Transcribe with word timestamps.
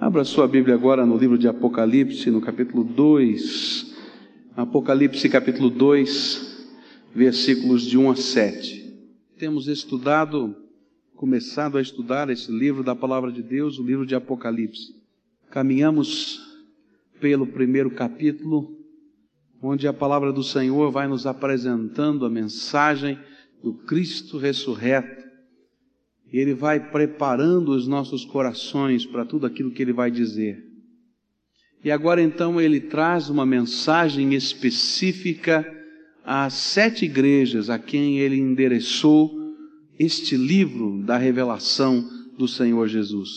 Abra 0.00 0.22
sua 0.22 0.46
Bíblia 0.46 0.76
agora 0.76 1.04
no 1.04 1.16
livro 1.16 1.36
de 1.36 1.48
Apocalipse, 1.48 2.30
no 2.30 2.40
capítulo 2.40 2.84
2. 2.84 3.96
Apocalipse, 4.56 5.28
capítulo 5.28 5.68
2, 5.68 6.68
versículos 7.12 7.82
de 7.82 7.98
1 7.98 8.12
a 8.12 8.14
7. 8.14 8.94
Temos 9.36 9.66
estudado, 9.66 10.54
começado 11.16 11.76
a 11.76 11.82
estudar 11.82 12.30
esse 12.30 12.48
livro 12.52 12.84
da 12.84 12.94
palavra 12.94 13.32
de 13.32 13.42
Deus, 13.42 13.80
o 13.80 13.82
livro 13.82 14.06
de 14.06 14.14
Apocalipse. 14.14 14.94
Caminhamos 15.50 16.40
pelo 17.20 17.44
primeiro 17.44 17.90
capítulo, 17.90 18.78
onde 19.60 19.88
a 19.88 19.92
palavra 19.92 20.32
do 20.32 20.44
Senhor 20.44 20.92
vai 20.92 21.08
nos 21.08 21.26
apresentando 21.26 22.24
a 22.24 22.30
mensagem 22.30 23.18
do 23.60 23.74
Cristo 23.74 24.38
ressurreto 24.38 25.17
e 26.32 26.38
Ele 26.38 26.54
vai 26.54 26.90
preparando 26.90 27.70
os 27.70 27.86
nossos 27.86 28.24
corações 28.24 29.06
para 29.06 29.24
tudo 29.24 29.46
aquilo 29.46 29.70
que 29.70 29.82
Ele 29.82 29.92
vai 29.92 30.10
dizer. 30.10 30.62
E 31.84 31.90
agora 31.90 32.20
então 32.20 32.60
Ele 32.60 32.80
traz 32.80 33.30
uma 33.30 33.46
mensagem 33.46 34.34
específica 34.34 35.66
às 36.24 36.54
sete 36.54 37.04
igrejas 37.04 37.70
a 37.70 37.78
quem 37.78 38.18
Ele 38.18 38.36
endereçou 38.36 39.30
este 39.98 40.36
livro 40.36 41.02
da 41.02 41.16
revelação 41.16 42.08
do 42.36 42.46
Senhor 42.46 42.86
Jesus. 42.88 43.28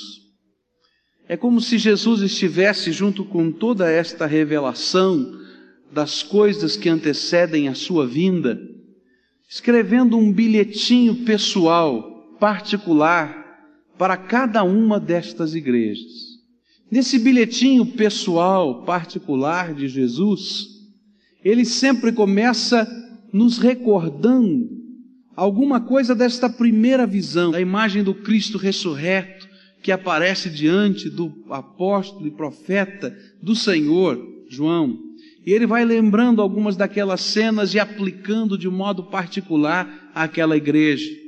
É 1.28 1.38
como 1.38 1.62
se 1.62 1.78
Jesus 1.78 2.22
estivesse 2.22 2.92
junto 2.92 3.24
com 3.24 3.52
toda 3.52 3.90
esta 3.90 4.26
revelação 4.26 5.40
das 5.92 6.22
coisas 6.22 6.76
que 6.76 6.90
antecedem 6.90 7.68
a 7.68 7.74
sua 7.74 8.06
vinda, 8.06 8.60
escrevendo 9.50 10.18
um 10.18 10.32
bilhetinho 10.32 11.24
pessoal 11.24 12.11
particular 12.42 13.40
para 14.00 14.18
cada 14.18 14.64
uma 14.64 15.00
destas 15.00 15.54
igrejas. 15.54 16.40
Nesse 16.90 17.20
bilhetinho 17.20 17.86
pessoal, 17.86 18.84
particular 18.84 19.76
de 19.76 19.88
Jesus, 19.88 20.66
ele 21.46 21.64
sempre 21.64 22.12
começa 22.12 22.88
nos 23.32 23.60
recordando 23.60 24.68
alguma 25.36 25.80
coisa 25.80 26.16
desta 26.16 26.50
primeira 26.50 27.06
visão, 27.06 27.52
da 27.52 27.62
imagem 27.62 28.04
do 28.04 28.16
Cristo 28.16 28.58
ressurreto 28.58 29.48
que 29.84 29.92
aparece 29.92 30.50
diante 30.50 31.12
do 31.12 31.46
apóstolo 31.48 32.26
e 32.26 32.32
profeta 32.32 33.16
do 33.42 33.56
Senhor, 33.56 34.20
João. 34.50 34.98
E 35.46 35.52
ele 35.52 35.68
vai 35.68 35.86
lembrando 35.86 36.42
algumas 36.42 36.76
daquelas 36.76 37.22
cenas 37.22 37.76
e 37.76 37.80
aplicando 37.80 38.58
de 38.58 38.68
modo 38.68 39.04
particular 39.04 40.12
àquela 40.16 40.58
igreja. 40.58 41.21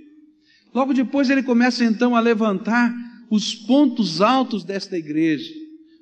Logo 0.74 0.94
depois 0.94 1.30
ele 1.30 1.44
começa 1.44 1.84
então 1.86 2.16
a 2.16 2.20
levantar 2.20 2.94
os 3.30 3.54
pontos 3.54 4.22
altos 4.22 4.64
desta 4.64 4.98
igreja, 4.98 5.54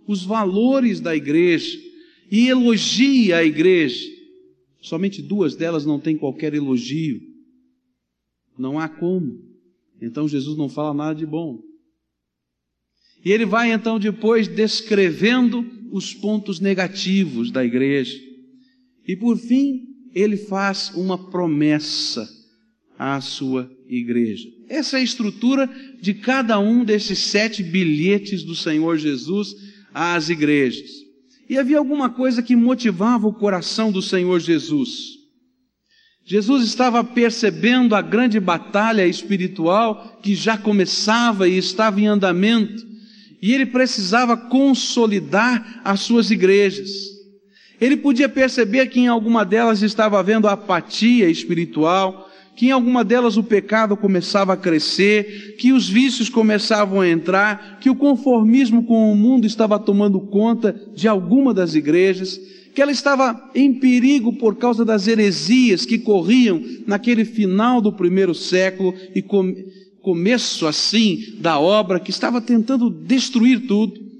os 0.08 0.23
valores 0.23 1.00
da 1.00 1.16
igreja, 1.16 1.78
e 2.30 2.47
elogia 2.47 3.38
a 3.38 3.44
igreja. 3.44 4.09
Somente 4.81 5.22
duas 5.22 5.55
delas 5.55 5.86
não 5.86 6.00
têm 6.00 6.17
qualquer 6.17 6.53
elogio. 6.53 7.22
Não 8.58 8.80
há 8.80 8.88
como. 8.88 9.39
Então 10.02 10.28
Jesus 10.28 10.58
não 10.58 10.69
fala 10.69 10.94
nada 10.94 11.16
de 11.16 11.25
bom. 11.25 11.61
E 13.23 13.31
ele 13.31 13.45
vai 13.45 13.72
então 13.72 14.00
depois 14.00 14.47
descrevendo 14.47 15.66
os 15.91 16.13
pontos 16.13 16.59
negativos 16.59 17.52
da 17.52 17.63
igreja. 17.63 18.17
E 19.08 19.16
por 19.16 19.38
fim, 19.38 19.88
ele 20.13 20.38
faz 20.38 20.91
uma 20.95 21.30
promessa 21.30 22.28
à 22.97 23.19
sua 23.19 23.69
igreja. 23.97 24.47
Essa 24.70 24.97
é 24.97 25.02
a 25.02 25.03
estrutura 25.03 25.70
de 26.02 26.14
cada 26.14 26.59
um 26.59 26.84
desses 26.84 27.20
sete 27.20 27.61
bilhetes 27.61 28.44
do 28.44 28.56
Senhor 28.56 28.97
Jesus 28.97 29.56
às 29.94 30.30
igrejas. 30.30 30.89
E 31.50 31.58
havia 31.58 31.78
alguma 31.78 32.09
coisa 32.09 32.42
que 32.42 32.56
motivava 32.56 33.28
o 33.28 33.34
coração 33.34 33.92
do 33.92 34.02
Senhor 34.02 34.39
Jesus. 34.39 35.19
Jesus 36.23 36.64
estava 36.64 37.03
percebendo 37.03 37.94
a 37.94 38.01
grande 38.01 38.40
batalha 38.40 39.06
espiritual 39.06 40.19
que 40.24 40.34
já 40.34 40.57
começava 40.57 41.50
e 41.50 41.57
estava 41.57 42.00
em 42.00 42.07
andamento, 42.07 42.85
e 43.41 43.53
ele 43.53 43.66
precisava 43.66 44.38
consolidar 44.38 45.81
as 45.84 46.00
suas 46.01 46.31
igrejas. 46.31 46.90
Ele 47.81 47.97
podia 47.97 48.30
perceber 48.30 48.85
que 48.88 49.00
em 49.00 49.07
alguma 49.07 49.44
delas 49.44 49.81
estava 49.81 50.19
havendo 50.19 50.47
apatia 50.47 51.28
espiritual, 51.28 52.31
que 52.61 52.67
em 52.67 52.72
alguma 52.72 53.03
delas 53.03 53.38
o 53.38 53.44
pecado 53.44 53.97
começava 53.97 54.53
a 54.53 54.55
crescer, 54.55 55.55
que 55.57 55.73
os 55.73 55.89
vícios 55.89 56.29
começavam 56.29 57.01
a 57.01 57.09
entrar, 57.09 57.79
que 57.79 57.89
o 57.89 57.95
conformismo 57.95 58.83
com 58.83 59.11
o 59.11 59.16
mundo 59.16 59.47
estava 59.47 59.79
tomando 59.79 60.19
conta 60.19 60.79
de 60.94 61.07
alguma 61.07 61.55
das 61.55 61.73
igrejas, 61.73 62.39
que 62.75 62.79
ela 62.79 62.91
estava 62.91 63.50
em 63.55 63.73
perigo 63.73 64.33
por 64.33 64.57
causa 64.57 64.85
das 64.85 65.07
heresias 65.07 65.88
que 65.88 65.97
corriam 65.97 66.61
naquele 66.85 67.25
final 67.25 67.81
do 67.81 67.91
primeiro 67.91 68.35
século 68.35 68.94
e 69.16 69.23
com, 69.23 69.55
começo 70.00 70.67
assim 70.67 71.33
da 71.39 71.59
obra 71.59 72.00
que 72.00 72.11
estava 72.11 72.39
tentando 72.39 72.91
destruir 72.91 73.66
tudo. 73.66 74.10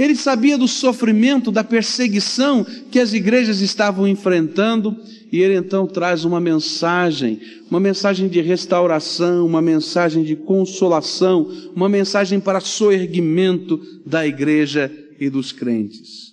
Ele 0.00 0.16
sabia 0.16 0.56
do 0.56 0.66
sofrimento, 0.66 1.52
da 1.52 1.62
perseguição 1.62 2.64
que 2.90 2.98
as 2.98 3.12
igrejas 3.12 3.60
estavam 3.60 4.08
enfrentando, 4.08 4.96
e 5.30 5.42
ele 5.42 5.54
então 5.54 5.86
traz 5.86 6.24
uma 6.24 6.40
mensagem, 6.40 7.38
uma 7.70 7.78
mensagem 7.78 8.26
de 8.26 8.40
restauração, 8.40 9.44
uma 9.44 9.60
mensagem 9.60 10.24
de 10.24 10.36
consolação, 10.36 11.42
uma 11.76 11.86
mensagem 11.86 12.40
para 12.40 12.60
soerguimento 12.60 13.78
da 14.06 14.26
igreja 14.26 14.90
e 15.20 15.28
dos 15.28 15.52
crentes. 15.52 16.30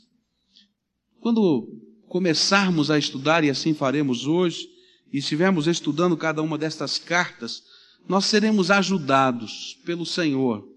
Quando 1.20 1.68
começarmos 2.08 2.90
a 2.90 2.98
estudar, 2.98 3.44
e 3.44 3.50
assim 3.50 3.74
faremos 3.74 4.26
hoje, 4.26 4.66
e 5.12 5.18
estivermos 5.18 5.68
estudando 5.68 6.16
cada 6.16 6.42
uma 6.42 6.58
destas 6.58 6.98
cartas, 6.98 7.64
nós 8.08 8.24
seremos 8.24 8.72
ajudados 8.72 9.78
pelo 9.86 10.06
Senhor 10.06 10.77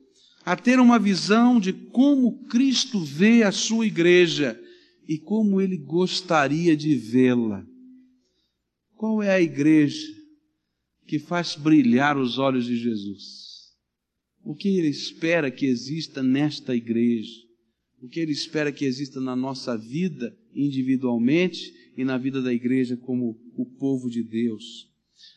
a 0.50 0.56
ter 0.56 0.80
uma 0.80 0.98
visão 0.98 1.60
de 1.60 1.72
como 1.72 2.44
Cristo 2.46 2.98
vê 3.04 3.44
a 3.44 3.52
sua 3.52 3.86
igreja 3.86 4.60
e 5.06 5.16
como 5.16 5.60
ele 5.60 5.76
gostaria 5.76 6.76
de 6.76 6.92
vê-la. 6.96 7.64
Qual 8.96 9.22
é 9.22 9.30
a 9.30 9.40
igreja 9.40 10.08
que 11.06 11.20
faz 11.20 11.54
brilhar 11.54 12.18
os 12.18 12.36
olhos 12.36 12.66
de 12.66 12.76
Jesus? 12.76 13.76
O 14.42 14.56
que 14.56 14.76
ele 14.76 14.88
espera 14.88 15.52
que 15.52 15.66
exista 15.66 16.20
nesta 16.20 16.74
igreja? 16.74 17.30
O 18.02 18.08
que 18.08 18.18
ele 18.18 18.32
espera 18.32 18.72
que 18.72 18.84
exista 18.84 19.20
na 19.20 19.36
nossa 19.36 19.78
vida 19.78 20.36
individualmente 20.52 21.72
e 21.96 22.04
na 22.04 22.18
vida 22.18 22.42
da 22.42 22.52
igreja 22.52 22.96
como 22.96 23.38
o 23.56 23.64
povo 23.78 24.10
de 24.10 24.24
Deus? 24.24 24.90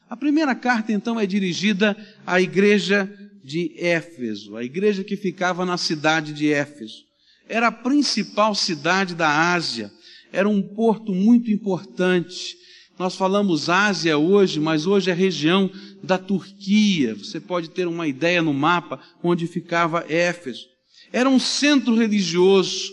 A 0.10 0.18
primeira 0.18 0.56
carta 0.56 0.92
então 0.92 1.20
é 1.20 1.28
dirigida 1.28 1.96
à 2.26 2.42
igreja 2.42 3.08
de 3.44 3.74
Éfeso, 3.78 4.56
a 4.56 4.64
igreja 4.64 5.04
que 5.04 5.18
ficava 5.18 5.66
na 5.66 5.78
cidade 5.78 6.34
de 6.34 6.52
Éfeso. 6.52 7.04
Era 7.48 7.68
a 7.68 7.72
principal 7.72 8.56
cidade 8.56 9.16
da 9.16 9.54
Ásia, 9.54 9.92
era 10.32 10.48
um 10.48 10.62
porto 10.62 11.14
muito 11.14 11.52
importante 11.52 12.58
nós 12.98 13.16
falamos 13.16 13.70
Ásia 13.70 14.18
hoje, 14.18 14.60
mas 14.60 14.86
hoje 14.86 15.10
é 15.10 15.14
região 15.14 15.70
da 16.04 16.18
Turquia. 16.18 17.16
Você 17.16 17.40
pode 17.40 17.70
ter 17.70 17.88
uma 17.88 18.08
ideia 18.08 18.42
no 18.42 18.54
mapa 18.54 19.00
onde 19.24 19.48
ficava 19.48 20.06
Éfeso. 20.08 20.68
Era 21.12 21.28
um 21.28 21.40
centro 21.40 21.96
religioso 21.96 22.92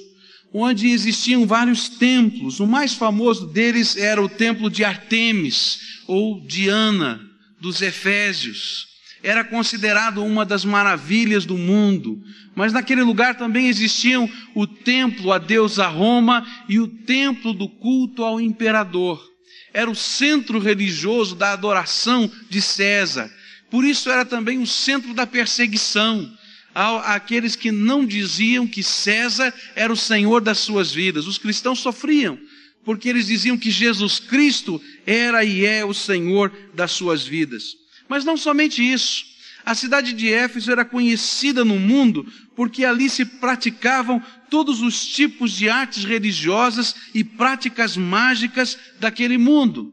onde 0.52 0.88
existiam 0.88 1.46
vários 1.46 1.88
templos. 1.88 2.60
O 2.60 2.66
mais 2.66 2.94
famoso 2.94 3.46
deles 3.46 3.96
era 3.96 4.22
o 4.22 4.28
templo 4.28 4.70
de 4.70 4.84
Artemis 4.84 5.78
ou 6.08 6.40
Diana 6.46 7.20
dos 7.60 7.82
Efésios. 7.82 8.88
Era 9.22 9.44
considerado 9.44 10.24
uma 10.24 10.44
das 10.44 10.64
maravilhas 10.64 11.44
do 11.44 11.58
mundo. 11.58 12.22
Mas 12.54 12.72
naquele 12.72 13.02
lugar 13.02 13.36
também 13.36 13.68
existiam 13.68 14.30
o 14.54 14.66
templo 14.66 15.32
a 15.32 15.38
deusa 15.38 15.86
Roma 15.86 16.46
e 16.68 16.78
o 16.78 16.88
templo 16.88 17.52
do 17.52 17.68
culto 17.68 18.24
ao 18.24 18.40
imperador 18.40 19.30
era 19.72 19.90
o 19.90 19.94
centro 19.94 20.58
religioso 20.58 21.34
da 21.34 21.52
adoração 21.52 22.30
de 22.48 22.60
César. 22.60 23.30
Por 23.70 23.84
isso 23.84 24.10
era 24.10 24.24
também 24.24 24.58
o 24.58 24.66
centro 24.66 25.14
da 25.14 25.26
perseguição 25.26 26.30
àqueles 26.74 27.56
que 27.56 27.70
não 27.70 28.04
diziam 28.04 28.66
que 28.66 28.82
César 28.82 29.52
era 29.74 29.92
o 29.92 29.96
Senhor 29.96 30.40
das 30.40 30.58
suas 30.58 30.92
vidas. 30.92 31.26
Os 31.26 31.38
cristãos 31.38 31.80
sofriam, 31.80 32.38
porque 32.84 33.08
eles 33.08 33.26
diziam 33.26 33.56
que 33.56 33.70
Jesus 33.70 34.18
Cristo 34.18 34.80
era 35.06 35.44
e 35.44 35.64
é 35.64 35.84
o 35.84 35.94
Senhor 35.94 36.52
das 36.74 36.92
suas 36.92 37.24
vidas. 37.24 37.76
Mas 38.10 38.24
não 38.24 38.36
somente 38.36 38.82
isso. 38.82 39.24
A 39.64 39.72
cidade 39.72 40.12
de 40.12 40.32
Éfeso 40.32 40.72
era 40.72 40.84
conhecida 40.84 41.64
no 41.64 41.78
mundo 41.78 42.26
porque 42.56 42.84
ali 42.84 43.08
se 43.08 43.24
praticavam 43.24 44.20
todos 44.50 44.82
os 44.82 45.06
tipos 45.06 45.52
de 45.52 45.68
artes 45.68 46.04
religiosas 46.04 46.96
e 47.14 47.22
práticas 47.22 47.96
mágicas 47.96 48.76
daquele 48.98 49.38
mundo. 49.38 49.92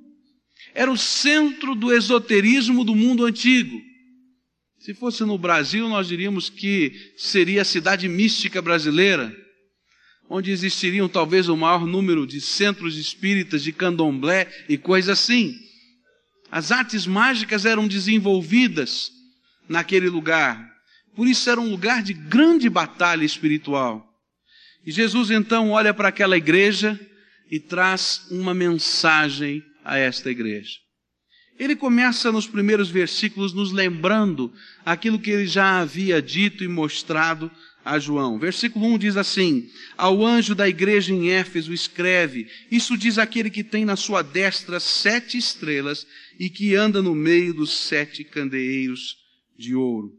Era 0.74 0.92
o 0.92 0.98
centro 0.98 1.76
do 1.76 1.94
esoterismo 1.94 2.84
do 2.84 2.96
mundo 2.96 3.24
antigo. 3.24 3.80
Se 4.80 4.96
fosse 4.96 5.24
no 5.24 5.38
Brasil, 5.38 5.88
nós 5.88 6.08
diríamos 6.08 6.50
que 6.50 7.14
seria 7.18 7.62
a 7.62 7.66
cidade 7.66 8.10
mística 8.10 8.64
brasileira, 8.64 9.32
onde 10.28 10.50
existiriam 10.50 11.08
talvez 11.08 11.50
o 11.50 11.56
maior 11.56 11.86
número 11.86 12.26
de 12.26 12.42
centros 12.42 12.98
espíritas, 12.98 13.62
de 13.62 13.72
candomblé 13.72 14.52
e 14.68 14.76
coisas 14.76 15.20
assim. 15.20 15.54
As 16.52 16.72
artes 16.72 17.06
mágicas 17.06 17.66
eram 17.66 17.88
desenvolvidas 17.88 19.12
naquele 19.68 20.10
lugar. 20.10 20.72
Por 21.16 21.28
isso 21.28 21.50
era 21.50 21.60
um 21.60 21.70
lugar 21.70 22.02
de 22.02 22.14
grande 22.14 22.70
batalha 22.70 23.26
espiritual. 23.26 24.08
E 24.86 24.92
Jesus 24.92 25.32
então 25.32 25.72
olha 25.72 25.94
para 25.94 26.08
aquela 26.08 26.38
igreja 26.38 27.00
e 27.52 27.60
traz 27.60 28.28
uma 28.32 28.54
mensagem 28.54 29.64
a 29.84 29.98
esta 29.98 30.30
igreja. 30.30 30.78
Ele 31.60 31.76
começa 31.76 32.32
nos 32.32 32.46
primeiros 32.46 32.90
versículos 32.90 33.52
nos 33.52 33.72
lembrando 33.72 34.54
aquilo 34.86 35.20
que 35.20 35.32
ele 35.32 35.48
já 35.48 35.80
havia 35.80 36.22
dito 36.22 36.64
e 36.64 36.68
mostrado 36.68 37.52
a 37.88 38.00
João. 38.00 38.38
Versículo 38.38 38.86
1 38.86 38.98
diz 38.98 39.18
assim: 39.18 39.70
Ao 39.98 40.26
anjo 40.26 40.54
da 40.54 40.68
igreja 40.68 41.14
em 41.14 41.30
Éfeso 41.32 41.74
escreve: 41.74 42.48
Isso 42.70 42.98
diz 42.98 43.18
aquele 43.18 43.50
que 43.50 43.64
tem 43.64 43.86
na 43.86 43.96
sua 43.96 44.22
destra 44.22 44.80
sete 44.80 45.38
estrelas 45.38 46.06
e 46.40 46.50
que 46.50 46.76
anda 46.76 47.02
no 47.02 47.16
meio 47.16 47.54
dos 47.54 47.72
sete 47.72 48.24
candeeiros 48.24 49.16
de 49.58 49.74
ouro. 49.74 50.12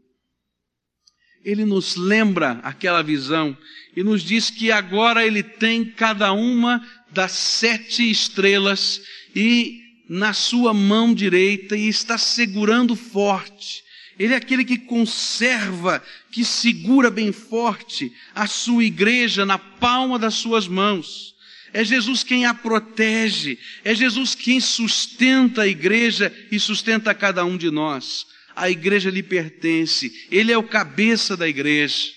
Ele 1.43 1.63
nos 1.63 1.95
lembra 1.95 2.59
aquela 2.63 3.01
visão 3.01 3.57
e 3.95 4.03
nos 4.03 4.23
diz 4.23 4.49
que 4.49 4.71
agora 4.71 5.25
ele 5.25 5.41
tem 5.41 5.85
cada 5.85 6.33
uma 6.33 6.85
das 7.11 7.31
sete 7.31 8.09
estrelas 8.09 9.01
e 9.35 9.79
na 10.09 10.33
sua 10.33 10.73
mão 10.73 11.13
direita 11.13 11.77
e 11.77 11.87
está 11.87 12.17
segurando 12.17 12.95
forte. 12.95 13.83
Ele 14.19 14.33
é 14.33 14.35
aquele 14.35 14.65
que 14.65 14.77
conserva, 14.77 16.03
que 16.29 16.43
segura 16.43 17.09
bem 17.09 17.31
forte 17.31 18.11
a 18.35 18.45
sua 18.47 18.83
igreja 18.83 19.45
na 19.45 19.57
palma 19.57 20.19
das 20.19 20.35
suas 20.35 20.67
mãos. 20.67 21.33
É 21.71 21.85
Jesus 21.85 22.21
quem 22.21 22.45
a 22.45 22.53
protege, 22.53 23.57
é 23.83 23.95
Jesus 23.95 24.35
quem 24.35 24.59
sustenta 24.59 25.61
a 25.61 25.67
igreja 25.67 26.35
e 26.51 26.59
sustenta 26.59 27.15
cada 27.15 27.45
um 27.45 27.55
de 27.55 27.71
nós. 27.71 28.25
A 28.53 28.69
igreja 28.69 29.09
lhe 29.09 29.23
pertence, 29.23 30.11
ele 30.29 30.51
é 30.51 30.57
o 30.57 30.63
cabeça 30.63 31.37
da 31.37 31.47
igreja. 31.47 32.09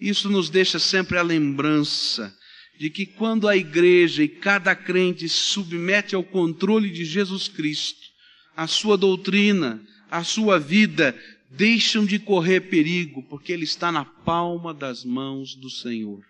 Isso 0.00 0.30
nos 0.30 0.48
deixa 0.48 0.78
sempre 0.78 1.18
a 1.18 1.22
lembrança 1.22 2.34
de 2.78 2.88
que 2.88 3.04
quando 3.04 3.48
a 3.48 3.56
igreja 3.56 4.22
e 4.22 4.28
cada 4.28 4.74
crente 4.74 5.28
se 5.28 5.34
submete 5.34 6.14
ao 6.14 6.22
controle 6.22 6.88
de 6.88 7.04
Jesus 7.04 7.48
Cristo, 7.48 8.00
a 8.56 8.66
sua 8.66 8.96
doutrina, 8.96 9.82
a 10.10 10.24
sua 10.24 10.58
vida, 10.58 11.18
deixam 11.50 12.04
de 12.04 12.18
correr 12.18 12.62
perigo, 12.62 13.22
porque 13.24 13.52
ele 13.52 13.64
está 13.64 13.90
na 13.90 14.04
palma 14.04 14.72
das 14.74 15.04
mãos 15.04 15.54
do 15.54 15.70
Senhor. 15.70 16.24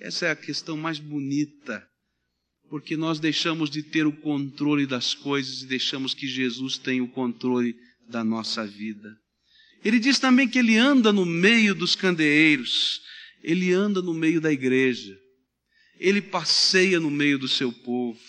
Essa 0.00 0.26
é 0.26 0.30
a 0.30 0.36
questão 0.36 0.76
mais 0.76 0.98
bonita, 0.98 1.86
porque 2.70 2.96
nós 2.96 3.18
deixamos 3.18 3.70
de 3.70 3.82
ter 3.82 4.06
o 4.06 4.12
controle 4.12 4.86
das 4.86 5.14
coisas 5.14 5.62
e 5.62 5.66
deixamos 5.66 6.14
que 6.14 6.26
Jesus 6.26 6.78
tenha 6.78 7.02
o 7.02 7.08
controle 7.08 7.74
da 8.08 8.22
nossa 8.22 8.66
vida. 8.66 9.16
Ele 9.84 9.98
diz 9.98 10.18
também 10.18 10.48
que 10.48 10.58
ele 10.58 10.76
anda 10.76 11.12
no 11.12 11.24
meio 11.24 11.74
dos 11.74 11.94
candeeiros, 11.94 13.00
ele 13.42 13.72
anda 13.72 14.02
no 14.02 14.12
meio 14.12 14.40
da 14.40 14.52
igreja. 14.52 15.18
Ele 15.98 16.22
passeia 16.22 17.00
no 17.00 17.10
meio 17.10 17.38
do 17.38 17.48
seu 17.48 17.72
povo. 17.72 18.20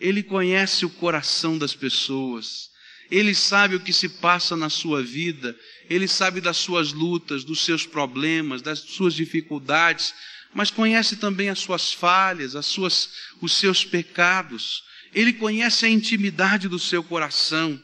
Ele 0.00 0.22
conhece 0.22 0.84
o 0.84 0.90
coração 0.90 1.58
das 1.58 1.74
pessoas. 1.74 2.70
Ele 3.10 3.34
sabe 3.34 3.76
o 3.76 3.80
que 3.80 3.92
se 3.92 4.08
passa 4.08 4.56
na 4.56 4.68
sua 4.68 5.02
vida. 5.02 5.56
Ele 5.88 6.08
sabe 6.08 6.40
das 6.40 6.56
suas 6.56 6.92
lutas, 6.92 7.44
dos 7.44 7.64
seus 7.64 7.86
problemas, 7.86 8.62
das 8.62 8.80
suas 8.80 9.14
dificuldades, 9.14 10.14
mas 10.52 10.70
conhece 10.70 11.16
também 11.16 11.48
as 11.48 11.58
suas 11.58 11.92
falhas, 11.92 12.56
as 12.56 12.66
suas, 12.66 13.10
os 13.40 13.52
seus 13.52 13.84
pecados. 13.84 14.82
Ele 15.14 15.32
conhece 15.32 15.86
a 15.86 15.88
intimidade 15.88 16.68
do 16.68 16.78
seu 16.78 17.02
coração. 17.02 17.80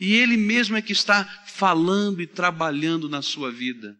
E 0.00 0.14
ele 0.14 0.36
mesmo 0.36 0.76
é 0.76 0.82
que 0.82 0.92
está 0.92 1.24
falando 1.46 2.20
e 2.22 2.26
trabalhando 2.26 3.08
na 3.08 3.22
sua 3.22 3.52
vida. 3.52 3.94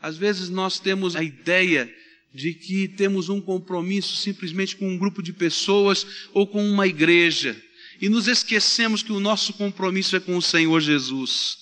Às 0.00 0.16
vezes 0.16 0.48
nós 0.48 0.78
temos 0.78 1.16
a 1.16 1.22
ideia 1.22 1.92
de 2.34 2.52
que 2.52 2.88
temos 2.88 3.28
um 3.28 3.40
compromisso 3.40 4.16
simplesmente 4.16 4.76
com 4.76 4.88
um 4.88 4.98
grupo 4.98 5.22
de 5.22 5.32
pessoas 5.32 6.06
ou 6.32 6.46
com 6.46 6.66
uma 6.66 6.86
igreja. 6.86 7.56
E 8.04 8.08
nos 8.10 8.28
esquecemos 8.28 9.02
que 9.02 9.12
o 9.12 9.18
nosso 9.18 9.54
compromisso 9.54 10.14
é 10.14 10.20
com 10.20 10.36
o 10.36 10.42
Senhor 10.42 10.78
Jesus. 10.78 11.56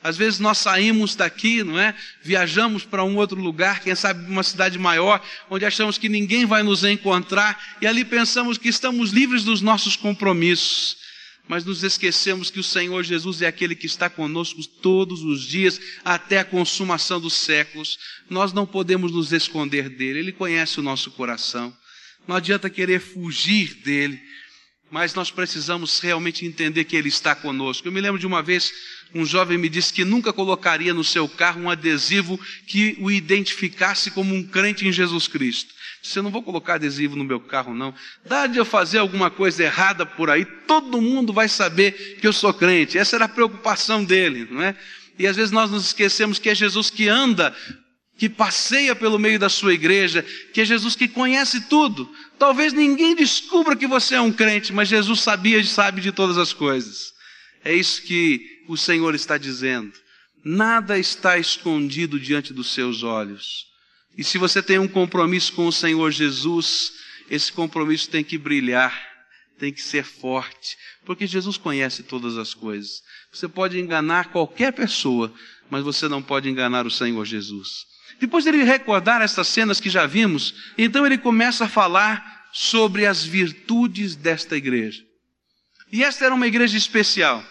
Às 0.00 0.16
vezes 0.16 0.38
nós 0.38 0.58
saímos 0.58 1.16
daqui, 1.16 1.64
não 1.64 1.76
é? 1.76 1.92
Viajamos 2.22 2.84
para 2.84 3.02
um 3.02 3.16
outro 3.16 3.40
lugar, 3.40 3.80
quem 3.80 3.92
sabe 3.96 4.24
uma 4.30 4.44
cidade 4.44 4.78
maior, 4.78 5.20
onde 5.50 5.64
achamos 5.64 5.98
que 5.98 6.08
ninguém 6.08 6.46
vai 6.46 6.62
nos 6.62 6.84
encontrar 6.84 7.60
e 7.82 7.86
ali 7.88 8.04
pensamos 8.04 8.56
que 8.56 8.68
estamos 8.68 9.10
livres 9.10 9.42
dos 9.42 9.60
nossos 9.60 9.96
compromissos 9.96 10.96
mas 11.48 11.64
nos 11.64 11.82
esquecemos 11.82 12.50
que 12.50 12.60
o 12.60 12.62
Senhor 12.62 13.02
Jesus 13.02 13.40
é 13.40 13.46
aquele 13.46 13.74
que 13.74 13.86
está 13.86 14.10
conosco 14.10 14.62
todos 14.82 15.22
os 15.22 15.42
dias 15.42 15.80
até 16.04 16.38
a 16.40 16.44
consumação 16.44 17.18
dos 17.18 17.32
séculos. 17.32 17.98
Nós 18.28 18.52
não 18.52 18.66
podemos 18.66 19.10
nos 19.10 19.32
esconder 19.32 19.88
dele, 19.88 20.18
ele 20.18 20.32
conhece 20.32 20.78
o 20.78 20.82
nosso 20.82 21.10
coração. 21.10 21.74
Não 22.26 22.36
adianta 22.36 22.68
querer 22.68 23.00
fugir 23.00 23.72
dele, 23.76 24.20
mas 24.90 25.14
nós 25.14 25.30
precisamos 25.30 26.00
realmente 26.00 26.46
entender 26.46 26.84
que 26.84 26.96
ele 26.96 27.08
está 27.08 27.34
conosco. 27.34 27.86
Eu 27.86 27.92
me 27.92 28.00
lembro 28.00 28.18
de 28.18 28.26
uma 28.26 28.42
vez, 28.42 28.72
um 29.14 29.24
jovem 29.24 29.58
me 29.58 29.68
disse 29.68 29.92
que 29.92 30.04
nunca 30.04 30.32
colocaria 30.32 30.94
no 30.94 31.04
seu 31.04 31.28
carro 31.28 31.62
um 31.62 31.70
adesivo 31.70 32.38
que 32.66 32.96
o 33.00 33.10
identificasse 33.10 34.10
como 34.10 34.34
um 34.34 34.42
crente 34.42 34.86
em 34.86 34.92
Jesus 34.92 35.28
Cristo. 35.28 35.74
Disse, 36.00 36.18
eu 36.18 36.22
não 36.22 36.30
vou 36.30 36.42
colocar 36.42 36.74
adesivo 36.74 37.16
no 37.16 37.24
meu 37.24 37.40
carro, 37.40 37.74
não. 37.74 37.92
Dá 38.24 38.46
de 38.46 38.58
eu 38.58 38.64
fazer 38.64 38.98
alguma 38.98 39.30
coisa 39.30 39.64
errada 39.64 40.06
por 40.06 40.30
aí, 40.30 40.44
todo 40.44 41.02
mundo 41.02 41.32
vai 41.32 41.48
saber 41.48 42.18
que 42.20 42.26
eu 42.26 42.32
sou 42.32 42.54
crente. 42.54 42.96
Essa 42.96 43.16
era 43.16 43.24
a 43.24 43.28
preocupação 43.28 44.04
dele, 44.04 44.46
não 44.50 44.62
é? 44.62 44.76
E 45.18 45.26
às 45.26 45.36
vezes 45.36 45.50
nós 45.50 45.70
nos 45.70 45.86
esquecemos 45.86 46.38
que 46.38 46.48
é 46.48 46.54
Jesus 46.54 46.88
que 46.88 47.08
anda, 47.08 47.54
que 48.16 48.28
passeia 48.28 48.94
pelo 48.94 49.18
meio 49.18 49.38
da 49.38 49.48
sua 49.48 49.74
igreja, 49.74 50.24
que 50.52 50.60
é 50.60 50.64
Jesus 50.64 50.96
que 50.96 51.08
conhece 51.08 51.62
tudo. 51.62 52.10
Talvez 52.38 52.72
ninguém 52.72 53.14
descubra 53.14 53.74
que 53.74 53.86
você 53.86 54.14
é 54.14 54.20
um 54.20 54.32
crente, 54.32 54.72
mas 54.72 54.88
Jesus 54.88 55.20
sabia 55.20 55.58
e 55.58 55.64
sabe 55.64 56.00
de 56.00 56.12
todas 56.12 56.38
as 56.38 56.52
coisas. 56.52 57.12
É 57.64 57.74
isso 57.74 58.02
que 58.02 58.62
o 58.68 58.76
Senhor 58.76 59.14
está 59.14 59.36
dizendo. 59.36 59.92
Nada 60.44 60.98
está 60.98 61.36
escondido 61.36 62.18
diante 62.18 62.52
dos 62.52 62.72
seus 62.72 63.02
olhos. 63.02 63.66
E 64.16 64.22
se 64.22 64.38
você 64.38 64.62
tem 64.62 64.78
um 64.78 64.88
compromisso 64.88 65.52
com 65.52 65.66
o 65.66 65.72
Senhor 65.72 66.10
Jesus, 66.10 66.92
esse 67.28 67.52
compromisso 67.52 68.08
tem 68.08 68.22
que 68.22 68.38
brilhar, 68.38 68.96
tem 69.58 69.72
que 69.72 69.82
ser 69.82 70.04
forte, 70.04 70.76
porque 71.04 71.26
Jesus 71.26 71.56
conhece 71.56 72.04
todas 72.04 72.36
as 72.36 72.54
coisas. 72.54 73.02
Você 73.32 73.48
pode 73.48 73.78
enganar 73.78 74.30
qualquer 74.30 74.72
pessoa, 74.72 75.32
mas 75.68 75.82
você 75.82 76.08
não 76.08 76.22
pode 76.22 76.48
enganar 76.48 76.86
o 76.86 76.90
Senhor 76.90 77.24
Jesus. 77.24 77.87
Depois 78.20 78.44
dele 78.44 78.64
recordar 78.64 79.22
essas 79.22 79.48
cenas 79.48 79.80
que 79.80 79.88
já 79.88 80.06
vimos, 80.06 80.54
então 80.76 81.06
ele 81.06 81.18
começa 81.18 81.64
a 81.64 81.68
falar 81.68 82.48
sobre 82.52 83.06
as 83.06 83.24
virtudes 83.24 84.16
desta 84.16 84.56
igreja. 84.56 85.02
E 85.92 86.02
esta 86.02 86.24
era 86.24 86.34
uma 86.34 86.46
igreja 86.46 86.76
especial. 86.76 87.44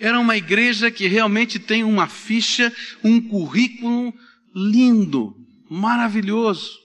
Era 0.00 0.18
uma 0.18 0.36
igreja 0.36 0.90
que 0.90 1.06
realmente 1.06 1.58
tem 1.58 1.82
uma 1.82 2.06
ficha, 2.06 2.72
um 3.02 3.20
currículo 3.20 4.14
lindo, 4.54 5.34
maravilhoso. 5.70 6.78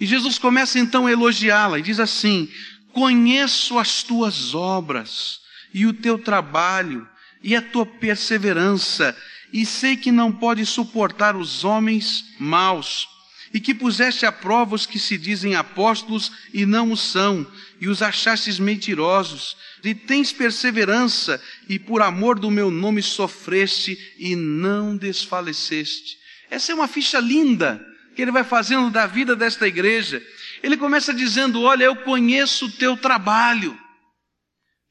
E 0.00 0.06
Jesus 0.06 0.38
começa 0.38 0.78
então 0.78 1.06
a 1.06 1.12
elogiá-la 1.12 1.78
e 1.78 1.82
diz 1.82 2.00
assim: 2.00 2.48
Conheço 2.92 3.78
as 3.78 4.02
tuas 4.02 4.54
obras 4.54 5.40
e 5.72 5.86
o 5.86 5.92
teu 5.92 6.18
trabalho 6.18 7.08
e 7.42 7.54
a 7.54 7.62
tua 7.62 7.86
perseverança, 7.86 9.16
e 9.56 9.64
sei 9.64 9.96
que 9.96 10.12
não 10.12 10.30
pode 10.30 10.66
suportar 10.66 11.34
os 11.34 11.64
homens 11.64 12.26
maus, 12.38 13.08
e 13.54 13.58
que 13.58 13.74
puseste 13.74 14.26
a 14.26 14.30
prova 14.30 14.74
os 14.74 14.84
que 14.84 14.98
se 14.98 15.16
dizem 15.16 15.54
apóstolos 15.54 16.30
e 16.52 16.66
não 16.66 16.92
o 16.92 16.96
são, 16.96 17.50
e 17.80 17.88
os 17.88 18.02
achastes 18.02 18.58
mentirosos, 18.58 19.56
e 19.82 19.94
tens 19.94 20.30
perseverança, 20.30 21.42
e 21.70 21.78
por 21.78 22.02
amor 22.02 22.38
do 22.38 22.50
meu 22.50 22.70
nome 22.70 23.02
sofreste 23.02 23.96
e 24.18 24.36
não 24.36 24.94
desfaleceste. 24.94 26.18
Essa 26.50 26.72
é 26.72 26.74
uma 26.74 26.86
ficha 26.86 27.18
linda 27.18 27.82
que 28.14 28.20
ele 28.20 28.32
vai 28.32 28.44
fazendo 28.44 28.90
da 28.90 29.06
vida 29.06 29.34
desta 29.34 29.66
igreja. 29.66 30.22
Ele 30.62 30.76
começa 30.76 31.14
dizendo: 31.14 31.62
Olha, 31.62 31.84
eu 31.84 31.96
conheço 31.96 32.66
o 32.66 32.72
teu 32.72 32.94
trabalho. 32.94 33.78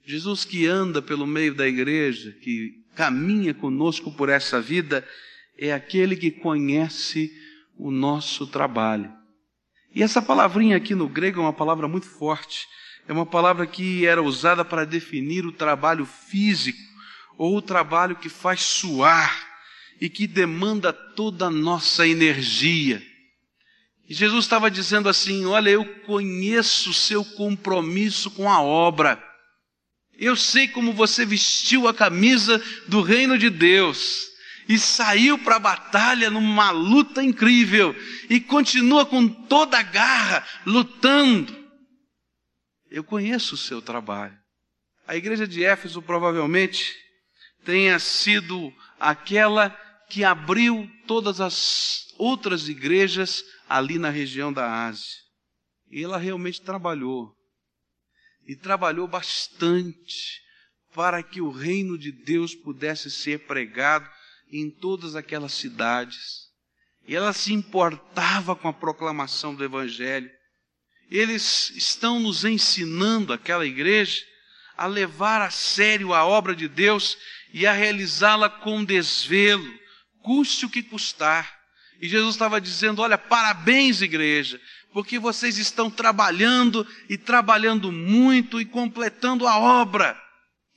Jesus 0.03 0.43
que 0.43 0.65
anda 0.65 1.03
pelo 1.03 1.27
meio 1.27 1.53
da 1.53 1.67
igreja, 1.67 2.31
que 2.41 2.84
caminha 2.95 3.53
conosco 3.53 4.11
por 4.11 4.29
essa 4.29 4.61
vida, 4.61 5.07
é 5.57 5.73
aquele 5.73 6.15
que 6.15 6.31
conhece 6.31 7.31
o 7.77 7.91
nosso 7.91 8.47
trabalho. 8.47 9.11
E 9.93 10.01
essa 10.03 10.21
palavrinha 10.21 10.77
aqui 10.77 10.95
no 10.95 11.07
grego 11.07 11.39
é 11.39 11.43
uma 11.43 11.53
palavra 11.53 11.87
muito 11.87 12.07
forte. 12.07 12.67
É 13.07 13.13
uma 13.13 13.25
palavra 13.25 13.67
que 13.67 14.05
era 14.05 14.21
usada 14.21 14.65
para 14.65 14.85
definir 14.85 15.45
o 15.45 15.51
trabalho 15.51 16.05
físico 16.05 16.79
ou 17.37 17.57
o 17.57 17.61
trabalho 17.61 18.15
que 18.15 18.29
faz 18.29 18.61
suar 18.61 19.47
e 20.01 20.09
que 20.09 20.27
demanda 20.27 20.91
toda 20.91 21.45
a 21.45 21.51
nossa 21.51 22.07
energia. 22.07 23.01
E 24.07 24.13
Jesus 24.13 24.45
estava 24.45 24.69
dizendo 24.69 25.07
assim: 25.07 25.45
Olha, 25.45 25.69
eu 25.69 25.85
conheço 26.01 26.89
o 26.89 26.93
seu 26.93 27.23
compromisso 27.23 28.29
com 28.31 28.49
a 28.49 28.61
obra. 28.61 29.21
Eu 30.17 30.35
sei 30.35 30.67
como 30.67 30.93
você 30.93 31.25
vestiu 31.25 31.87
a 31.87 31.93
camisa 31.93 32.61
do 32.87 33.01
reino 33.01 33.37
de 33.37 33.49
Deus 33.49 34.27
e 34.67 34.79
saiu 34.79 35.37
para 35.37 35.57
a 35.57 35.59
batalha 35.59 36.29
numa 36.29 36.71
luta 36.71 37.23
incrível 37.23 37.95
e 38.29 38.39
continua 38.39 39.05
com 39.05 39.27
toda 39.27 39.77
a 39.77 39.83
garra 39.83 40.47
lutando. 40.65 41.65
Eu 42.89 43.03
conheço 43.03 43.55
o 43.55 43.57
seu 43.57 43.81
trabalho. 43.81 44.37
A 45.07 45.15
igreja 45.15 45.47
de 45.47 45.63
Éfeso 45.63 46.01
provavelmente 46.01 46.95
tenha 47.63 47.99
sido 47.99 48.73
aquela 48.99 49.69
que 50.09 50.23
abriu 50.23 50.89
todas 51.05 51.41
as 51.41 52.05
outras 52.17 52.69
igrejas 52.69 53.43
ali 53.67 53.99
na 53.99 54.09
região 54.09 54.53
da 54.53 54.87
Ásia. 54.87 55.19
E 55.91 56.03
ela 56.03 56.17
realmente 56.17 56.61
trabalhou. 56.61 57.34
E 58.45 58.55
trabalhou 58.55 59.07
bastante 59.07 60.41
para 60.93 61.21
que 61.21 61.41
o 61.41 61.51
reino 61.51 61.97
de 61.97 62.11
Deus 62.11 62.55
pudesse 62.55 63.11
ser 63.11 63.39
pregado 63.39 64.09
em 64.51 64.69
todas 64.69 65.15
aquelas 65.15 65.53
cidades. 65.53 66.45
E 67.07 67.15
ela 67.15 67.33
se 67.33 67.53
importava 67.53 68.55
com 68.55 68.67
a 68.67 68.73
proclamação 68.73 69.53
do 69.53 69.63
Evangelho. 69.63 70.29
Eles 71.09 71.71
estão 71.71 72.19
nos 72.19 72.45
ensinando, 72.45 73.33
aquela 73.33 73.65
igreja, 73.65 74.23
a 74.77 74.87
levar 74.87 75.41
a 75.41 75.51
sério 75.51 76.13
a 76.13 76.25
obra 76.25 76.55
de 76.55 76.67
Deus 76.67 77.17
e 77.53 77.65
a 77.65 77.73
realizá-la 77.73 78.49
com 78.49 78.83
desvelo, 78.83 79.71
custe 80.21 80.65
o 80.65 80.69
que 80.69 80.81
custar. 80.81 81.53
E 82.01 82.09
Jesus 82.09 82.35
estava 82.35 82.59
dizendo: 82.59 83.01
Olha, 83.01 83.17
parabéns, 83.17 84.01
igreja, 84.01 84.59
porque 84.95 85.19
vocês 85.19 85.57
estão 85.57 85.91
trabalhando 85.91 86.87
e 87.09 87.17
trabalhando 87.17 87.91
muito 87.91 88.61
e 88.61 88.65
completando 88.65 89.45
a 89.45 89.57
obra. 89.57 90.17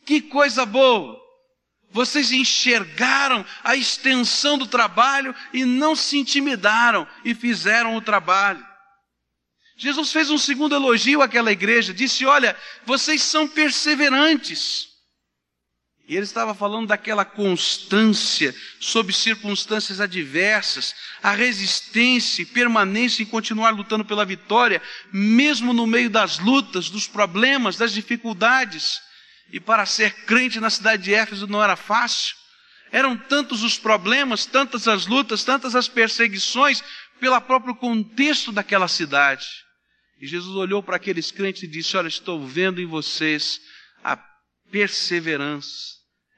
Que 0.05 0.21
coisa 0.21 0.67
boa! 0.67 1.17
Vocês 1.93 2.33
enxergaram 2.33 3.47
a 3.63 3.77
extensão 3.77 4.59
do 4.59 4.67
trabalho 4.67 5.33
e 5.53 5.65
não 5.65 5.95
se 5.95 6.19
intimidaram 6.19 7.07
e 7.25 7.33
fizeram 7.33 7.95
o 7.95 8.01
trabalho. 8.01 8.67
Jesus 9.77 10.11
fez 10.11 10.31
um 10.31 10.39
segundo 10.39 10.75
elogio 10.75 11.23
àquela 11.23 11.53
igreja, 11.53 11.95
disse: 11.95 12.27
Olha, 12.27 12.57
vocês 12.85 13.23
são 13.23 13.47
perseverantes. 13.47 14.89
E 16.09 16.17
ele 16.17 16.25
estava 16.25 16.55
falando 16.55 16.89
daquela 16.89 17.23
constância 17.23 18.55
sob 18.81 19.13
circunstâncias 19.13 20.01
adversas, 20.01 20.95
a 21.23 21.33
resistência 21.33 22.47
permanência 22.47 23.23
em 23.23 23.27
continuar 23.27 23.71
lutando 23.71 24.07
pela 24.07 24.25
vitória, 24.25 24.81
mesmo 25.13 25.75
no 25.75 25.87
meio 25.87 26.09
das 26.09 26.39
lutas, 26.39 26.89
dos 26.89 27.07
problemas, 27.07 27.77
das 27.77 27.93
dificuldades. 27.93 29.03
E 29.53 29.61
para 29.61 29.85
ser 29.85 30.25
crente 30.25 30.59
na 30.59 30.71
cidade 30.71 31.03
de 31.03 31.13
Éfeso 31.13 31.47
não 31.47 31.63
era 31.63 31.77
fácil. 31.77 32.35
Eram 32.91 33.15
tantos 33.15 33.63
os 33.63 33.79
problemas, 33.79 34.47
tantas 34.47 34.89
as 34.89 35.07
lutas, 35.07 35.45
tantas 35.45 35.77
as 35.77 35.89
perseguições, 35.89 36.83
pelo 37.21 37.39
próprio 37.43 37.75
contexto 37.75 38.51
daquela 38.51 38.89
cidade. 38.89 39.47
E 40.19 40.27
Jesus 40.27 40.57
olhou 40.57 40.83
para 40.83 40.97
aqueles 40.97 41.31
crentes 41.31 41.65
e 41.65 41.67
disse: 41.67 41.99
Olha, 41.99 42.09
estou 42.09 42.47
vendo 42.47 42.81
em 42.81 42.87
vocês 42.87 43.61
a 44.03 44.17
perseverança, 44.71 45.97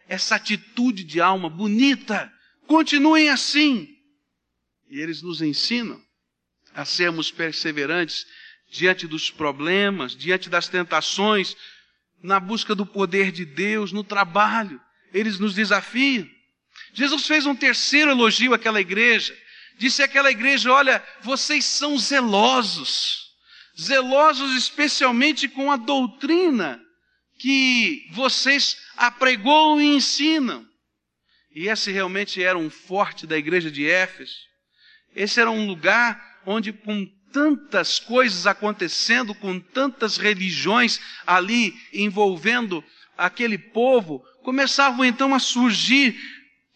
essa 0.08 0.34
atitude 0.34 1.04
de 1.04 1.20
alma 1.20 1.48
bonita, 1.48 2.32
continuem 2.66 3.28
assim. 3.28 3.88
E 4.88 5.00
eles 5.00 5.22
nos 5.22 5.40
ensinam 5.40 6.02
a 6.74 6.84
sermos 6.84 7.30
perseverantes 7.30 8.26
diante 8.68 9.06
dos 9.06 9.30
problemas, 9.30 10.16
diante 10.16 10.48
das 10.48 10.68
tentações, 10.68 11.56
na 12.22 12.38
busca 12.38 12.74
do 12.74 12.84
poder 12.84 13.32
de 13.32 13.44
Deus, 13.44 13.92
no 13.92 14.04
trabalho. 14.04 14.80
Eles 15.12 15.38
nos 15.38 15.54
desafiam. 15.54 16.28
Jesus 16.92 17.26
fez 17.26 17.46
um 17.46 17.54
terceiro 17.54 18.10
elogio 18.10 18.54
àquela 18.54 18.80
igreja. 18.80 19.36
Disse 19.78 20.02
àquela 20.02 20.30
igreja: 20.30 20.72
Olha, 20.72 21.04
vocês 21.22 21.64
são 21.64 21.96
zelosos, 21.98 23.32
zelosos 23.80 24.56
especialmente 24.56 25.48
com 25.48 25.70
a 25.70 25.76
doutrina 25.76 26.80
que 27.40 28.06
vocês 28.12 28.76
apregou 28.96 29.80
e 29.80 29.96
ensinam. 29.96 30.66
E 31.54 31.68
esse 31.68 31.90
realmente 31.90 32.42
era 32.42 32.58
um 32.58 32.68
forte 32.68 33.26
da 33.26 33.36
igreja 33.36 33.70
de 33.70 33.88
Éfeso. 33.88 34.36
Esse 35.16 35.40
era 35.40 35.50
um 35.50 35.66
lugar 35.66 36.22
onde, 36.44 36.70
com 36.70 37.06
tantas 37.32 37.98
coisas 37.98 38.46
acontecendo, 38.46 39.34
com 39.34 39.58
tantas 39.58 40.18
religiões 40.18 41.00
ali 41.26 41.74
envolvendo 41.94 42.84
aquele 43.16 43.56
povo, 43.56 44.22
começavam 44.42 45.04
então 45.04 45.34
a 45.34 45.38
surgir 45.38 46.20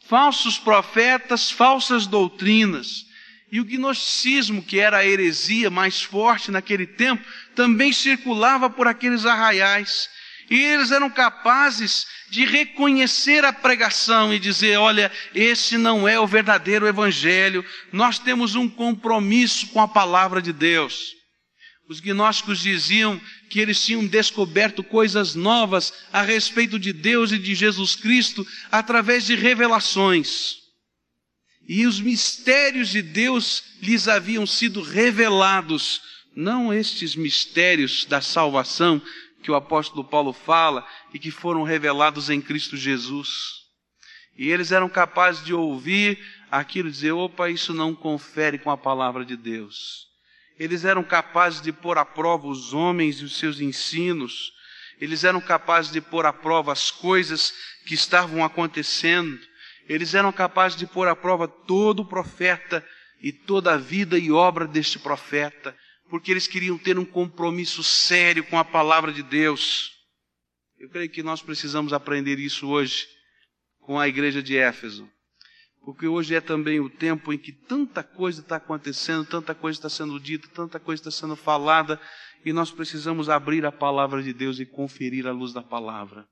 falsos 0.07 0.59
profetas, 0.59 1.51
falsas 1.51 2.07
doutrinas. 2.07 3.05
E 3.53 3.61
o 3.61 3.65
gnosticismo, 3.65 4.63
que 4.63 4.81
era 4.81 4.99
a 4.99 5.07
heresia 5.07 5.71
mais 5.71 6.03
forte 6.03 6.51
naquele 6.51 6.87
tempo, 6.87 7.23
também 7.55 7.93
circulava 7.93 8.71
por 8.71 8.89
aqueles 8.89 9.27
arraiais. 9.27 10.09
E 10.51 10.61
eles 10.61 10.91
eram 10.91 11.09
capazes 11.09 12.07
de 12.31 12.45
reconhecer 12.45 13.45
a 13.45 13.53
pregação 13.53 14.33
e 14.33 14.39
dizer: 14.39 14.77
olha, 14.77 15.11
esse 15.35 15.79
não 15.79 16.07
é 16.07 16.19
o 16.19 16.27
verdadeiro 16.27 16.87
evangelho, 16.87 17.65
nós 17.93 18.19
temos 18.19 18.55
um 18.55 18.69
compromisso 18.69 19.69
com 19.69 19.81
a 19.81 19.89
palavra 19.89 20.43
de 20.43 20.53
Deus. 20.53 21.15
Os 21.89 22.01
gnósticos 22.01 22.61
diziam 22.61 23.21
que 23.51 23.61
eles 23.61 23.85
tinham 23.85 24.07
descoberto 24.07 24.83
coisas 24.83 25.35
novas 25.35 25.93
a 26.13 26.23
respeito 26.23 26.79
de 26.79 26.93
Deus 26.93 27.31
e 27.31 27.39
de 27.39 27.55
Jesus 27.55 27.95
Cristo 27.95 28.47
através 28.73 29.27
de 29.27 29.35
revelações. 29.35 30.57
E 31.69 31.87
os 31.87 32.01
mistérios 32.01 32.89
de 32.89 33.03
Deus 33.03 33.63
lhes 33.83 34.09
haviam 34.09 34.47
sido 34.47 34.83
revelados, 34.83 36.01
não 36.35 36.73
estes 36.73 37.15
mistérios 37.15 38.05
da 38.07 38.21
salvação, 38.21 39.01
que 39.45 39.51
o 39.51 39.55
apóstolo 39.55 40.03
Paulo 40.03 40.33
fala 40.33 40.87
e 41.13 41.19
que 41.19 41.31
foram 41.31 41.63
revelados 41.63 42.31
em 42.31 42.41
Cristo 42.41 42.79
Jesus. 42.79 43.29
E 44.37 44.49
eles 44.51 44.73
eram 44.73 44.89
capazes 44.89 45.45
de 45.45 45.53
ouvir 45.53 46.19
aquilo 46.51 46.89
e 46.89 46.91
dizer: 46.91 47.13
opa, 47.13 47.51
isso 47.51 47.75
não 47.75 47.95
confere 47.95 48.59
com 48.59 48.71
a 48.71 48.77
palavra 48.77 49.23
de 49.23 49.37
Deus. 49.37 50.07
Eles 50.59 50.85
eram 50.85 51.05
capazes 51.05 51.61
de 51.61 51.73
pôr 51.73 51.99
à 51.99 52.07
prova 52.07 52.47
os 52.47 52.73
homens 52.73 53.21
e 53.21 53.25
os 53.25 53.37
seus 53.37 53.61
ensinos. 53.61 54.53
Eles 54.99 55.25
eram 55.25 55.41
capazes 55.41 55.93
de 55.93 56.01
pôr 56.01 56.25
à 56.25 56.33
prova 56.33 56.73
as 56.73 56.91
coisas 56.91 57.53
que 57.87 57.95
estavam 57.95 58.43
acontecendo. 58.43 59.39
Eles 59.87 60.15
eram 60.15 60.33
capazes 60.33 60.79
de 60.79 60.87
pôr 60.87 61.07
à 61.07 61.15
prova 61.15 61.47
todo 61.47 62.07
profeta 62.07 62.85
e 63.21 63.31
toda 63.31 63.75
a 63.75 63.77
vida 63.77 64.17
e 64.17 64.33
obra 64.33 64.67
deste 64.67 64.99
profeta 64.99 65.77
porque 66.09 66.31
eles 66.31 66.47
queriam 66.47 66.79
ter 66.79 66.99
um 66.99 67.05
compromisso 67.05 67.83
sério 67.83 68.45
com 68.45 68.59
a 68.59 68.65
palavra 68.65 69.13
de 69.13 69.23
Deus. 69.23 69.93
Eu 70.79 70.89
creio 70.91 71.11
que 71.11 71.23
nós 71.23 71.43
precisamos 71.43 71.93
aprender 71.93 72.39
isso 72.39 72.69
hoje 72.69 73.07
com 73.81 73.99
a 73.99 74.09
igreja 74.09 74.43
de 74.43 74.57
Éfeso, 74.57 75.09
porque 75.85 76.07
hoje 76.07 76.35
é 76.35 76.41
também 76.41 76.81
o 76.81 76.89
tempo 76.91 77.33
em 77.33 77.39
que 77.39 77.53
tanta 77.53 78.03
coisa 78.03 78.41
está 78.41 78.57
acontecendo, 78.57 79.27
tanta 79.27 79.55
coisa 79.55 79.79
está 79.79 79.89
sendo 79.89 80.19
dita, 80.19 80.49
tanta 80.49 80.81
coisa 80.81 81.01
está 81.01 81.11
sendo 81.11 81.37
falada, 81.37 82.01
e 82.45 82.53
nós 82.53 82.71
precisamos 82.71 83.29
abrir 83.29 83.65
a 83.65 83.73
palavra 83.73 84.23
de 84.23 84.33
Deus 84.33 84.59
e 84.59 84.67
conferir 84.67 85.27
a 85.27 85.33
luz 85.33 85.53
da 85.53 85.63
palavra, 85.63 86.27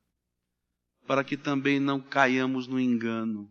para 1.07 1.25
que 1.25 1.37
também 1.37 1.79
não 1.79 2.00
caiamos 2.00 2.67
no 2.67 2.79
engano. 2.79 3.49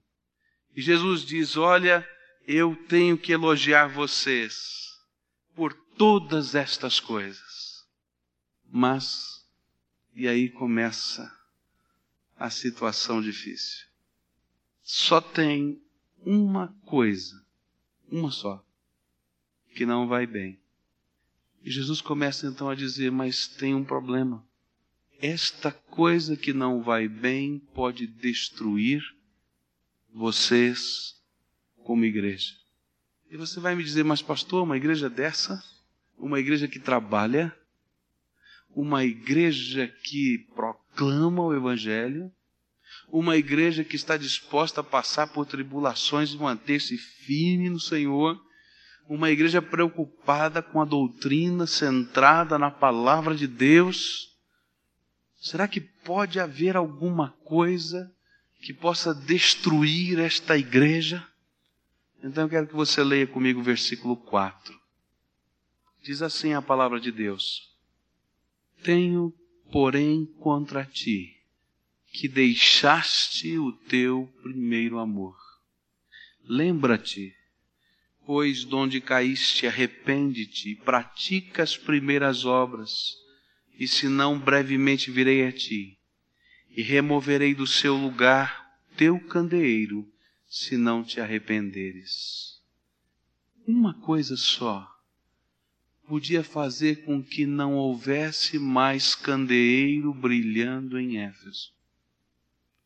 E 0.75 0.81
Jesus 0.81 1.21
diz: 1.21 1.57
Olha, 1.57 2.07
eu 2.47 2.75
tenho 2.87 3.17
que 3.17 3.31
elogiar 3.31 3.87
vocês 3.87 4.55
por 5.55 5.75
todas 5.97 6.55
estas 6.55 6.99
coisas. 6.99 7.85
Mas, 8.69 9.45
e 10.15 10.27
aí 10.27 10.49
começa 10.49 11.31
a 12.37 12.49
situação 12.49 13.21
difícil. 13.21 13.85
Só 14.81 15.21
tem 15.21 15.81
uma 16.25 16.69
coisa, 16.85 17.45
uma 18.09 18.31
só, 18.31 18.65
que 19.75 19.85
não 19.85 20.07
vai 20.07 20.25
bem. 20.25 20.59
E 21.63 21.69
Jesus 21.69 22.01
começa 22.01 22.47
então 22.47 22.69
a 22.69 22.75
dizer: 22.75 23.11
Mas 23.11 23.47
tem 23.47 23.75
um 23.75 23.83
problema. 23.83 24.43
Esta 25.19 25.71
coisa 25.71 26.35
que 26.35 26.51
não 26.51 26.81
vai 26.81 27.07
bem 27.07 27.59
pode 27.73 28.07
destruir 28.07 29.03
vocês 30.11 31.15
como 31.83 32.05
igreja. 32.05 32.55
E 33.29 33.37
você 33.37 33.59
vai 33.59 33.75
me 33.75 33.83
dizer: 33.83 34.03
Mas, 34.03 34.21
pastor, 34.21 34.63
uma 34.63 34.77
igreja 34.77 35.09
dessa? 35.09 35.63
Uma 36.21 36.39
igreja 36.39 36.67
que 36.67 36.79
trabalha, 36.79 37.53
uma 38.69 39.03
igreja 39.03 39.87
que 40.03 40.47
proclama 40.55 41.41
o 41.41 41.53
Evangelho, 41.53 42.31
uma 43.09 43.35
igreja 43.35 43.83
que 43.83 43.95
está 43.95 44.15
disposta 44.15 44.81
a 44.81 44.83
passar 44.83 45.27
por 45.27 45.45
tribulações 45.45 46.31
e 46.31 46.37
manter-se 46.37 46.97
firme 46.97 47.69
no 47.69 47.79
Senhor, 47.79 48.39
uma 49.09 49.31
igreja 49.31 49.61
preocupada 49.61 50.61
com 50.61 50.79
a 50.79 50.85
doutrina, 50.85 51.65
centrada 51.65 52.57
na 52.57 52.69
palavra 52.69 53.35
de 53.35 53.47
Deus. 53.47 54.37
Será 55.41 55.67
que 55.67 55.81
pode 55.81 56.39
haver 56.39 56.77
alguma 56.77 57.31
coisa 57.43 58.13
que 58.61 58.73
possa 58.73 59.13
destruir 59.13 60.19
esta 60.19 60.55
igreja? 60.55 61.27
Então 62.23 62.43
eu 62.43 62.49
quero 62.49 62.67
que 62.67 62.75
você 62.75 63.03
leia 63.03 63.25
comigo 63.25 63.59
o 63.59 63.63
versículo 63.63 64.15
4. 64.15 64.80
Diz 66.01 66.21
assim 66.21 66.53
a 66.53 66.61
palavra 66.61 66.99
de 66.99 67.11
Deus: 67.11 67.69
Tenho, 68.83 69.33
porém, 69.71 70.25
contra 70.39 70.83
ti 70.83 71.37
que 72.11 72.27
deixaste 72.27 73.57
o 73.57 73.71
teu 73.71 74.27
primeiro 74.41 74.99
amor. 74.99 75.37
Lembra-te, 76.43 77.33
pois, 78.25 78.65
de 78.65 78.75
onde 78.75 78.99
caíste, 78.99 79.65
arrepende-te, 79.65 80.75
pratica 80.75 81.63
as 81.63 81.77
primeiras 81.77 82.43
obras, 82.43 83.15
e 83.79 83.87
se 83.87 84.09
não, 84.09 84.37
brevemente 84.37 85.09
virei 85.09 85.47
a 85.47 85.51
ti, 85.51 85.97
e 86.69 86.81
removerei 86.81 87.55
do 87.55 87.65
seu 87.65 87.95
lugar 87.95 88.77
teu 88.97 89.19
candeeiro, 89.19 90.11
se 90.47 90.75
não 90.75 91.03
te 91.03 91.21
arrependeres. 91.21 92.59
Uma 93.65 93.93
coisa 93.93 94.35
só 94.35 94.90
podia 96.11 96.43
fazer 96.43 97.05
com 97.05 97.23
que 97.23 97.45
não 97.45 97.75
houvesse 97.75 98.59
mais 98.59 99.15
candeeiro 99.15 100.13
brilhando 100.13 100.99
em 100.99 101.17
Éfeso. 101.19 101.71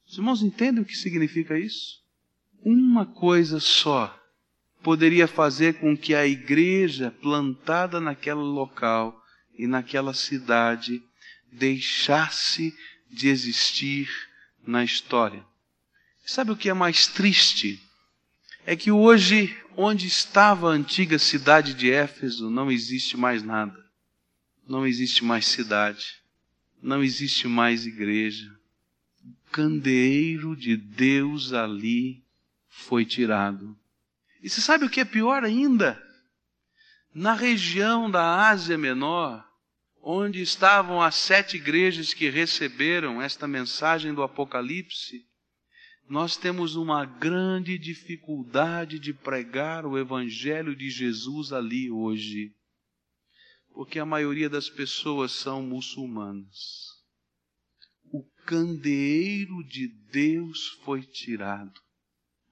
Os 0.05 0.15
irmãos 0.15 0.43
entendem 0.43 0.83
o 0.83 0.85
que 0.85 0.95
significa 0.95 1.57
isso? 1.57 2.03
Uma 2.61 3.03
coisa 3.03 3.59
só 3.59 4.15
poderia 4.83 5.27
fazer 5.27 5.79
com 5.79 5.97
que 5.97 6.13
a 6.13 6.27
igreja 6.27 7.09
plantada 7.19 7.99
naquele 7.99 8.35
local 8.35 9.19
e 9.57 9.65
naquela 9.65 10.13
cidade 10.13 11.01
deixasse 11.51 12.77
de 13.09 13.27
existir 13.27 14.07
na 14.67 14.83
história. 14.83 15.43
Sabe 16.23 16.51
o 16.51 16.55
que 16.55 16.69
é 16.69 16.75
mais 16.75 17.07
triste? 17.07 17.81
É 18.65 18.75
que 18.75 18.91
hoje, 18.91 19.55
onde 19.77 20.07
estava 20.07 20.69
a 20.69 20.73
antiga 20.73 21.19
cidade 21.19 21.73
de 21.73 21.91
Éfeso, 21.91 22.49
não 22.49 22.71
existe 22.71 23.15
mais 23.15 23.43
nada. 23.43 23.77
Não 24.67 24.85
existe 24.85 25.23
mais 25.23 25.45
cidade. 25.45 26.23
Não 26.81 27.03
existe 27.03 27.47
mais 27.47 27.85
igreja 27.85 28.55
candeeiro 29.55 30.53
de 30.53 30.75
Deus 30.75 31.53
ali 31.53 32.21
foi 32.67 33.05
tirado. 33.05 33.73
E 34.43 34.49
você 34.49 34.59
sabe 34.59 34.83
o 34.83 34.89
que 34.89 34.99
é 34.99 35.05
pior 35.05 35.45
ainda? 35.45 35.97
Na 37.13 37.33
região 37.33 38.11
da 38.11 38.49
Ásia 38.49 38.77
Menor, 38.77 39.47
onde 40.03 40.41
estavam 40.41 41.01
as 41.01 41.15
sete 41.15 41.55
igrejas 41.55 42.13
que 42.13 42.29
receberam 42.29 43.21
esta 43.21 43.47
mensagem 43.47 44.13
do 44.13 44.21
Apocalipse, 44.21 45.25
nós 46.07 46.37
temos 46.37 46.75
uma 46.75 47.05
grande 47.05 47.77
dificuldade 47.77 48.99
de 48.99 49.13
pregar 49.13 49.85
o 49.85 49.97
Evangelho 49.97 50.75
de 50.75 50.89
Jesus 50.89 51.51
ali 51.51 51.89
hoje, 51.89 52.53
porque 53.73 53.99
a 53.99 54.05
maioria 54.05 54.49
das 54.49 54.69
pessoas 54.69 55.31
são 55.31 55.63
muçulmanas 55.63 56.95
o 58.15 58.23
candeeiro 58.45 59.63
de 59.65 59.87
Deus 59.87 60.79
foi 60.85 61.01
tirado. 61.01 61.81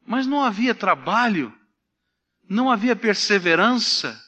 Mas 0.06 0.28
não 0.28 0.44
havia 0.44 0.76
trabalho, 0.76 1.54
não 2.50 2.70
havia 2.70 2.96
perseverança, 2.96 4.22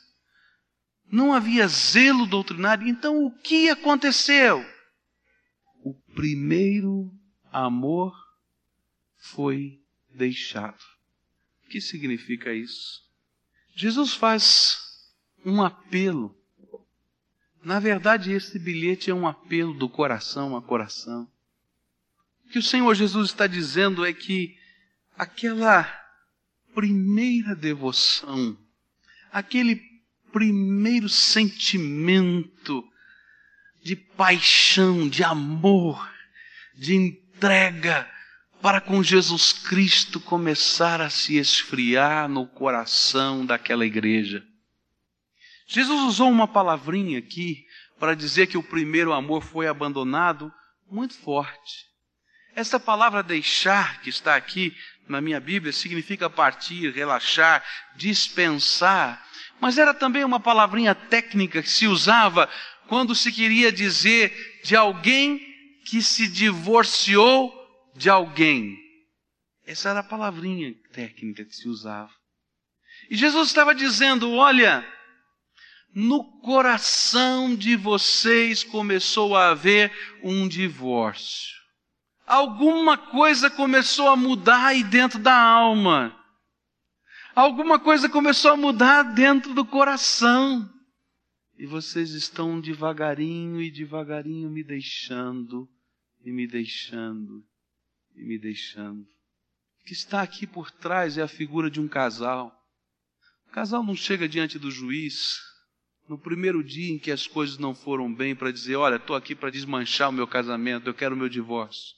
não 1.12 1.34
havia 1.34 1.67
zelo 1.67 2.25
doutrinário. 2.25 2.88
Então 2.88 3.25
o 3.25 3.32
que 3.39 3.70
aconteceu? 3.70 4.66
O 5.83 5.94
primeiro 6.14 7.11
amor 7.51 8.14
foi 9.33 9.81
deixado. 10.09 10.81
O 11.66 11.70
que 11.70 11.81
significa 11.81 12.53
isso? 12.53 13.03
Jesus 13.75 14.14
faz 14.14 14.77
um 15.46 15.61
apelo 15.61 16.35
na 17.66 17.79
verdade, 17.79 18.31
esse 18.31 18.59
bilhete 18.59 19.09
é 19.09 19.14
um 19.14 19.27
apelo 19.27 19.74
do 19.74 19.90
coração 19.90 20.55
a 20.55 20.61
coração. 20.61 21.27
O 22.46 22.50
que 22.50 22.59
o 22.59 22.64
Senhor 22.64 22.94
Jesus 22.94 23.31
está 23.31 23.48
dizendo 23.48 24.05
é 24.05 24.14
que 24.14 24.55
aquela 25.18 25.83
primeira 26.75 27.55
devoção, 27.55 28.55
aquele 29.31 29.81
primeiro 30.31 31.09
sentimento 31.09 32.88
de 33.81 33.96
paixão, 33.96 35.09
de 35.09 35.24
amor, 35.24 36.07
de 36.75 36.94
entrega 36.94 38.07
para 38.61 38.81
com 38.81 39.03
Jesus 39.03 39.53
Cristo 39.53 40.20
começar 40.20 41.01
a 41.01 41.09
se 41.09 41.37
esfriar 41.37 42.27
no 42.27 42.48
coração 42.48 43.46
daquela 43.46 43.85
igreja. 43.85 44.44
Jesus 45.68 46.01
usou 46.01 46.29
uma 46.29 46.48
palavrinha 46.48 47.20
aqui 47.20 47.65
para 48.00 48.15
dizer 48.15 48.48
que 48.48 48.57
o 48.57 48.63
primeiro 48.63 49.13
amor 49.13 49.41
foi 49.41 49.68
abandonado 49.68 50.51
muito 50.89 51.15
forte. 51.15 51.85
Essa 52.55 52.79
palavra 52.79 53.22
deixar, 53.22 54.01
que 54.01 54.09
está 54.09 54.35
aqui 54.35 54.75
na 55.07 55.20
minha 55.20 55.39
Bíblia, 55.39 55.74
significa 55.74 56.29
partir, 56.29 56.91
relaxar, 56.91 57.63
dispensar, 57.96 59.24
mas 59.59 59.77
era 59.77 59.94
também 59.94 60.24
uma 60.24 60.39
palavrinha 60.39 60.94
técnica 60.96 61.61
que 61.61 61.70
se 61.70 61.87
usava 61.87 62.50
quando 62.87 63.15
se 63.15 63.31
queria 63.31 63.72
dizer 63.72 64.61
de 64.63 64.75
alguém 64.75 65.39
que 65.85 66.01
se 66.01 66.27
divorciou 66.27 67.64
de 67.96 68.10
alguém. 68.10 68.77
Essa 69.66 69.90
era 69.90 70.00
a 70.01 70.03
palavrinha 70.03 70.74
técnica 70.92 71.44
que 71.46 71.55
se 71.55 71.68
usava. 71.68 72.12
E 73.10 73.16
Jesus 73.16 73.48
estava 73.48 73.74
dizendo: 73.74 74.31
olha, 74.31 74.86
no 75.94 76.24
coração 76.42 77.55
de 77.55 77.75
vocês 77.75 78.64
começou 78.64 79.36
a 79.36 79.50
haver 79.50 79.92
um 80.24 80.48
divórcio. 80.48 81.55
Alguma 82.27 82.98
coisa 82.98 83.50
começou 83.50 84.10
a 84.10 84.16
mudar 84.16 84.68
aí 84.68 84.84
dentro 84.84 85.20
da 85.20 85.38
alma. 85.38 86.20
Alguma 87.36 87.79
coisa 87.79 88.10
começou 88.10 88.51
a 88.51 88.58
mudar 88.58 89.03
dentro 89.03 89.53
do 89.53 89.66
coração. 89.66 90.70
E 91.58 91.66
vocês 91.66 92.12
estão 92.12 92.60
devagarinho 92.60 93.62
e 93.62 93.72
devagarinho 93.72 94.50
me 94.50 94.64
deixando, 94.64 95.70
e 96.24 96.31
me 96.31 96.48
deixando, 96.48 97.46
e 98.15 98.23
me 98.23 98.37
deixando. 98.37 99.01
O 99.81 99.85
que 99.85 99.93
está 99.93 100.21
aqui 100.21 100.47
por 100.47 100.71
trás 100.71 101.17
é 101.17 101.21
a 101.21 101.27
figura 101.27 101.69
de 101.69 101.79
um 101.79 101.87
casal. 101.87 102.51
O 103.47 103.51
casal 103.51 103.83
não 103.83 103.95
chega 103.95 104.27
diante 104.27 104.57
do 104.57 104.71
juiz 104.71 105.39
no 106.07 106.17
primeiro 106.17 106.63
dia 106.63 106.93
em 106.93 106.99
que 106.99 107.11
as 107.11 107.25
coisas 107.27 107.57
não 107.57 107.73
foram 107.73 108.13
bem, 108.13 108.35
para 108.35 108.51
dizer: 108.51 108.75
Olha, 108.75 108.95
estou 108.95 109.15
aqui 109.15 109.35
para 109.35 109.49
desmanchar 109.49 110.09
o 110.09 110.13
meu 110.13 110.27
casamento, 110.27 110.87
eu 110.87 110.93
quero 110.93 111.15
o 111.15 111.17
meu 111.17 111.29
divórcio. 111.29 111.95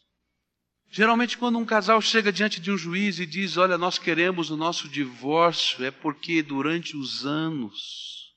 Geralmente, 0.89 1.37
quando 1.37 1.57
um 1.57 1.65
casal 1.65 2.01
chega 2.01 2.31
diante 2.31 2.61
de 2.61 2.71
um 2.71 2.77
juiz 2.77 3.19
e 3.19 3.25
diz: 3.25 3.57
Olha, 3.57 3.77
nós 3.77 3.99
queremos 3.99 4.49
o 4.49 4.57
nosso 4.57 4.87
divórcio, 4.87 5.83
é 5.83 5.91
porque 5.91 6.41
durante 6.41 6.95
os 6.95 7.25
anos, 7.25 8.33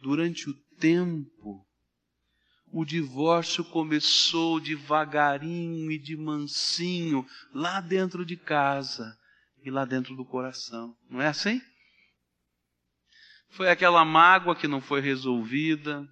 durante 0.00 0.48
o 0.48 0.54
tempo, 0.78 1.66
o 2.72 2.84
divórcio 2.84 3.64
começou 3.64 4.60
devagarinho 4.60 5.90
e 5.90 5.98
de 5.98 6.16
mansinho, 6.16 7.26
lá 7.52 7.80
dentro 7.80 8.24
de 8.24 8.36
casa 8.36 9.16
e 9.64 9.70
lá 9.70 9.84
dentro 9.84 10.14
do 10.14 10.24
coração. 10.24 10.94
Não 11.08 11.20
é 11.20 11.26
assim? 11.26 11.60
Foi 13.50 13.68
aquela 13.68 14.04
mágoa 14.04 14.54
que 14.54 14.68
não 14.68 14.80
foi 14.80 15.00
resolvida. 15.00 16.06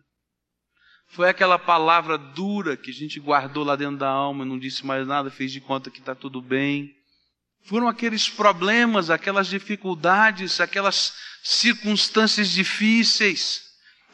Foi 1.10 1.28
aquela 1.28 1.58
palavra 1.58 2.18
dura 2.18 2.76
que 2.76 2.90
a 2.90 2.94
gente 2.94 3.18
guardou 3.18 3.64
lá 3.64 3.76
dentro 3.76 3.96
da 3.96 4.08
alma, 4.08 4.44
não 4.44 4.58
disse 4.58 4.84
mais 4.84 5.06
nada, 5.06 5.30
fez 5.30 5.52
de 5.52 5.60
conta 5.60 5.90
que 5.90 6.00
está 6.00 6.14
tudo 6.14 6.42
bem. 6.42 6.94
Foram 7.64 7.88
aqueles 7.88 8.28
problemas, 8.28 9.10
aquelas 9.10 9.46
dificuldades, 9.46 10.60
aquelas 10.60 11.14
circunstâncias 11.42 12.50
difíceis, 12.50 13.67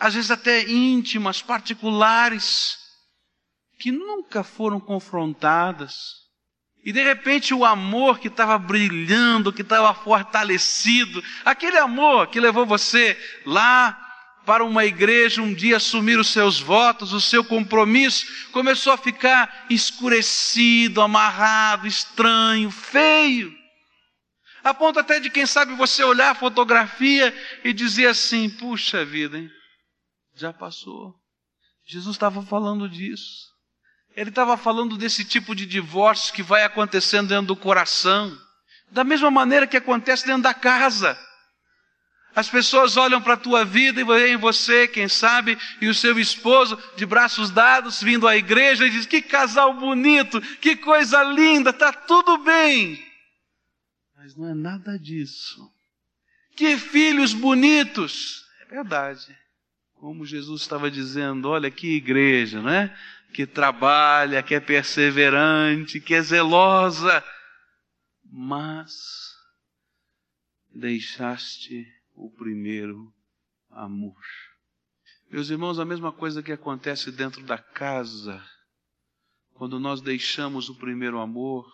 às 0.05 0.12
vezes 0.12 0.31
até 0.31 0.71
íntimas, 0.71 1.40
particulares, 1.40 2.77
que 3.81 3.90
nunca 3.90 4.45
foram 4.45 4.79
confrontadas 4.79 5.95
e 6.85 6.93
de 6.93 7.03
repente 7.03 7.55
o 7.55 7.64
amor 7.64 8.19
que 8.19 8.29
estava 8.29 8.59
brilhando, 8.59 9.51
que 9.51 9.62
estava 9.62 9.95
fortalecido, 9.95 11.25
aquele 11.43 11.79
amor 11.79 12.27
que 12.27 12.38
levou 12.38 12.67
você 12.67 13.19
lá 13.47 13.99
para 14.45 14.62
uma 14.62 14.85
igreja 14.85 15.40
um 15.40 15.55
dia 15.55 15.79
assumir 15.79 16.19
os 16.19 16.29
seus 16.29 16.61
votos, 16.61 17.14
o 17.14 17.21
seu 17.21 17.43
compromisso, 17.43 18.27
começou 18.53 18.93
a 18.93 18.99
ficar 18.99 19.64
escurecido, 19.71 21.01
amarrado, 21.01 21.87
estranho, 21.87 22.71
feio. 22.71 23.55
A 24.62 24.75
ponto 24.75 25.01
até 25.01 25.19
de, 25.19 25.31
quem 25.31 25.47
sabe, 25.47 25.75
você 25.75 26.05
olhar 26.05 26.33
a 26.33 26.35
fotografia 26.35 27.35
e 27.64 27.73
dizer 27.73 28.09
assim: 28.09 28.51
puxa 28.51 29.03
vida, 29.03 29.38
hein? 29.38 29.51
Já 30.35 30.53
passou. 30.53 31.14
Jesus 31.87 32.16
estava 32.16 32.42
falando 32.42 32.88
disso. 32.88 33.53
Ele 34.16 34.31
estava 34.31 34.57
falando 34.57 34.97
desse 34.97 35.25
tipo 35.25 35.55
de 35.55 35.66
divórcio 35.66 36.33
que 36.33 36.42
vai 36.42 36.62
acontecendo 36.62 37.29
dentro 37.29 37.47
do 37.47 37.57
coração, 37.57 38.37
da 38.90 39.03
mesma 39.03 39.31
maneira 39.31 39.66
que 39.66 39.77
acontece 39.77 40.25
dentro 40.25 40.42
da 40.42 40.55
casa. 40.55 41.18
As 42.35 42.49
pessoas 42.49 42.97
olham 42.97 43.23
para 43.23 43.35
a 43.35 43.38
tua 43.38 43.64
vida 43.64 44.01
e 44.01 44.05
veem 44.05 44.37
você, 44.37 44.88
quem 44.88 45.09
sabe, 45.09 45.57
e 45.81 45.88
o 45.88 45.94
seu 45.94 46.18
esposo 46.18 46.77
de 46.97 47.07
braços 47.07 47.51
dados 47.51 48.03
vindo 48.03 48.27
à 48.27 48.37
igreja 48.37 48.87
e 48.87 48.90
diz: 48.90 49.07
Que 49.07 49.23
casal 49.23 49.75
bonito, 49.75 50.40
que 50.59 50.77
coisa 50.77 51.23
linda, 51.23 51.70
está 51.70 51.92
tudo 51.92 52.38
bem. 52.38 53.01
Mas 54.16 54.37
não 54.37 54.49
é 54.49 54.55
nada 54.55 54.99
disso. 54.99 55.70
Que 56.57 56.77
filhos 56.77 57.33
bonitos. 57.33 58.44
É 58.62 58.64
verdade. 58.66 59.43
Como 60.05 60.27
Jesus 60.27 60.61
estava 60.61 60.90
dizendo, 60.90 61.49
olha 61.49 61.71
que 61.71 61.97
igreja, 61.97 62.61
né? 62.61 62.95
Que 63.33 63.47
trabalha, 63.47 64.43
que 64.43 64.55
é 64.55 64.61
perseverante, 64.61 65.99
que 65.99 66.12
é 66.12 66.21
zelosa. 66.21 67.25
Mas 68.23 69.35
deixaste 70.69 71.87
o 72.14 72.31
primeiro 72.31 73.11
amor. 73.71 74.21
Meus 75.31 75.49
irmãos, 75.49 75.79
a 75.79 75.87
mesma 75.87 76.12
coisa 76.12 76.43
que 76.43 76.53
acontece 76.53 77.11
dentro 77.11 77.43
da 77.43 77.57
casa, 77.57 78.45
quando 79.55 79.81
nós 79.81 80.03
deixamos 80.03 80.69
o 80.69 80.75
primeiro 80.75 81.19
amor, 81.19 81.67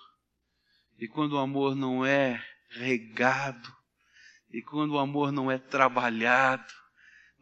e 1.01 1.09
quando 1.09 1.33
o 1.33 1.39
amor 1.39 1.75
não 1.75 2.07
é 2.07 2.41
regado, 2.69 3.75
e 4.53 4.63
quando 4.63 4.93
o 4.93 5.01
amor 5.01 5.33
não 5.33 5.51
é 5.51 5.59
trabalhado, 5.59 6.80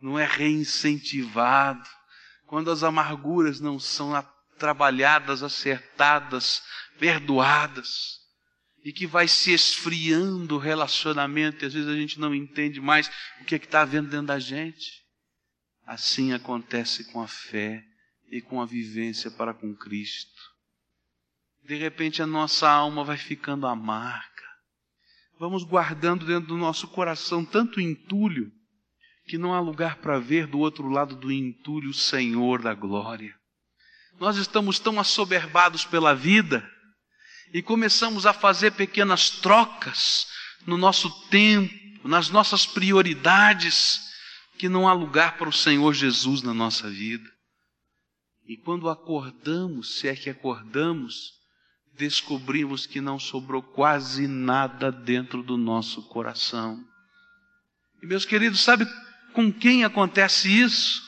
não 0.00 0.18
é 0.18 0.24
reincentivado, 0.24 1.88
quando 2.46 2.70
as 2.70 2.82
amarguras 2.82 3.60
não 3.60 3.78
são 3.78 4.12
trabalhadas, 4.58 5.42
acertadas, 5.42 6.62
perdoadas, 6.98 8.18
e 8.84 8.92
que 8.92 9.06
vai 9.06 9.28
se 9.28 9.52
esfriando 9.52 10.56
o 10.56 10.58
relacionamento, 10.58 11.64
e 11.64 11.66
às 11.66 11.74
vezes 11.74 11.88
a 11.88 11.94
gente 11.94 12.18
não 12.18 12.34
entende 12.34 12.80
mais 12.80 13.10
o 13.40 13.44
que 13.44 13.54
é 13.54 13.58
está 13.58 13.82
havendo 13.82 14.08
dentro 14.08 14.26
da 14.26 14.38
gente. 14.38 15.04
Assim 15.86 16.32
acontece 16.32 17.04
com 17.12 17.20
a 17.20 17.28
fé 17.28 17.84
e 18.30 18.40
com 18.40 18.60
a 18.60 18.66
vivência 18.66 19.30
para 19.30 19.54
com 19.54 19.74
Cristo. 19.74 20.40
De 21.64 21.76
repente 21.76 22.22
a 22.22 22.26
nossa 22.26 22.68
alma 22.68 23.04
vai 23.04 23.16
ficando 23.16 23.66
amarga. 23.66 24.26
Vamos 25.38 25.64
guardando 25.64 26.26
dentro 26.26 26.48
do 26.48 26.56
nosso 26.56 26.88
coração 26.88 27.44
tanto 27.44 27.80
entulho 27.80 28.52
que 29.28 29.36
não 29.36 29.52
há 29.52 29.60
lugar 29.60 29.96
para 29.96 30.18
ver 30.18 30.46
do 30.46 30.58
outro 30.58 30.88
lado 30.88 31.14
do 31.14 31.30
entulho 31.30 31.90
o 31.90 31.94
Senhor 31.94 32.62
da 32.62 32.72
glória. 32.72 33.36
Nós 34.18 34.38
estamos 34.38 34.78
tão 34.78 34.98
assoberbados 34.98 35.84
pela 35.84 36.14
vida 36.14 36.68
e 37.52 37.62
começamos 37.62 38.26
a 38.26 38.32
fazer 38.32 38.72
pequenas 38.72 39.30
trocas 39.30 40.26
no 40.66 40.78
nosso 40.78 41.10
tempo, 41.28 42.08
nas 42.08 42.30
nossas 42.30 42.66
prioridades, 42.66 44.00
que 44.58 44.68
não 44.68 44.88
há 44.88 44.92
lugar 44.92 45.36
para 45.36 45.48
o 45.48 45.52
Senhor 45.52 45.92
Jesus 45.92 46.42
na 46.42 46.54
nossa 46.54 46.88
vida. 46.90 47.30
E 48.46 48.56
quando 48.56 48.88
acordamos, 48.88 49.98
se 49.98 50.08
é 50.08 50.16
que 50.16 50.30
acordamos, 50.30 51.34
descobrimos 51.96 52.86
que 52.86 53.00
não 53.00 53.18
sobrou 53.18 53.62
quase 53.62 54.26
nada 54.26 54.90
dentro 54.90 55.42
do 55.42 55.56
nosso 55.56 56.02
coração. 56.08 56.82
E 58.02 58.06
meus 58.06 58.24
queridos, 58.24 58.60
sabe 58.60 58.86
com 59.32 59.52
quem 59.52 59.84
acontece 59.84 60.48
isso? 60.48 61.07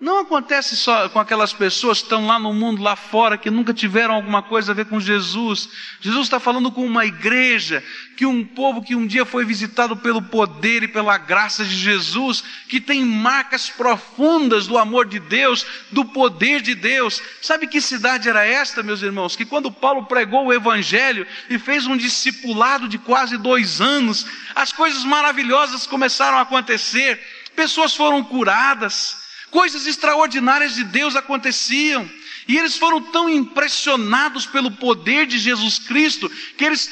Não 0.00 0.20
acontece 0.20 0.78
só 0.78 1.10
com 1.10 1.20
aquelas 1.20 1.52
pessoas 1.52 1.98
que 1.98 2.04
estão 2.04 2.26
lá 2.26 2.38
no 2.38 2.54
mundo, 2.54 2.82
lá 2.82 2.96
fora, 2.96 3.36
que 3.36 3.50
nunca 3.50 3.74
tiveram 3.74 4.14
alguma 4.14 4.42
coisa 4.42 4.72
a 4.72 4.74
ver 4.74 4.86
com 4.86 4.98
Jesus. 4.98 5.68
Jesus 6.00 6.24
está 6.24 6.40
falando 6.40 6.72
com 6.72 6.86
uma 6.86 7.04
igreja, 7.04 7.84
que 8.16 8.24
um 8.24 8.42
povo 8.42 8.80
que 8.80 8.96
um 8.96 9.06
dia 9.06 9.26
foi 9.26 9.44
visitado 9.44 9.94
pelo 9.94 10.22
poder 10.22 10.82
e 10.82 10.88
pela 10.88 11.18
graça 11.18 11.66
de 11.66 11.76
Jesus, 11.76 12.42
que 12.66 12.80
tem 12.80 13.04
marcas 13.04 13.68
profundas 13.68 14.66
do 14.66 14.78
amor 14.78 15.04
de 15.04 15.18
Deus, 15.18 15.66
do 15.92 16.02
poder 16.06 16.62
de 16.62 16.74
Deus. 16.74 17.20
Sabe 17.42 17.66
que 17.66 17.78
cidade 17.78 18.26
era 18.26 18.42
esta, 18.42 18.82
meus 18.82 19.02
irmãos? 19.02 19.36
Que 19.36 19.44
quando 19.44 19.70
Paulo 19.70 20.06
pregou 20.06 20.46
o 20.46 20.52
Evangelho 20.52 21.26
e 21.50 21.58
fez 21.58 21.86
um 21.86 21.96
discipulado 21.98 22.88
de 22.88 22.96
quase 22.96 23.36
dois 23.36 23.82
anos, 23.82 24.26
as 24.54 24.72
coisas 24.72 25.04
maravilhosas 25.04 25.86
começaram 25.86 26.38
a 26.38 26.42
acontecer, 26.42 27.20
pessoas 27.54 27.94
foram 27.94 28.24
curadas 28.24 29.19
Coisas 29.50 29.86
extraordinárias 29.86 30.74
de 30.74 30.84
Deus 30.84 31.16
aconteciam. 31.16 32.08
E 32.48 32.56
eles 32.56 32.76
foram 32.76 33.00
tão 33.00 33.28
impressionados 33.28 34.46
pelo 34.46 34.70
poder 34.72 35.26
de 35.26 35.38
Jesus 35.38 35.78
Cristo 35.78 36.28
que 36.56 36.64
eles 36.64 36.90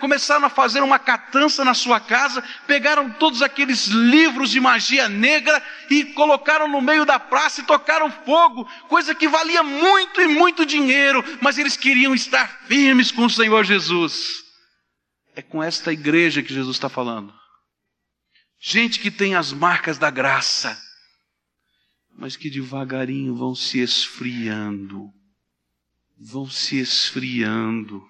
começaram 0.00 0.44
a 0.44 0.50
fazer 0.50 0.82
uma 0.82 0.98
catança 0.98 1.64
na 1.64 1.72
sua 1.72 1.98
casa, 1.98 2.42
pegaram 2.66 3.08
todos 3.10 3.40
aqueles 3.40 3.86
livros 3.86 4.50
de 4.50 4.60
magia 4.60 5.08
negra 5.08 5.62
e 5.88 6.04
colocaram 6.04 6.68
no 6.68 6.82
meio 6.82 7.06
da 7.06 7.18
praça 7.18 7.60
e 7.60 7.64
tocaram 7.64 8.10
fogo, 8.10 8.68
coisa 8.88 9.14
que 9.14 9.28
valia 9.28 9.62
muito 9.62 10.20
e 10.20 10.26
muito 10.26 10.66
dinheiro, 10.66 11.24
mas 11.40 11.56
eles 11.56 11.76
queriam 11.76 12.14
estar 12.14 12.66
firmes 12.66 13.10
com 13.10 13.24
o 13.24 13.30
Senhor 13.30 13.64
Jesus. 13.64 14.42
É 15.34 15.40
com 15.40 15.62
esta 15.62 15.92
igreja 15.92 16.42
que 16.42 16.52
Jesus 16.52 16.76
está 16.76 16.88
falando. 16.88 17.32
Gente 18.60 18.98
que 18.98 19.10
tem 19.10 19.36
as 19.36 19.52
marcas 19.52 19.96
da 19.96 20.10
graça 20.10 20.76
mas 22.18 22.36
que 22.36 22.50
devagarinho 22.50 23.32
vão 23.36 23.54
se 23.54 23.78
esfriando, 23.78 25.14
vão 26.18 26.50
se 26.50 26.76
esfriando, 26.80 28.04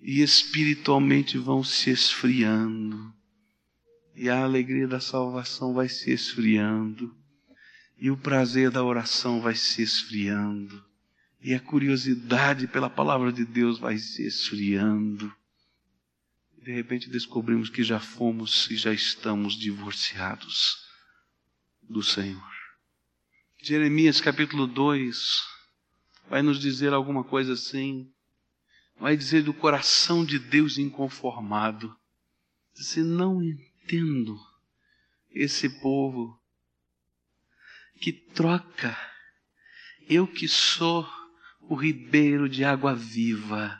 e 0.00 0.20
espiritualmente 0.20 1.38
vão 1.38 1.62
se 1.62 1.90
esfriando, 1.90 3.14
e 4.16 4.28
a 4.28 4.42
alegria 4.42 4.88
da 4.88 4.98
salvação 4.98 5.72
vai 5.72 5.88
se 5.88 6.10
esfriando, 6.10 7.16
e 7.96 8.10
o 8.10 8.16
prazer 8.16 8.68
da 8.68 8.82
oração 8.82 9.40
vai 9.40 9.54
se 9.54 9.80
esfriando, 9.80 10.84
e 11.40 11.54
a 11.54 11.60
curiosidade 11.60 12.66
pela 12.66 12.90
palavra 12.90 13.32
de 13.32 13.44
Deus 13.44 13.78
vai 13.78 13.96
se 13.96 14.26
esfriando. 14.26 15.32
De 16.60 16.72
repente 16.72 17.08
descobrimos 17.08 17.70
que 17.70 17.84
já 17.84 18.00
fomos 18.00 18.68
e 18.70 18.76
já 18.76 18.92
estamos 18.92 19.54
divorciados 19.54 20.84
do 21.88 22.02
Senhor. 22.02 22.59
Jeremias 23.62 24.22
capítulo 24.22 24.66
2 24.66 25.44
vai 26.30 26.40
nos 26.40 26.58
dizer 26.58 26.94
alguma 26.94 27.22
coisa 27.22 27.52
assim. 27.52 28.10
Vai 28.98 29.14
dizer 29.18 29.42
do 29.42 29.52
coração 29.52 30.24
de 30.24 30.38
Deus 30.38 30.78
inconformado. 30.78 31.94
Se 32.72 33.02
não 33.02 33.42
entendo 33.42 34.38
esse 35.30 35.68
povo 35.80 36.40
que 38.00 38.12
troca 38.12 38.96
eu 40.08 40.26
que 40.26 40.48
sou 40.48 41.06
o 41.60 41.74
ribeiro 41.74 42.48
de 42.48 42.64
água 42.64 42.94
viva 42.94 43.78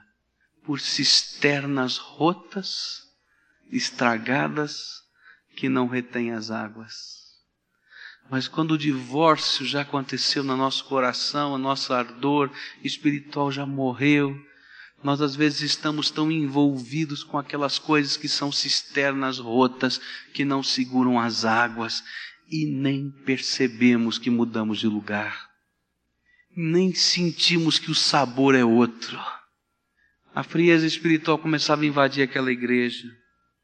por 0.63 0.79
cisternas 0.79 1.97
rotas, 1.97 3.11
estragadas, 3.73 5.03
que 5.57 5.71
não 5.71 5.89
retêm 5.89 6.33
as 6.33 6.51
águas. 6.51 7.20
Mas 8.31 8.47
quando 8.47 8.73
o 8.73 8.79
divórcio 8.79 9.67
já 9.67 9.81
aconteceu 9.81 10.45
no 10.45 10.57
nosso 10.57 10.85
coração, 10.85 11.55
a 11.55 11.59
nossa 11.59 11.97
ardor 11.97 12.49
espiritual 12.83 13.51
já 13.51 13.67
morreu, 13.67 14.39
nós 15.03 15.21
às 15.21 15.35
vezes 15.35 15.63
estamos 15.63 16.11
tão 16.11 16.31
envolvidos 16.31 17.25
com 17.25 17.37
aquelas 17.37 17.79
coisas 17.79 18.17
que 18.17 18.29
são 18.29 18.53
cisternas 18.53 19.39
rotas, 19.39 20.01
que 20.33 20.45
não 20.45 20.63
seguram 20.63 21.19
as 21.19 21.45
águas, 21.45 22.05
e 22.49 22.67
nem 22.67 23.11
percebemos 23.25 24.17
que 24.17 24.31
mudamos 24.31 24.79
de 24.79 24.87
lugar. 24.87 25.49
Nem 26.55 26.95
sentimos 26.95 27.81
que 27.81 27.91
o 27.91 27.95
sabor 27.95 28.55
é 28.55 28.65
outro. 28.65 29.19
A 30.33 30.45
frieza 30.45 30.87
espiritual 30.87 31.39
começava 31.39 31.83
a 31.83 31.87
invadir 31.87 32.23
aquela 32.23 32.53
igreja, 32.53 33.09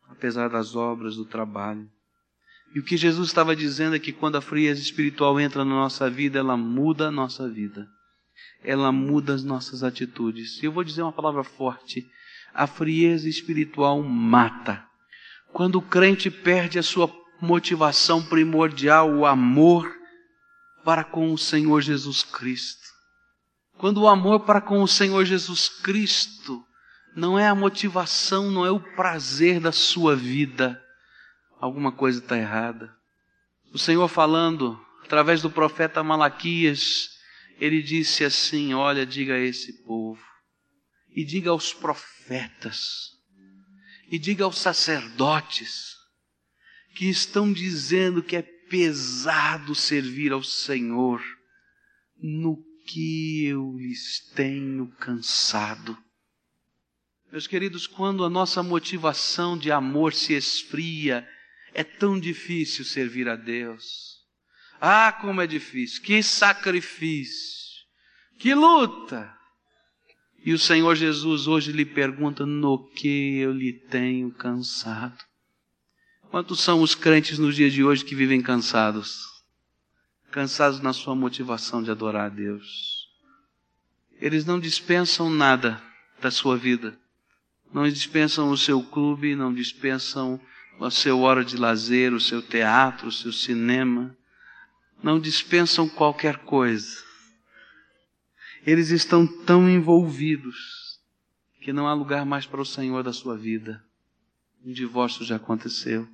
apesar 0.09 0.48
das 0.48 0.74
obras 0.74 1.14
do 1.14 1.24
trabalho. 1.24 1.88
E 2.77 2.79
o 2.79 2.83
que 2.83 2.95
Jesus 2.95 3.29
estava 3.29 3.57
dizendo 3.57 3.97
é 3.97 3.99
que 3.99 4.12
quando 4.12 4.37
a 4.37 4.43
frieza 4.43 4.83
espiritual 4.83 5.41
entra 5.41 5.65
na 5.65 5.75
nossa 5.75 6.11
vida, 6.11 6.39
ela 6.39 6.59
muda 6.59 7.09
a 7.09 7.11
nossa 7.11 7.49
vida. 7.49 7.89
Ela 8.62 8.93
muda 8.93 9.33
as 9.33 9.43
nossas 9.43 9.83
atitudes. 9.83 10.62
Eu 10.62 10.71
vou 10.71 10.85
dizer 10.85 11.01
uma 11.01 11.11
palavra 11.11 11.43
forte: 11.43 12.07
a 12.53 12.67
frieza 12.67 13.31
espiritual 13.31 14.03
mata. 14.03 14.85
Quando 15.55 15.77
o 15.77 15.81
crente 15.81 16.31
perde 16.31 16.79
a 16.79 16.83
sua 16.83 17.11
motivação 17.41 18.23
primordial, 18.23 19.11
o 19.11 19.25
amor 19.25 19.91
para 20.85 21.03
com 21.03 21.33
o 21.33 21.39
Senhor 21.39 21.81
Jesus 21.81 22.25
Cristo. 22.25 22.91
Quando 23.79 24.03
o 24.03 24.07
amor 24.07 24.41
para 24.41 24.61
com 24.61 24.83
o 24.83 24.89
Senhor 24.89 25.25
Jesus 25.25 25.71
Cristo 25.71 26.62
não 27.17 27.39
é 27.39 27.49
a 27.49 27.55
motivação, 27.55 28.51
não 28.51 28.67
é 28.67 28.71
o 28.71 28.81
prazer 28.81 29.61
da 29.61 29.73
sua 29.73 30.15
vida, 30.15 30.79
alguma 31.61 31.92
coisa 31.92 32.19
está 32.19 32.37
errada. 32.37 32.95
O 33.73 33.79
Senhor 33.79 34.09
falando 34.09 34.81
através 35.05 35.42
do 35.42 35.51
profeta 35.51 36.03
Malaquias, 36.03 37.11
ele 37.59 37.83
disse 37.83 38.25
assim: 38.25 38.75
Olha, 38.75 39.07
diga 39.07 39.35
a 39.35 39.38
esse 39.38 39.85
povo, 39.85 40.23
e 41.11 41.25
diga 41.25 41.51
aos 41.51 41.73
profetas, 41.73 43.11
e 44.11 44.19
diga 44.19 44.45
aos 44.45 44.59
sacerdotes, 44.59 45.95
que 46.95 47.09
estão 47.09 47.53
dizendo 47.53 48.23
que 48.23 48.37
é 48.37 48.42
pesado 48.42 49.75
servir 49.75 50.33
ao 50.33 50.42
Senhor, 50.42 51.23
no 52.21 52.57
que 52.87 53.45
eu 53.47 53.77
lhes 53.77 54.21
tenho 54.35 54.88
cansado. 54.99 55.97
Meus 57.31 57.47
queridos, 57.47 57.87
quando 57.87 58.25
a 58.25 58.31
nossa 58.31 58.62
motivação 58.62 59.59
de 59.59 59.71
amor 59.71 60.14
se 60.14 60.33
esfria, 60.33 61.29
é 61.77 61.85
tão 61.85 62.19
difícil 62.19 62.87
servir 62.87 63.29
a 63.29 63.37
Deus. 63.37 64.17
Ah, 64.81 65.12
como 65.21 65.43
é 65.43 65.47
difícil, 65.47 66.03
que 66.03 66.23
sacrifício, 66.23 67.85
que 68.39 68.55
luta. 68.55 69.31
E 70.43 70.55
o 70.55 70.59
Senhor 70.59 70.95
Jesus 70.95 71.47
hoje 71.47 71.73
lhe 71.73 71.85
pergunta: 71.85 72.47
no 72.47 72.89
que 72.95 73.37
eu 73.39 73.53
lhe 73.53 73.75
tenho 73.75 74.31
cansado? 74.31 75.23
Quantos 76.31 76.61
são 76.61 76.81
os 76.81 76.95
crentes 76.95 77.39
nos 77.39 77.55
dias 77.55 77.75
de 77.75 77.85
hoje 77.85 78.05
que 78.05 78.15
vivem 78.15 78.41
cansados? 78.41 79.37
cansados 80.37 80.81
na 80.81 80.93
sua 80.93 81.15
motivação 81.15 81.83
de 81.83 81.91
adorar 81.91 82.27
a 82.27 82.29
Deus. 82.29 83.09
Eles 84.21 84.45
não 84.45 84.61
dispensam 84.61 85.31
nada 85.31 85.83
da 86.21 86.31
sua 86.31 86.59
vida. 86.59 86.99
Não 87.73 87.89
dispensam 87.89 88.51
o 88.51 88.59
seu 88.59 88.83
clube, 88.83 89.35
não 89.35 89.55
dispensam 89.55 90.39
a 90.81 90.91
seu 90.91 91.21
hora 91.21 91.45
de 91.45 91.57
lazer, 91.57 92.12
o 92.12 92.21
seu 92.21 92.43
teatro, 92.43 93.09
o 93.09 93.12
seu 93.12 93.33
cinema. 93.33 94.17
Não 95.03 95.19
dispensam 95.19 95.89
qualquer 95.89 96.39
coisa. 96.39 97.05
Eles 98.67 98.91
estão 98.91 99.27
tão 99.27 99.69
envolvidos 99.69 100.99
que 101.61 101.73
não 101.73 101.87
há 101.87 101.95
lugar 101.95 102.25
mais 102.25 102.47
para 102.47 102.61
o 102.61 102.67
Senhor 102.67 103.03
da 103.03 103.12
sua 103.12 103.37
vida. 103.37 103.83
Um 104.65 104.73
divórcio 104.73 105.25
já 105.25 105.37
aconteceu. 105.37 106.09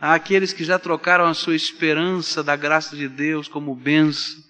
Há 0.00 0.14
aqueles 0.14 0.52
que 0.52 0.62
já 0.62 0.78
trocaram 0.78 1.24
a 1.24 1.34
sua 1.34 1.56
esperança 1.56 2.42
da 2.42 2.54
graça 2.54 2.94
de 2.96 3.08
Deus 3.08 3.48
como 3.48 3.74
benção 3.74 4.44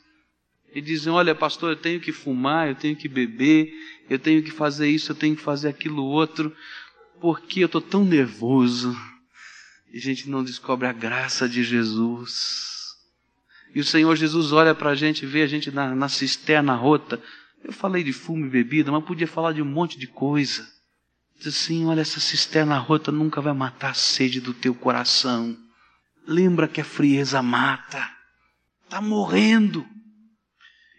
e 0.75 0.81
dizem: 0.83 1.13
Olha, 1.13 1.35
pastor, 1.35 1.71
eu 1.71 1.77
tenho 1.77 2.01
que 2.01 2.13
fumar, 2.13 2.69
eu 2.69 2.75
tenho 2.75 2.97
que 2.97 3.09
beber, 3.09 3.73
eu 4.11 4.19
tenho 4.19 4.43
que 4.43 4.51
fazer 4.51 4.89
isso, 4.89 5.13
eu 5.13 5.17
tenho 5.17 5.35
que 5.35 5.43
fazer 5.43 5.69
aquilo 5.69 6.05
outro, 6.05 6.55
porque 7.21 7.61
eu 7.61 7.67
estou 7.67 7.81
tão 7.81 8.05
nervoso. 8.05 8.95
E 9.93 9.99
a 9.99 10.01
gente 10.01 10.29
não 10.29 10.45
descobre 10.45 10.87
a 10.87 10.93
graça 10.93 11.49
de 11.49 11.63
Jesus. 11.63 12.95
E 13.75 13.81
o 13.81 13.85
Senhor 13.85 14.15
Jesus 14.17 14.53
olha 14.53 14.75
para 14.75 14.91
a 14.91 14.95
gente, 14.95 15.27
vê 15.27 15.43
a 15.43 15.47
gente 15.47 15.71
na, 15.71 15.95
na 15.95 16.09
cisterna 16.09 16.75
rota. 16.75 17.21
Eu 17.63 17.73
falei 17.73 18.03
de 18.03 18.13
fumo 18.13 18.47
e 18.47 18.51
bebida, 18.51 18.91
mas 18.91 19.05
podia 19.05 19.27
falar 19.27 19.53
de 19.53 19.63
um 19.63 19.67
monte 19.67 19.99
de 19.99 20.07
coisa. 20.07 20.67
Diz 21.39 21.49
assim: 21.49 21.87
olha, 21.87 22.01
essa 22.01 22.21
cisterna 22.21 22.79
rota 22.79 23.13
nunca 23.13 23.41
vai 23.41 23.53
matar 23.53 23.91
a 23.91 23.95
sede 23.95 24.41
do 24.41 24.55
teu 24.55 24.75
coração. 24.75 25.57
Lembra 26.27 26.69
que 26.69 26.81
a 26.81 26.85
frieza 26.85 27.43
mata. 27.43 28.11
Está 28.85 29.01
morrendo. 29.01 29.87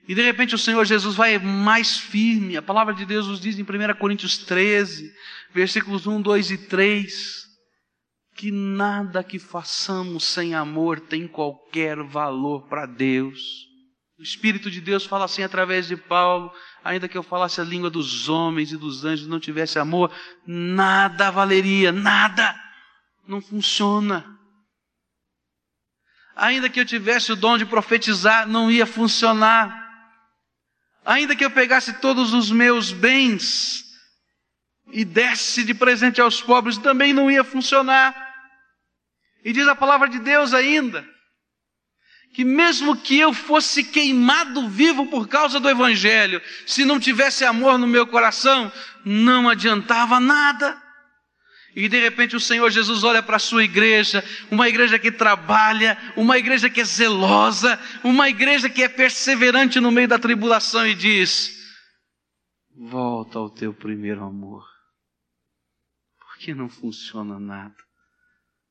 E 0.07 0.15
de 0.15 0.21
repente 0.21 0.55
o 0.55 0.57
Senhor 0.57 0.85
Jesus 0.85 1.15
vai 1.15 1.37
mais 1.37 1.97
firme. 1.97 2.55
A 2.55 2.61
palavra 2.61 2.93
de 2.93 3.05
Deus 3.05 3.27
nos 3.27 3.41
diz 3.41 3.59
em 3.59 3.63
1 3.63 3.65
Coríntios 3.99 4.37
13, 4.37 5.13
versículos 5.53 6.07
1, 6.07 6.21
2 6.21 6.51
e 6.51 6.57
3, 6.57 7.46
que 8.37 8.51
nada 8.51 9.23
que 9.23 9.39
façamos 9.39 10.23
sem 10.23 10.53
amor 10.53 10.99
tem 10.99 11.27
qualquer 11.27 11.97
valor 12.03 12.67
para 12.67 12.85
Deus. 12.85 13.65
O 14.19 14.21
Espírito 14.21 14.69
de 14.69 14.79
Deus 14.79 15.05
fala 15.05 15.25
assim 15.25 15.41
através 15.41 15.87
de 15.87 15.97
Paulo: 15.97 16.53
ainda 16.83 17.07
que 17.07 17.17
eu 17.17 17.23
falasse 17.23 17.59
a 17.59 17.63
língua 17.63 17.89
dos 17.89 18.29
homens 18.29 18.71
e 18.71 18.77
dos 18.77 19.03
anjos, 19.03 19.27
não 19.27 19.39
tivesse 19.39 19.79
amor, 19.79 20.11
nada 20.45 21.31
valeria, 21.31 21.91
nada. 21.91 22.55
Não 23.27 23.41
funciona. 23.41 24.25
Ainda 26.35 26.69
que 26.69 26.79
eu 26.79 26.85
tivesse 26.85 27.31
o 27.31 27.35
dom 27.35 27.57
de 27.57 27.65
profetizar, 27.65 28.47
não 28.47 28.71
ia 28.71 28.85
funcionar. 28.85 29.75
Ainda 31.03 31.35
que 31.35 31.43
eu 31.43 31.49
pegasse 31.49 31.93
todos 31.93 32.33
os 32.33 32.51
meus 32.51 32.91
bens 32.91 33.83
e 34.91 35.03
desse 35.03 35.63
de 35.63 35.73
presente 35.73 36.21
aos 36.21 36.41
pobres, 36.41 36.77
também 36.77 37.13
não 37.13 37.29
ia 37.29 37.43
funcionar. 37.43 38.26
E 39.47 39.53
diz 39.53 39.65
a 39.65 39.73
palavra 39.73 40.09
de 40.09 40.19
Deus 40.19 40.53
ainda, 40.53 41.07
que 42.33 42.43
mesmo 42.43 42.97
que 42.97 43.17
eu 43.17 43.31
fosse 43.31 43.81
queimado 43.81 44.67
vivo 44.67 45.05
por 45.05 45.25
causa 45.25 45.57
do 45.57 45.69
Evangelho, 45.69 46.41
se 46.65 46.83
não 46.83 46.99
tivesse 46.99 47.45
amor 47.45 47.77
no 47.77 47.87
meu 47.87 48.05
coração, 48.05 48.69
não 49.05 49.47
adiantava 49.47 50.19
nada. 50.19 50.77
E 51.73 51.87
de 51.87 51.97
repente 51.97 52.35
o 52.35 52.41
Senhor 52.41 52.69
Jesus 52.69 53.05
olha 53.05 53.23
para 53.23 53.37
a 53.37 53.39
sua 53.39 53.63
igreja, 53.63 54.21
uma 54.51 54.67
igreja 54.67 54.99
que 54.99 55.13
trabalha, 55.13 55.97
uma 56.17 56.37
igreja 56.37 56.69
que 56.69 56.81
é 56.81 56.83
zelosa, 56.83 57.79
uma 58.03 58.27
igreja 58.27 58.69
que 58.69 58.83
é 58.83 58.89
perseverante 58.89 59.79
no 59.79 59.93
meio 59.93 60.09
da 60.09 60.19
tribulação 60.19 60.85
e 60.85 60.93
diz: 60.93 61.57
Volta 62.75 63.39
ao 63.39 63.49
teu 63.49 63.73
primeiro 63.73 64.25
amor. 64.25 64.67
Porque 66.19 66.53
não 66.53 66.67
funciona 66.67 67.39
nada. 67.39 67.87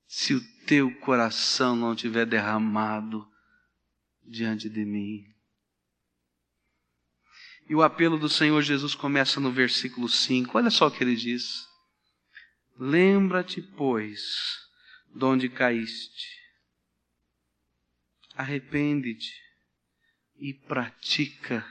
Se 0.06 0.34
o 0.34 0.55
teu 0.66 0.94
coração 0.96 1.76
não 1.76 1.94
tiver 1.94 2.26
derramado 2.26 3.26
diante 4.24 4.68
de 4.68 4.84
mim. 4.84 5.24
E 7.68 7.74
o 7.74 7.82
apelo 7.82 8.18
do 8.18 8.28
Senhor 8.28 8.62
Jesus 8.62 8.94
começa 8.94 9.40
no 9.40 9.50
versículo 9.50 10.08
5. 10.08 10.56
Olha 10.56 10.70
só 10.70 10.86
o 10.86 10.90
que 10.90 11.02
ele 11.02 11.16
diz: 11.16 11.66
Lembra-te, 12.78 13.60
pois, 13.60 14.22
de 15.14 15.24
onde 15.24 15.48
caíste, 15.48 16.28
arrepende-te 18.34 19.32
e 20.38 20.52
pratica 20.52 21.64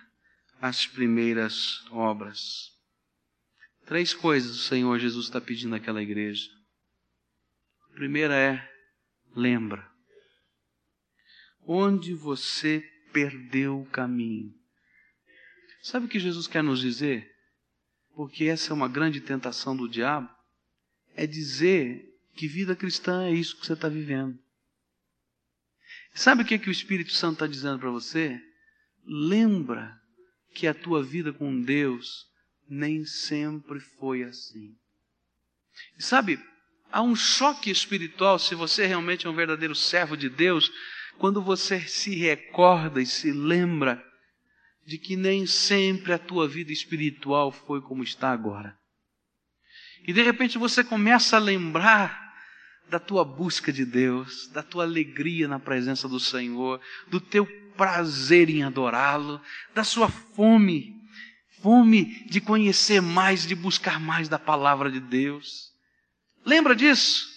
as 0.59 0.85
primeiras 0.85 1.85
obras. 1.91 2.73
Três 3.85 4.13
coisas 4.13 4.57
o 4.57 4.63
Senhor 4.63 4.97
Jesus 4.97 5.27
está 5.27 5.39
pedindo 5.39 5.75
àquela 5.75 6.01
igreja. 6.01 6.49
A 7.91 7.93
primeira 7.93 8.35
é: 8.35 8.74
lembra 9.35 9.95
onde 11.67 12.13
você 12.13 12.79
perdeu 13.11 13.81
o 13.81 13.85
caminho. 13.85 14.53
Sabe 15.81 16.05
o 16.05 16.09
que 16.09 16.19
Jesus 16.19 16.47
quer 16.47 16.63
nos 16.63 16.79
dizer? 16.79 17.31
Porque 18.15 18.45
essa 18.45 18.71
é 18.71 18.73
uma 18.73 18.87
grande 18.87 19.19
tentação 19.21 19.75
do 19.75 19.89
diabo. 19.89 20.29
É 21.15 21.25
dizer 21.25 22.03
que 22.35 22.47
vida 22.47 22.75
cristã 22.75 23.25
é 23.25 23.31
isso 23.31 23.57
que 23.57 23.65
você 23.65 23.73
está 23.73 23.89
vivendo. 23.89 24.37
Sabe 26.13 26.41
o 26.41 26.45
que, 26.45 26.53
é 26.53 26.57
que 26.57 26.69
o 26.69 26.71
Espírito 26.71 27.11
Santo 27.11 27.33
está 27.33 27.47
dizendo 27.47 27.79
para 27.79 27.89
você? 27.89 28.39
Lembra 29.05 29.99
que 30.53 30.67
a 30.67 30.73
tua 30.73 31.03
vida 31.03 31.33
com 31.33 31.61
Deus 31.61 32.25
nem 32.67 33.05
sempre 33.05 33.79
foi 33.79 34.23
assim. 34.23 34.75
E 35.97 36.03
sabe, 36.03 36.39
há 36.95 37.01
um 37.01 37.13
choque 37.13 37.69
espiritual 37.69 38.39
se 38.39 38.55
você 38.55 38.85
realmente 38.85 39.27
é 39.27 39.29
um 39.29 39.35
verdadeiro 39.35 39.75
servo 39.75 40.15
de 40.15 40.29
Deus, 40.29 40.71
quando 41.17 41.41
você 41.41 41.81
se 41.81 42.15
recorda 42.15 43.01
e 43.01 43.05
se 43.05 43.33
lembra 43.33 44.01
de 44.87 44.97
que 44.97 45.17
nem 45.17 45.45
sempre 45.45 46.13
a 46.13 46.17
tua 46.17 46.47
vida 46.47 46.71
espiritual 46.71 47.51
foi 47.51 47.81
como 47.81 48.01
está 48.01 48.31
agora. 48.31 48.77
E 50.07 50.13
de 50.13 50.23
repente 50.23 50.57
você 50.57 50.85
começa 50.85 51.35
a 51.35 51.39
lembrar 51.39 52.33
da 52.89 52.99
tua 52.99 53.25
busca 53.25 53.73
de 53.73 53.83
Deus, 53.83 54.47
da 54.53 54.63
tua 54.63 54.85
alegria 54.85 55.49
na 55.49 55.59
presença 55.59 56.07
do 56.07 56.19
Senhor, 56.19 56.79
do 57.09 57.19
teu 57.19 57.45
prazer 57.75 58.49
em 58.49 58.63
adorá-lo, 58.63 59.41
da 59.73 59.83
sua 59.83 60.07
fome, 60.07 60.95
fome 61.61 62.25
de 62.29 62.39
conhecer 62.39 63.01
mais, 63.01 63.45
de 63.45 63.53
buscar 63.53 63.99
mais 63.99 64.29
da 64.29 64.39
palavra 64.39 64.89
de 64.89 65.01
Deus. 65.01 65.74
Lembra 66.45 66.75
disso? 66.75 67.35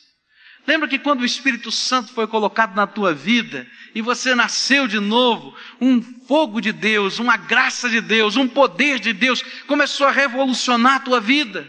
Lembra 0.67 0.87
que 0.87 0.99
quando 0.99 1.23
o 1.23 1.25
Espírito 1.25 1.73
Santo 1.73 2.13
foi 2.13 2.27
colocado 2.27 2.77
na 2.77 2.87
tua 2.87 3.15
vida 3.15 3.67
e 3.95 4.03
você 4.03 4.35
nasceu 4.35 4.87
de 4.87 5.01
novo, 5.01 5.57
um 5.81 6.03
fogo 6.03 6.61
de 6.61 6.73
Deus, 6.73 7.19
uma 7.19 7.39
graça 7.39 7.89
de 7.89 8.03
Deus, 8.03 8.37
um 8.37 8.47
poder 8.47 9.01
de 9.01 9.15
Deus 9.15 9.43
começou 9.67 10.07
a 10.07 10.11
revolucionar 10.11 10.97
a 10.97 11.01
tua 11.01 11.21
vida. 11.21 11.67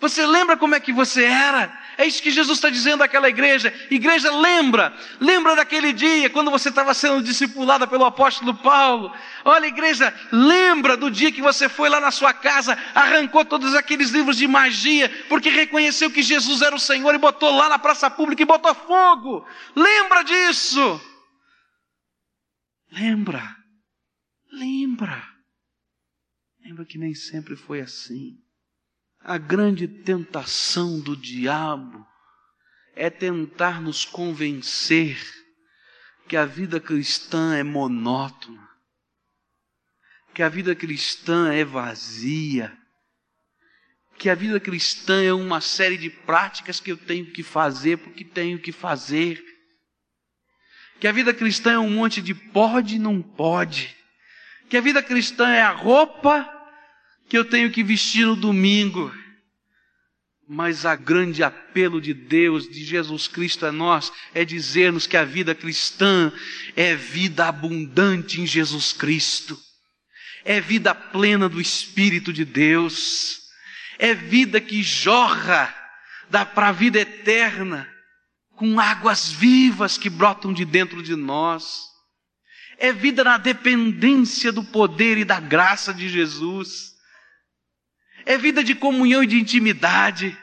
Você 0.00 0.24
lembra 0.24 0.56
como 0.56 0.74
é 0.74 0.80
que 0.80 0.92
você 0.92 1.24
era? 1.24 1.77
É 1.98 2.06
isso 2.06 2.22
que 2.22 2.30
Jesus 2.30 2.58
está 2.58 2.70
dizendo 2.70 3.02
àquela 3.02 3.28
igreja. 3.28 3.74
Igreja, 3.90 4.30
lembra, 4.30 4.96
lembra 5.18 5.56
daquele 5.56 5.92
dia 5.92 6.30
quando 6.30 6.48
você 6.48 6.68
estava 6.68 6.94
sendo 6.94 7.20
discipulada 7.20 7.88
pelo 7.88 8.04
apóstolo 8.04 8.54
Paulo. 8.54 9.12
Olha, 9.44 9.66
igreja, 9.66 10.14
lembra 10.30 10.96
do 10.96 11.10
dia 11.10 11.32
que 11.32 11.42
você 11.42 11.68
foi 11.68 11.88
lá 11.88 11.98
na 11.98 12.12
sua 12.12 12.32
casa, 12.32 12.78
arrancou 12.94 13.44
todos 13.44 13.74
aqueles 13.74 14.10
livros 14.10 14.36
de 14.36 14.46
magia, 14.46 15.10
porque 15.28 15.48
reconheceu 15.48 16.08
que 16.08 16.22
Jesus 16.22 16.62
era 16.62 16.72
o 16.72 16.78
Senhor 16.78 17.12
e 17.16 17.18
botou 17.18 17.52
lá 17.52 17.68
na 17.68 17.80
praça 17.80 18.08
pública 18.08 18.42
e 18.42 18.46
botou 18.46 18.72
fogo. 18.76 19.44
Lembra 19.74 20.22
disso? 20.22 21.00
Lembra, 22.92 23.56
lembra. 24.52 25.20
Lembra 26.64 26.84
que 26.84 26.96
nem 26.96 27.12
sempre 27.12 27.56
foi 27.56 27.80
assim. 27.80 28.38
A 29.20 29.36
grande 29.36 29.86
tentação 29.86 31.00
do 31.00 31.16
diabo 31.16 32.06
é 32.94 33.10
tentar 33.10 33.80
nos 33.80 34.04
convencer 34.04 35.18
que 36.26 36.36
a 36.36 36.44
vida 36.44 36.80
cristã 36.80 37.54
é 37.54 37.62
monótona, 37.62 38.68
que 40.34 40.42
a 40.42 40.48
vida 40.48 40.74
cristã 40.74 41.52
é 41.52 41.64
vazia, 41.64 42.76
que 44.18 44.28
a 44.28 44.34
vida 44.34 44.58
cristã 44.58 45.22
é 45.22 45.32
uma 45.32 45.60
série 45.60 45.96
de 45.96 46.10
práticas 46.10 46.80
que 46.80 46.90
eu 46.90 46.96
tenho 46.96 47.32
que 47.32 47.42
fazer 47.42 47.98
porque 47.98 48.24
tenho 48.24 48.58
que 48.58 48.72
fazer, 48.72 49.42
que 51.00 51.06
a 51.06 51.12
vida 51.12 51.32
cristã 51.32 51.72
é 51.72 51.78
um 51.78 51.90
monte 51.90 52.20
de 52.20 52.34
pode 52.34 52.96
e 52.96 52.98
não 52.98 53.22
pode, 53.22 53.96
que 54.68 54.76
a 54.76 54.80
vida 54.80 55.02
cristã 55.02 55.48
é 55.48 55.62
a 55.62 55.70
roupa 55.70 56.57
que 57.28 57.36
eu 57.36 57.44
tenho 57.44 57.70
que 57.70 57.82
vestir 57.82 58.26
no 58.26 58.34
domingo. 58.34 59.14
Mas 60.48 60.86
a 60.86 60.96
grande 60.96 61.42
apelo 61.42 62.00
de 62.00 62.14
Deus, 62.14 62.66
de 62.66 62.82
Jesus 62.82 63.28
Cristo 63.28 63.66
a 63.66 63.72
nós, 63.72 64.10
é 64.34 64.46
dizer-nos 64.46 65.06
que 65.06 65.16
a 65.16 65.24
vida 65.24 65.54
cristã 65.54 66.32
é 66.74 66.96
vida 66.96 67.46
abundante 67.46 68.40
em 68.40 68.46
Jesus 68.46 68.94
Cristo, 68.94 69.58
é 70.46 70.58
vida 70.58 70.94
plena 70.94 71.50
do 71.50 71.60
Espírito 71.60 72.32
de 72.32 72.46
Deus, 72.46 73.42
é 73.98 74.14
vida 74.14 74.58
que 74.58 74.82
jorra 74.82 75.74
para 76.54 76.68
a 76.68 76.72
vida 76.72 76.98
eterna, 76.98 77.86
com 78.56 78.80
águas 78.80 79.30
vivas 79.30 79.98
que 79.98 80.08
brotam 80.08 80.54
de 80.54 80.64
dentro 80.64 81.02
de 81.02 81.14
nós, 81.14 81.82
é 82.78 82.90
vida 82.90 83.22
na 83.22 83.36
dependência 83.36 84.50
do 84.50 84.64
poder 84.64 85.18
e 85.18 85.26
da 85.26 85.40
graça 85.40 85.92
de 85.92 86.08
Jesus 86.08 86.97
é 88.28 88.36
vida 88.36 88.62
de 88.62 88.74
comunhão 88.74 89.24
e 89.24 89.26
de 89.26 89.38
intimidade. 89.38 90.36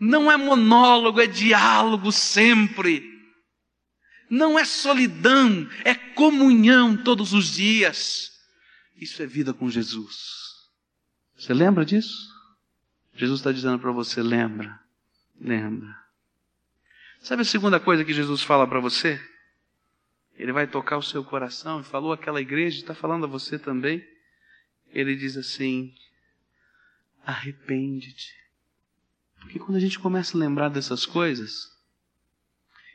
Não 0.00 0.32
é 0.32 0.36
monólogo, 0.38 1.20
é 1.20 1.26
diálogo 1.26 2.10
sempre. 2.10 3.04
Não 4.30 4.58
é 4.58 4.64
solidão, 4.64 5.68
é 5.84 5.94
comunhão 5.94 6.96
todos 6.96 7.34
os 7.34 7.52
dias. 7.52 8.32
Isso 8.96 9.22
é 9.22 9.26
vida 9.26 9.52
com 9.52 9.68
Jesus. 9.68 10.16
Você 11.36 11.52
lembra 11.52 11.84
disso? 11.84 12.34
Jesus 13.14 13.40
está 13.40 13.52
dizendo 13.52 13.78
para 13.78 13.92
você: 13.92 14.22
lembra, 14.22 14.80
lembra. 15.38 15.94
Sabe 17.20 17.42
a 17.42 17.44
segunda 17.44 17.78
coisa 17.78 18.06
que 18.06 18.14
Jesus 18.14 18.40
fala 18.42 18.66
para 18.66 18.80
você? 18.80 19.20
Ele 20.38 20.50
vai 20.50 20.66
tocar 20.66 20.96
o 20.96 21.02
seu 21.02 21.22
coração 21.22 21.80
e 21.80 21.84
falou 21.84 22.10
aquela 22.10 22.40
igreja, 22.40 22.78
está 22.78 22.94
falando 22.94 23.24
a 23.24 23.28
você 23.28 23.58
também. 23.58 24.02
Ele 24.94 25.14
diz 25.14 25.36
assim: 25.36 25.94
arrepende-te. 27.26 28.32
Porque 29.40 29.58
quando 29.58 29.76
a 29.76 29.80
gente 29.80 29.98
começa 29.98 30.36
a 30.36 30.40
lembrar 30.40 30.68
dessas 30.68 31.04
coisas, 31.04 31.76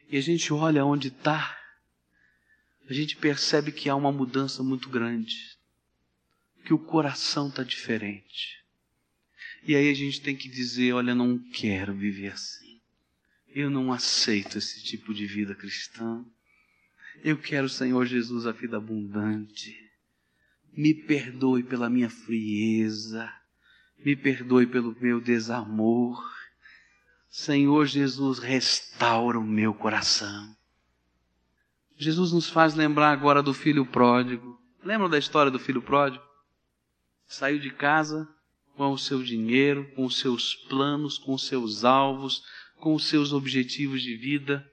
e 0.09 0.17
a 0.17 0.21
gente 0.21 0.53
olha 0.53 0.85
onde 0.85 1.09
está, 1.09 1.57
a 2.89 2.93
gente 2.93 3.17
percebe 3.17 3.71
que 3.71 3.89
há 3.89 3.95
uma 3.95 4.11
mudança 4.11 4.63
muito 4.63 4.89
grande, 4.89 5.35
que 6.65 6.73
o 6.73 6.79
coração 6.79 7.49
está 7.49 7.61
diferente. 7.61 8.63
E 9.63 9.75
aí 9.75 9.89
a 9.89 9.93
gente 9.93 10.21
tem 10.21 10.35
que 10.35 10.49
dizer: 10.49 10.93
olha, 10.93 11.13
não 11.13 11.37
quero 11.37 11.93
viver 11.93 12.31
assim. 12.31 12.79
Eu 13.49 13.69
não 13.69 13.91
aceito 13.91 14.57
esse 14.57 14.81
tipo 14.83 15.13
de 15.13 15.27
vida 15.27 15.53
cristã. 15.53 16.25
Eu 17.23 17.37
quero, 17.37 17.67
Senhor 17.67 18.05
Jesus, 18.05 18.47
a 18.47 18.51
vida 18.51 18.77
abundante. 18.77 19.77
Me 20.71 20.93
perdoe 20.93 21.63
pela 21.63 21.89
minha 21.89 22.09
frieza 22.09 23.31
me 24.03 24.15
perdoe 24.15 24.65
pelo 24.65 24.95
meu 24.99 25.21
desamor. 25.21 26.23
Senhor 27.29 27.85
Jesus, 27.85 28.39
restaura 28.39 29.39
o 29.39 29.43
meu 29.43 29.73
coração. 29.73 30.55
Jesus 31.97 32.31
nos 32.31 32.49
faz 32.49 32.73
lembrar 32.73 33.11
agora 33.11 33.43
do 33.43 33.53
filho 33.53 33.85
pródigo. 33.85 34.59
Lembra 34.83 35.07
da 35.07 35.19
história 35.19 35.51
do 35.51 35.59
filho 35.59 35.81
pródigo? 35.81 36.23
Saiu 37.27 37.59
de 37.59 37.69
casa 37.69 38.27
com 38.75 38.91
o 38.91 38.97
seu 38.97 39.21
dinheiro, 39.21 39.89
com 39.95 40.05
os 40.05 40.17
seus 40.17 40.55
planos, 40.55 41.17
com 41.17 41.33
os 41.33 41.45
seus 41.45 41.85
alvos, 41.85 42.43
com 42.77 42.95
os 42.95 43.05
seus 43.05 43.31
objetivos 43.31 44.01
de 44.01 44.15
vida. 44.15 44.67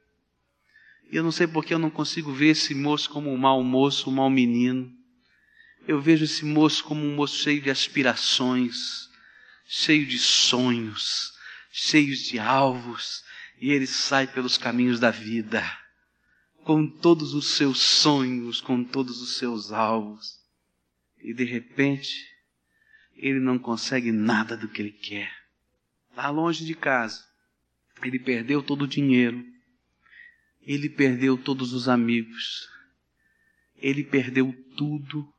E 1.10 1.16
eu 1.16 1.22
não 1.22 1.30
sei 1.30 1.46
porque 1.46 1.72
eu 1.72 1.78
não 1.78 1.90
consigo 1.90 2.32
ver 2.32 2.48
esse 2.48 2.74
moço 2.74 3.10
como 3.10 3.30
um 3.30 3.36
mau 3.36 3.62
moço, 3.62 4.10
um 4.10 4.14
mau 4.14 4.30
menino. 4.30 4.90
Eu 5.86 6.00
vejo 6.00 6.24
esse 6.24 6.44
moço 6.44 6.82
como 6.84 7.04
um 7.04 7.14
moço 7.14 7.36
cheio 7.36 7.60
de 7.60 7.70
aspirações, 7.70 9.07
cheio 9.70 10.06
de 10.06 10.18
sonhos, 10.18 11.34
cheios 11.70 12.20
de 12.20 12.38
alvos, 12.38 13.22
e 13.60 13.70
ele 13.70 13.86
sai 13.86 14.26
pelos 14.26 14.56
caminhos 14.56 14.98
da 14.98 15.10
vida, 15.10 15.62
com 16.64 16.88
todos 16.88 17.34
os 17.34 17.48
seus 17.48 17.78
sonhos, 17.78 18.62
com 18.62 18.82
todos 18.82 19.20
os 19.20 19.36
seus 19.36 19.70
alvos, 19.70 20.40
e 21.18 21.34
de 21.34 21.44
repente, 21.44 22.26
ele 23.14 23.38
não 23.38 23.58
consegue 23.58 24.10
nada 24.10 24.56
do 24.56 24.68
que 24.68 24.80
ele 24.80 24.92
quer. 24.92 25.30
Lá 26.16 26.30
longe 26.30 26.64
de 26.64 26.74
casa, 26.74 27.22
ele 28.02 28.18
perdeu 28.18 28.62
todo 28.62 28.82
o 28.82 28.88
dinheiro, 28.88 29.44
ele 30.62 30.88
perdeu 30.88 31.36
todos 31.36 31.74
os 31.74 31.90
amigos, 31.90 32.70
ele 33.76 34.02
perdeu 34.02 34.50
tudo, 34.78 35.30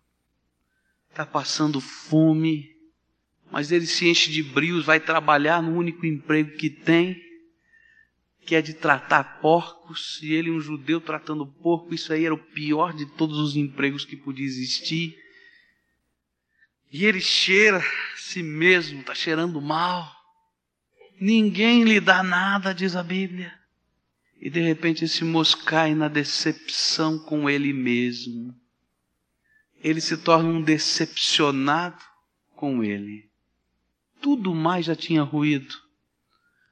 está 1.10 1.26
passando 1.26 1.82
fome, 1.82 2.79
mas 3.52 3.72
ele 3.72 3.88
se 3.88 4.08
enche 4.08 4.32
de 4.32 4.44
brios, 4.44 4.86
vai 4.86 5.00
trabalhar 5.00 5.62
no 5.62 5.76
único 5.76 6.06
emprego 6.06 6.56
que 6.56 6.70
tem, 6.70 7.20
que 8.46 8.56
é 8.56 8.62
de 8.62 8.74
tratar 8.74 9.40
porcos, 9.42 10.20
e 10.22 10.34
ele, 10.34 10.52
um 10.52 10.60
judeu, 10.60 11.02
tratando 11.02 11.46
porco, 11.46 11.94
isso 11.94 12.14
aí 12.14 12.26
era 12.26 12.34
o 12.34 12.38
pior 12.38 12.94
de 12.94 13.06
todos 13.06 13.38
os 13.38 13.56
empregos 13.56 14.06
que 14.06 14.16
podia 14.16 14.46
existir. 14.46 15.18
E 16.92 17.06
ele 17.06 17.22
cheira 17.22 17.84
si 18.16 18.42
mesmo, 18.42 19.02
está 19.02 19.14
cheirando 19.14 19.62
mal. 19.62 20.12
Ninguém 21.20 21.84
lhe 21.84 22.00
dá 22.00 22.24
nada, 22.24 22.74
diz 22.74 22.96
a 22.96 23.04
Bíblia. 23.04 23.54
E 24.40 24.50
de 24.50 24.62
repente 24.62 25.04
esse 25.04 25.24
moço 25.24 25.64
cai 25.66 25.94
na 25.94 26.08
decepção 26.08 27.20
com 27.20 27.50
ele 27.50 27.74
mesmo. 27.74 28.56
Ele 29.84 30.00
se 30.00 30.18
torna 30.18 30.50
um 30.50 30.62
decepcionado 30.62 32.02
com 32.56 32.84
ele 32.84 33.29
tudo 34.22 34.54
mais 34.54 34.86
já 34.86 34.96
tinha 34.96 35.24
ruído. 35.24 35.76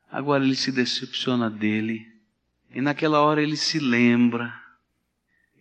Agora 0.10 0.44
ele 0.44 0.56
se 0.56 0.72
decepciona 0.72 1.50
dele. 1.50 2.06
E 2.72 2.82
naquela 2.82 3.22
hora 3.22 3.42
ele 3.42 3.58
se 3.58 3.80
lembra. 3.80 4.54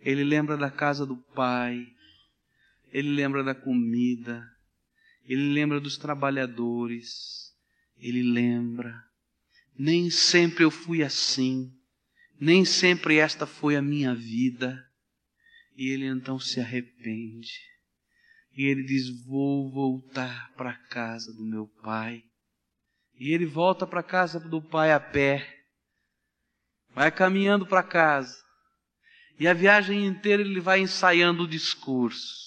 Ele 0.00 0.22
lembra 0.22 0.56
da 0.56 0.70
casa 0.70 1.04
do 1.04 1.16
pai. 1.16 1.86
Ele 2.92 3.10
lembra 3.10 3.42
da 3.42 3.54
comida. 3.54 4.48
Ele 5.24 5.52
lembra 5.52 5.80
dos 5.80 5.96
trabalhadores. 5.96 7.52
Ele 7.98 8.22
lembra. 8.22 9.04
Nem 9.78 10.10
sempre 10.10 10.64
eu 10.64 10.70
fui 10.70 11.02
assim. 11.02 11.72
Nem 12.38 12.64
sempre 12.64 13.16
esta 13.16 13.46
foi 13.46 13.76
a 13.76 13.82
minha 13.82 14.14
vida. 14.14 14.84
E 15.76 15.88
ele 15.90 16.06
então 16.06 16.38
se 16.38 16.60
arrepende. 16.60 17.75
E 18.56 18.64
ele 18.64 18.82
diz: 18.82 19.08
Vou 19.24 19.70
voltar 19.70 20.52
para 20.56 20.70
a 20.70 20.88
casa 20.88 21.32
do 21.32 21.44
meu 21.44 21.66
pai. 21.82 22.22
E 23.18 23.32
ele 23.32 23.46
volta 23.46 23.86
para 23.86 24.00
a 24.00 24.04
casa 24.04 24.40
do 24.40 24.62
pai 24.62 24.92
a 24.92 25.00
pé. 25.00 25.46
Vai 26.90 27.10
caminhando 27.10 27.66
para 27.66 27.82
casa. 27.82 28.34
E 29.38 29.46
a 29.46 29.52
viagem 29.52 30.06
inteira 30.06 30.42
ele 30.42 30.60
vai 30.60 30.80
ensaiando 30.80 31.42
o 31.42 31.48
discurso. 31.48 32.46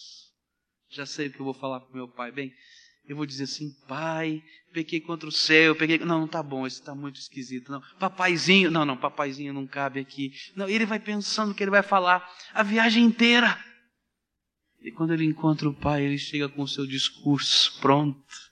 Já 0.90 1.06
sei 1.06 1.28
o 1.28 1.32
que 1.32 1.40
eu 1.40 1.46
vou 1.46 1.54
falar 1.54 1.82
para 1.82 1.96
meu 1.96 2.08
pai. 2.08 2.32
Bem, 2.32 2.52
eu 3.08 3.16
vou 3.16 3.28
dizer 3.28 3.44
assim, 3.44 3.72
pai, 3.88 4.42
pequei 4.74 5.00
contra 5.00 5.30
o 5.30 5.32
céu, 5.32 5.76
peguei. 5.76 6.00
Não, 6.00 6.22
não 6.22 6.28
tá 6.28 6.42
bom, 6.42 6.66
esse 6.66 6.80
está 6.80 6.96
muito 6.96 7.20
esquisito. 7.20 7.72
Não, 7.72 7.82
papaizinho, 8.00 8.72
não, 8.72 8.86
não, 8.86 8.98
papaizinho 8.98 9.54
não 9.54 9.68
cabe 9.68 10.00
aqui. 10.00 10.32
Não, 10.56 10.68
ele 10.68 10.86
vai 10.86 11.00
pensando 11.00 11.54
que 11.54 11.64
ele 11.64 11.72
vai 11.72 11.84
falar 11.84 12.28
a 12.52 12.64
viagem 12.64 13.04
inteira. 13.04 13.58
E 14.82 14.92
quando 14.92 15.14
ele 15.14 15.26
encontra 15.26 15.68
o 15.68 15.74
pai, 15.74 16.06
ele 16.06 16.18
chega 16.18 16.48
com 16.48 16.62
o 16.62 16.68
seu 16.68 16.88
discurso 16.88 17.80
pronto. 17.82 18.50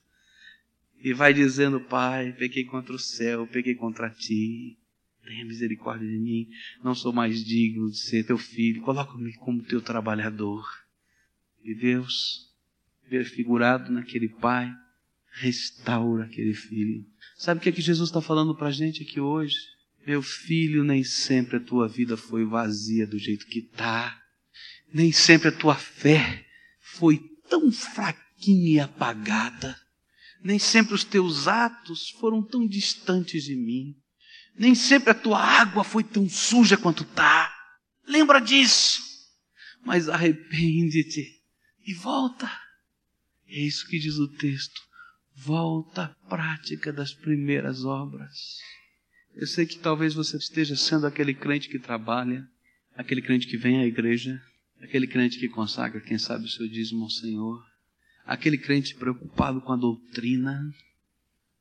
E 0.99 1.13
vai 1.13 1.33
dizendo, 1.33 1.79
Pai, 1.79 2.33
pequei 2.33 2.65
contra 2.65 2.93
o 2.93 2.99
céu, 2.99 3.47
pequei 3.47 3.75
contra 3.75 4.09
ti. 4.09 4.77
Tenha 5.23 5.45
misericórdia 5.45 6.07
de 6.07 6.17
mim. 6.17 6.49
Não 6.83 6.95
sou 6.95 7.13
mais 7.13 7.43
digno 7.43 7.89
de 7.89 7.97
ser 7.97 8.25
teu 8.25 8.37
filho. 8.37 8.81
Coloca-me 8.81 9.33
como 9.35 9.63
teu 9.63 9.81
trabalhador. 9.81 10.65
E 11.63 11.75
Deus, 11.75 12.53
figurado 13.25 13.91
naquele 13.91 14.29
pai, 14.29 14.73
restaura 15.31 16.25
aquele 16.25 16.53
filho. 16.53 17.05
Sabe 17.35 17.59
o 17.59 17.61
que 17.63 17.69
é 17.69 17.71
que 17.71 17.81
Jesus 17.81 18.09
está 18.09 18.21
falando 18.21 18.55
para 18.55 18.67
a 18.67 18.71
gente 18.71 19.03
aqui 19.03 19.19
hoje? 19.19 19.55
Meu 20.05 20.21
filho, 20.21 20.83
nem 20.83 21.03
sempre 21.03 21.57
a 21.57 21.59
tua 21.59 21.87
vida 21.87 22.15
foi 22.15 22.45
vazia 22.45 23.05
do 23.05 23.19
jeito 23.19 23.45
que 23.45 23.59
está. 23.59 24.17
Nem 24.93 25.11
sempre 25.11 25.49
a 25.49 25.51
tua 25.51 25.75
fé 25.75 26.45
foi 26.79 27.19
tão 27.49 27.71
fraquinha 27.71 28.71
e 28.71 28.79
apagada. 28.79 29.79
Nem 30.41 30.59
sempre 30.59 30.93
os 30.93 31.03
teus 31.03 31.47
atos 31.47 32.09
foram 32.11 32.41
tão 32.41 32.67
distantes 32.67 33.43
de 33.43 33.55
mim. 33.55 33.95
Nem 34.57 34.73
sempre 34.73 35.11
a 35.11 35.15
tua 35.15 35.39
água 35.39 35.83
foi 35.83 36.03
tão 36.03 36.27
suja 36.29 36.77
quanto 36.77 37.03
está. 37.03 37.53
Lembra 38.07 38.39
disso. 38.39 39.01
Mas 39.83 40.09
arrepende-te 40.09 41.25
e 41.85 41.93
volta. 41.93 42.49
É 43.47 43.59
isso 43.59 43.87
que 43.87 43.99
diz 43.99 44.17
o 44.17 44.27
texto. 44.27 44.81
Volta 45.35 46.03
à 46.03 46.27
prática 46.29 46.91
das 46.91 47.13
primeiras 47.13 47.85
obras. 47.85 48.57
Eu 49.35 49.45
sei 49.45 49.65
que 49.65 49.77
talvez 49.77 50.13
você 50.15 50.35
esteja 50.37 50.75
sendo 50.75 51.05
aquele 51.05 51.33
crente 51.33 51.69
que 51.69 51.77
trabalha, 51.77 52.43
aquele 52.95 53.21
crente 53.21 53.47
que 53.47 53.55
vem 53.55 53.79
à 53.79 53.85
igreja, 53.85 54.41
aquele 54.81 55.07
crente 55.07 55.39
que 55.39 55.49
consagra, 55.49 56.01
quem 56.01 56.17
sabe, 56.17 56.45
o 56.45 56.49
seu 56.49 56.67
dízimo 56.67 57.03
ao 57.03 57.09
Senhor, 57.09 57.65
aquele 58.25 58.57
crente 58.57 58.95
preocupado 58.95 59.61
com 59.61 59.71
a 59.71 59.77
doutrina, 59.77 60.73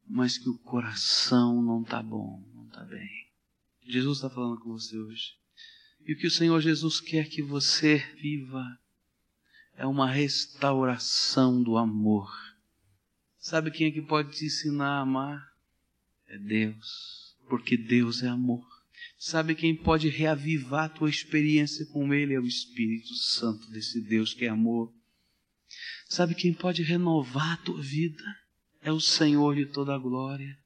mas 0.07 0.39
que 0.39 0.49
o 0.49 0.59
coração 0.59 1.63
não 1.63 1.83
está 1.83 2.03
bom, 2.03 2.45
não 2.55 2.67
está 2.67 2.85
bem. 2.85 3.27
Jesus 3.87 4.19
está 4.19 4.31
falando 4.31 4.61
com 4.61 4.73
você 4.73 4.97
hoje. 4.97 5.37
E 6.05 6.13
o 6.13 6.19
que 6.19 6.27
o 6.27 6.31
Senhor 6.31 6.61
Jesus 6.61 7.01
quer 7.01 7.29
que 7.29 7.43
você 7.43 7.99
viva 8.21 8.65
é 9.75 9.87
uma 9.87 10.11
restauração 10.11 11.63
do 11.63 11.77
amor. 11.77 12.31
Sabe 13.39 13.71
quem 13.71 13.89
é 13.89 13.91
que 13.91 14.03
pode 14.03 14.37
te 14.37 14.47
ensinar 14.47 14.99
a 14.99 15.01
amar? 15.01 15.53
É 16.29 16.39
Deus, 16.39 17.37
porque 17.49 17.77
Deus 17.77 18.23
é 18.23 18.29
amor. 18.29 18.67
Sabe 19.19 19.55
quem 19.55 19.75
pode 19.75 20.09
reavivar 20.09 20.85
a 20.85 20.89
tua 20.89 21.09
experiência 21.09 21.87
com 21.87 22.13
Ele? 22.13 22.35
É 22.35 22.41
o 22.41 22.47
Espírito 22.47 23.15
Santo 23.15 23.71
desse 23.71 24.01
Deus 24.01 24.35
que 24.35 24.45
é 24.45 24.49
amor. 24.49 24.93
Sabe 26.09 26.35
quem 26.35 26.53
pode 26.53 26.83
renovar 26.83 27.55
a 27.55 27.57
tua 27.57 27.81
vida? 27.81 28.23
É 28.83 28.93
o 28.93 29.01
Senhor 29.01 29.57
de 29.57 29.67
toda 29.67 29.95
a 29.95 29.99
glória. 29.99 30.57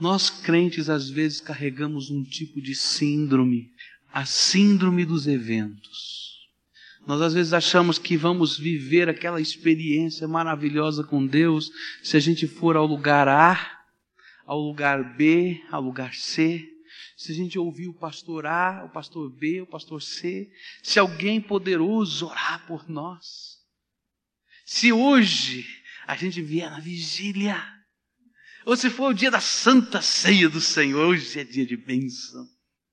Nós 0.00 0.28
crentes 0.28 0.88
às 0.90 1.08
vezes 1.08 1.40
carregamos 1.40 2.10
um 2.10 2.24
tipo 2.24 2.60
de 2.60 2.74
síndrome, 2.74 3.70
a 4.12 4.24
síndrome 4.24 5.04
dos 5.04 5.26
eventos. 5.26 6.48
Nós 7.06 7.20
às 7.20 7.34
vezes 7.34 7.52
achamos 7.52 7.98
que 7.98 8.16
vamos 8.16 8.58
viver 8.58 9.08
aquela 9.08 9.40
experiência 9.40 10.26
maravilhosa 10.26 11.04
com 11.04 11.24
Deus 11.24 11.70
se 12.02 12.16
a 12.16 12.20
gente 12.20 12.46
for 12.46 12.76
ao 12.76 12.86
lugar 12.86 13.28
A, 13.28 13.84
ao 14.44 14.60
lugar 14.60 15.16
B, 15.16 15.62
ao 15.70 15.80
lugar 15.80 16.14
C, 16.14 16.75
se 17.16 17.32
a 17.32 17.34
gente 17.34 17.58
ouvir 17.58 17.88
o 17.88 17.94
pastor 17.94 18.44
A, 18.44 18.84
o 18.84 18.90
pastor 18.90 19.30
B, 19.30 19.62
o 19.62 19.66
pastor 19.66 20.02
C, 20.02 20.52
se 20.82 20.98
alguém 20.98 21.40
poderoso 21.40 22.26
orar 22.26 22.66
por 22.66 22.86
nós. 22.88 23.56
Se 24.66 24.92
hoje 24.92 25.66
a 26.06 26.14
gente 26.14 26.42
vier 26.42 26.70
na 26.70 26.78
vigília, 26.78 27.56
ou 28.66 28.76
se 28.76 28.90
for 28.90 29.12
o 29.12 29.14
dia 29.14 29.30
da 29.30 29.40
santa 29.40 30.02
ceia 30.02 30.48
do 30.48 30.60
Senhor, 30.60 31.08
hoje 31.08 31.40
é 31.40 31.44
dia 31.44 31.64
de 31.64 31.76
bênção. 31.76 32.46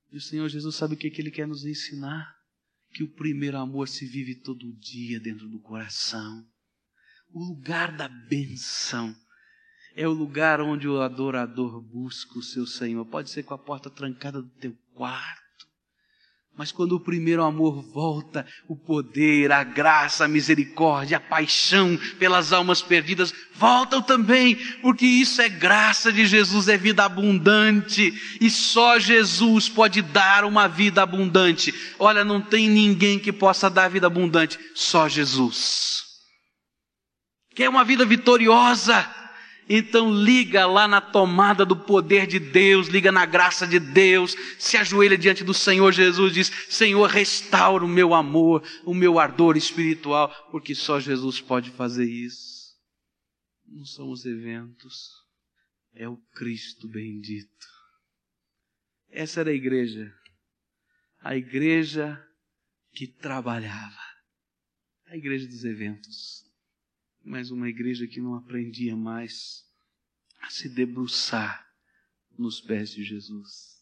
E 0.09 0.17
o 0.17 0.21
Senhor 0.21 0.47
Jesus 0.47 0.75
sabe 0.75 0.93
o 0.93 0.97
que, 0.97 1.09
que 1.09 1.21
Ele 1.21 1.31
quer 1.31 1.47
nos 1.47 1.65
ensinar? 1.65 2.33
Que 2.93 3.03
o 3.03 3.11
primeiro 3.11 3.57
amor 3.57 3.89
se 3.89 4.05
vive 4.05 4.35
todo 4.35 4.71
dia 4.77 5.19
dentro 5.19 5.49
do 5.49 5.59
coração. 5.59 6.47
O 7.29 7.43
lugar 7.43 7.97
da 7.97 8.07
bênção 8.07 9.13
é 9.95 10.07
o 10.07 10.11
lugar 10.11 10.61
onde 10.61 10.87
o 10.87 11.01
adorador 11.01 11.81
busca 11.81 12.39
o 12.39 12.43
seu 12.43 12.65
Senhor. 12.65 13.05
Pode 13.05 13.29
ser 13.29 13.43
com 13.43 13.53
a 13.53 13.57
porta 13.57 13.89
trancada 13.89 14.41
do 14.41 14.49
teu 14.49 14.75
quarto 14.93 15.43
mas 16.55 16.71
quando 16.71 16.93
o 16.93 16.99
primeiro 16.99 17.43
amor 17.43 17.81
volta, 17.81 18.45
o 18.67 18.75
poder, 18.75 19.51
a 19.51 19.63
graça, 19.63 20.25
a 20.25 20.27
misericórdia, 20.27 21.17
a 21.17 21.19
paixão 21.19 21.97
pelas 22.19 22.53
almas 22.53 22.79
perdidas 22.79 23.33
voltam 23.55 24.03
também, 24.03 24.55
porque 24.79 25.03
isso 25.03 25.41
é 25.41 25.49
graça 25.49 26.13
de 26.13 26.27
Jesus, 26.27 26.67
é 26.67 26.77
vida 26.77 27.03
abundante, 27.03 28.13
e 28.39 28.51
só 28.51 28.99
Jesus 28.99 29.67
pode 29.67 30.03
dar 30.03 30.45
uma 30.45 30.67
vida 30.67 31.01
abundante. 31.01 31.73
Olha, 31.97 32.23
não 32.23 32.39
tem 32.39 32.69
ninguém 32.69 33.17
que 33.17 33.33
possa 33.33 33.67
dar 33.67 33.89
vida 33.89 34.05
abundante, 34.05 34.59
só 34.75 35.09
Jesus. 35.09 36.03
Quer 37.55 37.67
uma 37.67 37.83
vida 37.83 38.05
vitoriosa? 38.05 39.22
Então 39.67 40.13
liga 40.13 40.65
lá 40.65 40.87
na 40.87 40.99
tomada 40.99 41.65
do 41.65 41.75
poder 41.75 42.27
de 42.27 42.39
Deus, 42.39 42.87
liga 42.87 43.11
na 43.11 43.25
graça 43.25 43.65
de 43.65 43.79
Deus, 43.79 44.35
se 44.59 44.75
ajoelha 44.75 45.17
diante 45.17 45.43
do 45.43 45.53
Senhor 45.53 45.91
Jesus, 45.91 46.33
diz: 46.33 46.51
Senhor, 46.69 47.09
restaura 47.09 47.85
o 47.85 47.87
meu 47.87 48.13
amor, 48.13 48.63
o 48.83 48.93
meu 48.93 49.19
ardor 49.19 49.55
espiritual, 49.55 50.29
porque 50.51 50.75
só 50.75 50.99
Jesus 50.99 51.39
pode 51.39 51.69
fazer 51.71 52.05
isso. 52.05 52.73
Não 53.65 53.85
são 53.85 54.09
os 54.09 54.25
eventos, 54.25 55.09
é 55.95 56.07
o 56.07 56.17
Cristo 56.35 56.87
bendito. 56.87 57.67
Essa 59.09 59.41
era 59.41 59.51
a 59.51 59.53
igreja, 59.53 60.13
a 61.21 61.35
igreja 61.35 62.21
que 62.91 63.07
trabalhava, 63.07 64.01
a 65.07 65.15
igreja 65.15 65.47
dos 65.47 65.63
eventos 65.63 66.42
mas 67.23 67.51
uma 67.51 67.69
igreja 67.69 68.05
que 68.05 68.19
não 68.19 68.35
aprendia 68.35 68.95
mais 68.95 69.65
a 70.41 70.49
se 70.49 70.67
debruçar 70.67 71.65
nos 72.37 72.59
pés 72.59 72.91
de 72.91 73.03
Jesus. 73.03 73.81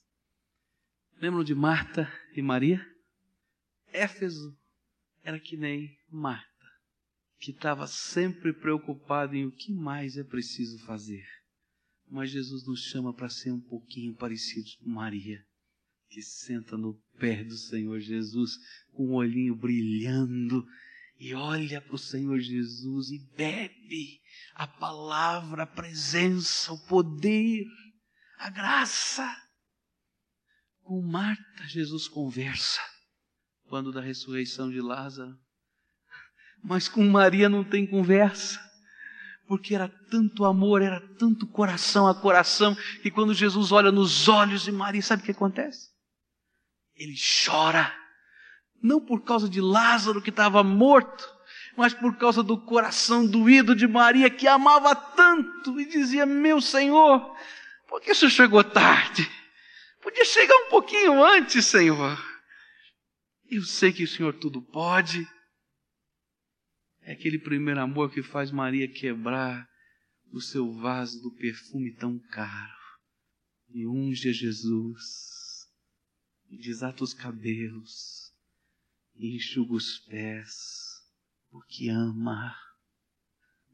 Lembram 1.19 1.43
de 1.43 1.55
Marta 1.55 2.11
e 2.35 2.41
Maria? 2.41 2.85
Éfeso 3.91 4.57
era 5.23 5.39
que 5.39 5.57
nem 5.57 5.97
Marta, 6.09 6.67
que 7.39 7.51
estava 7.51 7.87
sempre 7.87 8.53
preocupada 8.53 9.35
em 9.35 9.45
o 9.45 9.51
que 9.51 9.71
mais 9.71 10.17
é 10.17 10.23
preciso 10.23 10.79
fazer. 10.79 11.25
Mas 12.07 12.29
Jesus 12.29 12.65
nos 12.65 12.83
chama 12.83 13.13
para 13.13 13.29
ser 13.29 13.51
um 13.51 13.59
pouquinho 13.59 14.13
parecidos 14.13 14.75
com 14.75 14.89
Maria, 14.89 15.43
que 16.09 16.21
senta 16.21 16.77
no 16.77 16.93
pé 17.17 17.43
do 17.43 17.55
Senhor 17.55 17.99
Jesus 17.99 18.57
com 18.91 19.11
o 19.11 19.13
olhinho 19.13 19.55
brilhando 19.55 20.67
e 21.21 21.35
olha 21.35 21.79
para 21.79 21.93
o 21.93 21.99
Senhor 21.99 22.39
Jesus 22.39 23.11
e 23.11 23.19
bebe 23.37 24.19
a 24.55 24.65
palavra, 24.65 25.63
a 25.63 25.67
presença, 25.67 26.73
o 26.73 26.87
poder, 26.87 27.63
a 28.39 28.49
graça. 28.49 29.31
Com 30.81 30.99
Marta, 30.99 31.67
Jesus 31.67 32.07
conversa 32.07 32.81
quando 33.67 33.91
da 33.91 34.01
ressurreição 34.01 34.71
de 34.71 34.81
Lázaro, 34.81 35.37
mas 36.63 36.89
com 36.89 37.07
Maria 37.07 37.47
não 37.47 37.63
tem 37.63 37.85
conversa, 37.85 38.59
porque 39.47 39.75
era 39.75 39.87
tanto 40.09 40.43
amor, 40.43 40.81
era 40.81 40.99
tanto 41.17 41.45
coração 41.45 42.07
a 42.07 42.19
coração, 42.19 42.75
que 43.03 43.11
quando 43.11 43.35
Jesus 43.35 43.71
olha 43.71 43.91
nos 43.91 44.27
olhos 44.27 44.63
de 44.63 44.71
Maria, 44.71 45.03
sabe 45.03 45.21
o 45.21 45.25
que 45.25 45.31
acontece? 45.31 45.91
Ele 46.95 47.15
chora 47.45 48.00
não 48.81 48.99
por 48.99 49.23
causa 49.23 49.47
de 49.47 49.61
Lázaro 49.61 50.21
que 50.21 50.29
estava 50.29 50.63
morto, 50.63 51.29
mas 51.77 51.93
por 51.93 52.17
causa 52.17 52.41
do 52.41 52.57
coração 52.57 53.25
doído 53.25 53.75
de 53.75 53.87
Maria 53.87 54.29
que 54.29 54.47
amava 54.47 54.95
tanto 54.95 55.79
e 55.79 55.85
dizia: 55.85 56.25
Meu 56.25 56.59
Senhor, 56.59 57.35
por 57.87 58.01
que 58.01 58.11
o 58.11 58.15
senhor 58.15 58.31
chegou 58.31 58.63
tarde? 58.63 59.29
Podia 60.01 60.25
chegar 60.25 60.55
um 60.65 60.69
pouquinho 60.69 61.23
antes, 61.23 61.65
Senhor. 61.65 62.19
Eu 63.47 63.63
sei 63.63 63.93
que 63.93 64.03
o 64.03 64.07
Senhor 64.07 64.33
tudo 64.33 64.61
pode. 64.61 65.27
É 67.01 67.13
aquele 67.13 67.37
primeiro 67.37 67.79
amor 67.81 68.11
que 68.11 68.23
faz 68.23 68.51
Maria 68.51 68.87
quebrar 68.87 69.67
o 70.31 70.39
seu 70.39 70.71
vaso 70.71 71.21
do 71.21 71.35
perfume 71.35 71.93
tão 71.95 72.17
caro 72.31 72.81
e 73.69 73.85
unge 73.85 74.29
a 74.29 74.33
Jesus 74.33 75.67
e 76.49 76.57
desata 76.57 77.03
os 77.03 77.13
cabelos 77.13 78.20
enxuga 79.27 79.73
os 79.73 79.99
pés, 79.99 80.53
porque 81.49 81.89
ama. 81.89 82.55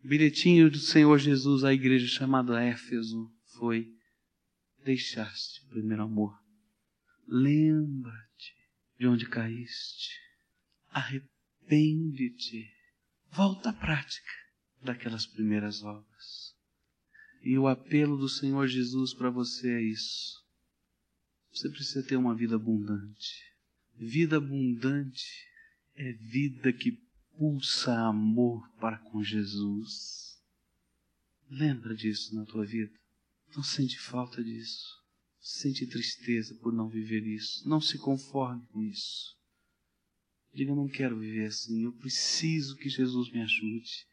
O 0.04 0.08
bilhetinho 0.08 0.70
do 0.70 0.80
Senhor 0.80 1.18
Jesus 1.18 1.64
à 1.64 1.74
igreja 1.74 2.08
chamada 2.08 2.64
Éfeso 2.64 3.32
foi: 3.58 3.94
Deixaste 4.84 5.66
o 5.66 5.70
primeiro 5.70 6.04
amor. 6.04 6.38
Lembra-te 7.28 8.56
de 8.98 9.08
onde 9.08 9.28
caíste. 9.28 10.12
Arrepende-te. 10.90 12.72
Volta 13.32 13.70
à 13.70 13.74
prática 13.74 14.32
daquelas 14.82 15.26
primeiras 15.26 15.84
obras. 15.84 16.56
E 17.42 17.58
o 17.58 17.68
apelo 17.68 18.18
do 18.18 18.30
Senhor 18.30 18.68
Jesus 18.68 19.14
para 19.14 19.30
você 19.30 19.70
é 19.70 19.82
isso. 19.82 20.46
Você 21.52 21.70
precisa 21.70 22.06
ter 22.06 22.18
uma 22.18 22.36
vida 22.36 22.56
abundante. 22.56 23.47
Vida 24.00 24.38
abundante 24.38 25.26
é 25.96 26.14
vida 26.14 26.72
que 26.72 26.92
pulsa 27.36 27.94
amor 28.08 28.62
para 28.80 29.00
com 29.00 29.24
Jesus. 29.24 30.40
Lembra 31.50 31.96
disso 31.96 32.36
na 32.36 32.46
tua 32.46 32.64
vida. 32.64 32.94
Não 33.56 33.64
sente 33.64 34.00
falta 34.00 34.44
disso. 34.44 34.86
Sente 35.40 35.88
tristeza 35.88 36.54
por 36.62 36.72
não 36.72 36.88
viver 36.88 37.26
isso. 37.26 37.68
Não 37.68 37.82
se 37.82 37.98
conforme 37.98 38.66
com 38.68 38.84
isso. 38.84 39.36
Diga, 40.54 40.76
não 40.76 40.88
quero 40.88 41.18
viver 41.20 41.46
assim. 41.46 41.84
Eu 41.84 41.94
preciso 41.94 42.76
que 42.76 42.90
Jesus 42.90 43.32
me 43.32 43.42
ajude. 43.42 44.06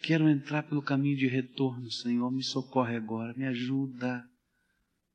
Quero 0.00 0.28
entrar 0.28 0.62
pelo 0.64 0.82
caminho 0.82 1.16
de 1.16 1.26
retorno, 1.26 1.90
Senhor. 1.90 2.30
Me 2.30 2.42
socorre 2.42 2.96
agora. 2.96 3.32
Me 3.34 3.46
ajuda. 3.46 4.28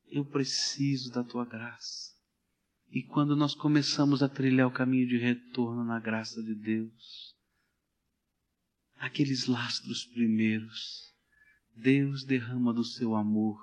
Eu 0.07 0.25
preciso 0.25 1.11
da 1.11 1.23
tua 1.23 1.45
graça. 1.45 2.19
E 2.91 3.01
quando 3.01 3.37
nós 3.37 3.55
começamos 3.55 4.21
a 4.21 4.27
trilhar 4.27 4.67
o 4.67 4.71
caminho 4.71 5.07
de 5.07 5.17
retorno 5.17 5.81
na 5.81 5.97
graça 5.97 6.43
de 6.43 6.53
Deus, 6.53 7.33
aqueles 8.97 9.47
lastros 9.47 10.03
primeiros, 10.03 11.15
Deus 11.73 12.25
derrama 12.25 12.73
do 12.73 12.83
seu 12.83 13.15
amor, 13.15 13.61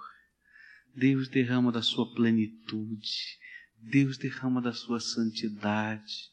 Deus 0.94 1.28
derrama 1.28 1.70
da 1.70 1.82
sua 1.82 2.10
plenitude, 2.14 3.38
Deus 3.76 4.16
derrama 4.16 4.62
da 4.62 4.72
sua 4.72 4.98
santidade. 4.98 6.32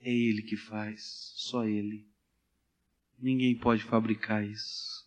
É 0.00 0.10
Ele 0.10 0.40
que 0.42 0.56
faz, 0.56 1.34
só 1.36 1.66
Ele. 1.66 2.08
Ninguém 3.18 3.56
pode 3.56 3.84
fabricar 3.84 4.42
isso. 4.42 5.06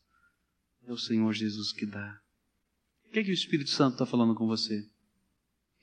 É 0.84 0.94
o 0.94 0.98
Senhor 1.00 1.34
Jesus 1.34 1.74
que 1.74 1.88
dá. 1.88 2.22
O 3.08 3.10
que 3.10 3.20
é 3.20 3.24
que 3.24 3.32
o 3.32 3.34
Espírito 3.34 3.72
Santo 3.72 3.94
está 3.94 4.06
falando 4.06 4.36
com 4.36 4.46
você? 4.46 4.88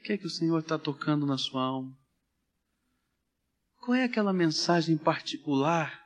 O 0.03 0.05
que 0.05 0.15
é 0.15 0.19
que 0.19 0.27
o 0.27 0.31
Senhor 0.31 0.59
está 0.59 0.77
tocando 0.77 1.25
na 1.25 1.39
sua 1.39 1.63
alma? 1.63 1.97
Qual 3.77 3.95
é 3.95 4.03
aquela 4.03 4.33
mensagem 4.33 4.99
particular 4.99 5.97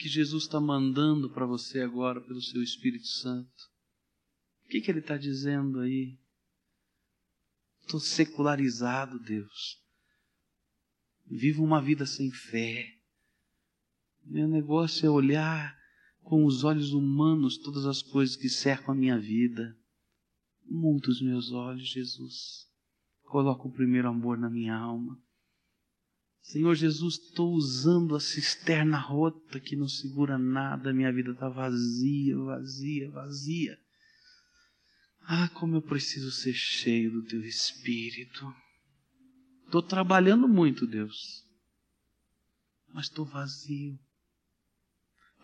que 0.00 0.08
Jesus 0.08 0.42
está 0.42 0.58
mandando 0.58 1.30
para 1.30 1.46
você 1.46 1.80
agora 1.80 2.20
pelo 2.20 2.42
seu 2.42 2.60
Espírito 2.60 3.06
Santo? 3.06 3.70
O 4.64 4.68
que, 4.68 4.80
que 4.80 4.90
ele 4.90 4.98
está 4.98 5.16
dizendo 5.16 5.78
aí? 5.78 6.18
Estou 7.82 8.00
secularizado, 8.00 9.20
Deus. 9.20 9.80
Vivo 11.24 11.62
uma 11.62 11.80
vida 11.80 12.06
sem 12.06 12.32
fé. 12.32 12.98
Meu 14.24 14.48
negócio 14.48 15.06
é 15.06 15.08
olhar 15.08 15.78
com 16.24 16.44
os 16.44 16.64
olhos 16.64 16.92
humanos 16.92 17.58
todas 17.58 17.86
as 17.86 18.02
coisas 18.02 18.34
que 18.34 18.48
cercam 18.48 18.92
a 18.92 18.96
minha 18.96 19.20
vida. 19.20 19.78
Muda 20.64 21.08
os 21.08 21.22
meus 21.22 21.52
olhos, 21.52 21.88
Jesus. 21.88 22.69
Coloca 23.30 23.68
o 23.68 23.72
primeiro 23.72 24.08
amor 24.08 24.36
na 24.36 24.50
minha 24.50 24.74
alma. 24.74 25.16
Senhor 26.42 26.74
Jesus, 26.74 27.14
estou 27.14 27.52
usando 27.52 28.16
a 28.16 28.20
cisterna 28.20 28.98
rota 28.98 29.60
que 29.60 29.76
não 29.76 29.86
segura 29.86 30.36
nada, 30.36 30.92
minha 30.92 31.12
vida 31.12 31.30
está 31.30 31.48
vazia, 31.48 32.36
vazia, 32.36 33.08
vazia. 33.08 33.78
Ah, 35.20 35.48
como 35.50 35.76
eu 35.76 35.82
preciso 35.82 36.32
ser 36.32 36.54
cheio 36.54 37.12
do 37.12 37.22
Teu 37.22 37.40
Espírito. 37.44 38.52
Estou 39.64 39.80
trabalhando 39.80 40.48
muito, 40.48 40.84
Deus, 40.84 41.46
mas 42.92 43.04
estou 43.06 43.24
vazio. 43.24 43.96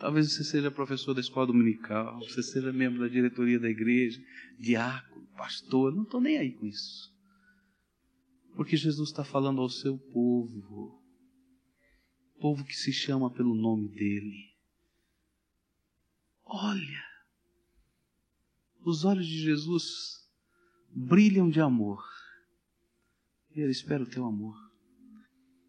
Talvez 0.01 0.33
você 0.33 0.43
seja 0.43 0.73
professor 0.73 1.15
da 1.15 1.21
escola 1.21 1.47
dominical, 1.47 2.19
você 2.19 2.43
seja 2.43 2.73
membro 2.73 2.99
da 2.99 3.07
diretoria 3.07 3.61
da 3.61 3.71
igreja, 3.71 4.21
diácono, 4.59 5.25
pastor, 5.37 5.95
não 5.95 6.03
estou 6.03 6.21
nem 6.21 6.37
aí 6.37 6.51
com 6.51 6.67
isso. 6.67 7.16
Porque 8.57 8.75
Jesus 8.75 9.11
está 9.11 9.23
falando 9.23 9.61
ao 9.61 9.69
seu 9.69 9.99
povo, 9.99 10.99
povo 12.41 12.65
que 12.65 12.75
se 12.75 12.91
chama 12.91 13.31
pelo 13.31 13.55
nome 13.55 13.87
dele. 13.91 14.57
Olha, 16.43 17.05
os 18.81 19.05
olhos 19.05 19.27
de 19.27 19.39
Jesus 19.43 20.27
brilham 20.89 21.51
de 21.51 21.61
amor. 21.61 22.03
E 23.55 23.61
ele 23.61 23.73
espera 23.73 24.03
o 24.03 24.09
teu 24.09 24.25
amor. 24.25 24.57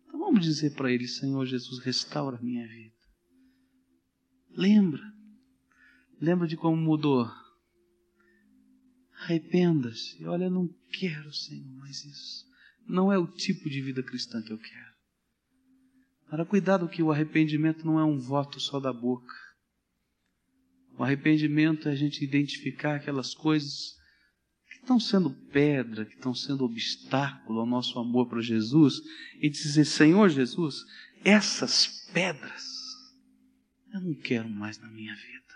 Então 0.05 0.19
vamos 0.19 0.41
dizer 0.41 0.73
para 0.73 0.89
ele, 0.89 1.09
Senhor 1.09 1.45
Jesus, 1.45 1.83
restaura 1.83 2.37
a 2.37 2.41
minha 2.41 2.65
vida. 2.65 2.95
Lembra, 4.51 5.03
lembra 6.21 6.47
de 6.47 6.55
como 6.55 6.77
mudou. 6.77 7.29
Arrependa-se. 9.11 10.25
Olha, 10.25 10.45
eu 10.45 10.51
não 10.51 10.69
quero, 10.89 11.33
Senhor, 11.33 11.67
mais 11.73 12.05
isso. 12.05 12.46
Não 12.87 13.11
é 13.11 13.17
o 13.17 13.27
tipo 13.27 13.69
de 13.69 13.81
vida 13.81 14.01
cristã 14.01 14.41
que 14.41 14.51
eu 14.51 14.57
quero. 14.57 14.87
Para 16.29 16.45
cuidado 16.45 16.89
que 16.89 17.03
o 17.03 17.11
arrependimento 17.11 17.85
não 17.85 17.99
é 17.99 18.03
um 18.03 18.17
voto 18.17 18.59
só 18.59 18.79
da 18.79 18.91
boca. 18.91 19.33
O 20.97 21.03
arrependimento 21.03 21.87
é 21.87 21.91
a 21.91 21.95
gente 21.95 22.23
identificar 22.23 22.95
aquelas 22.95 23.33
coisas 23.33 23.95
que 24.69 24.79
estão 24.79 24.99
sendo 24.99 25.29
pedra, 25.51 26.05
que 26.05 26.15
estão 26.15 26.33
sendo 26.33 26.65
obstáculo 26.65 27.59
ao 27.59 27.65
nosso 27.65 27.99
amor 27.99 28.27
para 28.27 28.41
Jesus 28.41 28.95
e 29.41 29.49
dizer: 29.49 29.85
Senhor 29.85 30.29
Jesus, 30.29 30.83
essas 31.23 31.87
pedras 32.11 32.77
eu 33.93 34.01
não 34.01 34.13
quero 34.13 34.49
mais 34.49 34.77
na 34.79 34.89
minha 34.89 35.15
vida. 35.15 35.53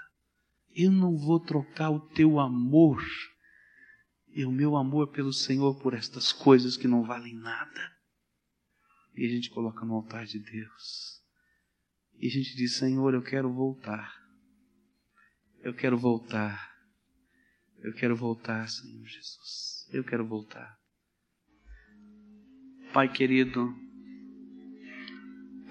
Eu 0.73 0.91
não 0.91 1.17
vou 1.17 1.39
trocar 1.39 1.89
o 1.89 1.99
teu 1.99 2.39
amor 2.39 3.03
e 4.33 4.45
o 4.45 4.51
meu 4.51 4.75
amor 4.75 5.07
pelo 5.07 5.33
Senhor 5.33 5.79
por 5.81 5.93
estas 5.93 6.31
coisas 6.31 6.77
que 6.77 6.87
não 6.87 7.03
valem 7.03 7.35
nada. 7.35 7.91
E 9.15 9.25
a 9.25 9.29
gente 9.29 9.49
coloca 9.49 9.85
no 9.85 9.95
altar 9.95 10.25
de 10.25 10.39
Deus. 10.39 11.21
E 12.17 12.27
a 12.27 12.29
gente 12.29 12.55
diz: 12.55 12.77
Senhor, 12.77 13.13
eu 13.13 13.21
quero 13.21 13.51
voltar. 13.51 14.13
Eu 15.63 15.73
quero 15.73 15.97
voltar. 15.97 16.71
Eu 17.79 17.93
quero 17.93 18.15
voltar, 18.15 18.67
Senhor 18.69 19.05
Jesus. 19.05 19.87
Eu 19.91 20.03
quero 20.03 20.25
voltar. 20.25 20.79
Pai 22.93 23.11
querido, 23.11 23.73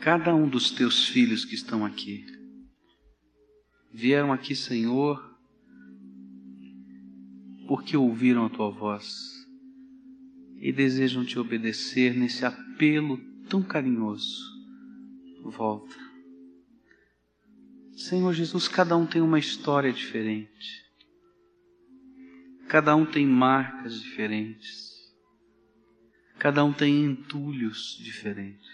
cada 0.00 0.34
um 0.34 0.48
dos 0.48 0.70
teus 0.70 1.06
filhos 1.06 1.44
que 1.44 1.54
estão 1.54 1.84
aqui, 1.84 2.24
vieram 3.92 4.32
aqui, 4.32 4.56
Senhor, 4.56 5.30
porque 7.71 7.97
ouviram 7.97 8.47
a 8.47 8.51
tua 8.51 8.68
voz 8.68 9.47
e 10.59 10.73
desejam 10.73 11.25
te 11.25 11.39
obedecer 11.39 12.12
nesse 12.12 12.45
apelo 12.45 13.16
tão 13.49 13.62
carinhoso. 13.62 14.43
Volta. 15.45 15.95
Senhor 17.93 18.33
Jesus, 18.33 18.66
cada 18.66 18.97
um 18.97 19.07
tem 19.07 19.23
uma 19.23 19.39
história 19.39 19.93
diferente. 19.93 20.85
Cada 22.66 22.97
um 22.97 23.07
tem 23.07 23.25
marcas 23.25 24.03
diferentes. 24.03 24.91
Cada 26.41 26.64
um 26.64 26.73
tem 26.73 27.05
entulhos 27.05 27.97
diferentes. 28.03 28.68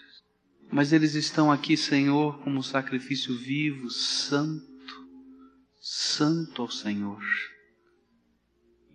Mas 0.73 0.95
eles 0.95 1.15
estão 1.15 1.53
aqui, 1.53 1.77
Senhor, 1.77 2.39
como 2.39 2.63
sacrifício 2.63 3.37
vivo, 3.37 3.91
santo, 3.91 5.07
santo 5.83 6.63
ao 6.63 6.71
Senhor 6.71 7.21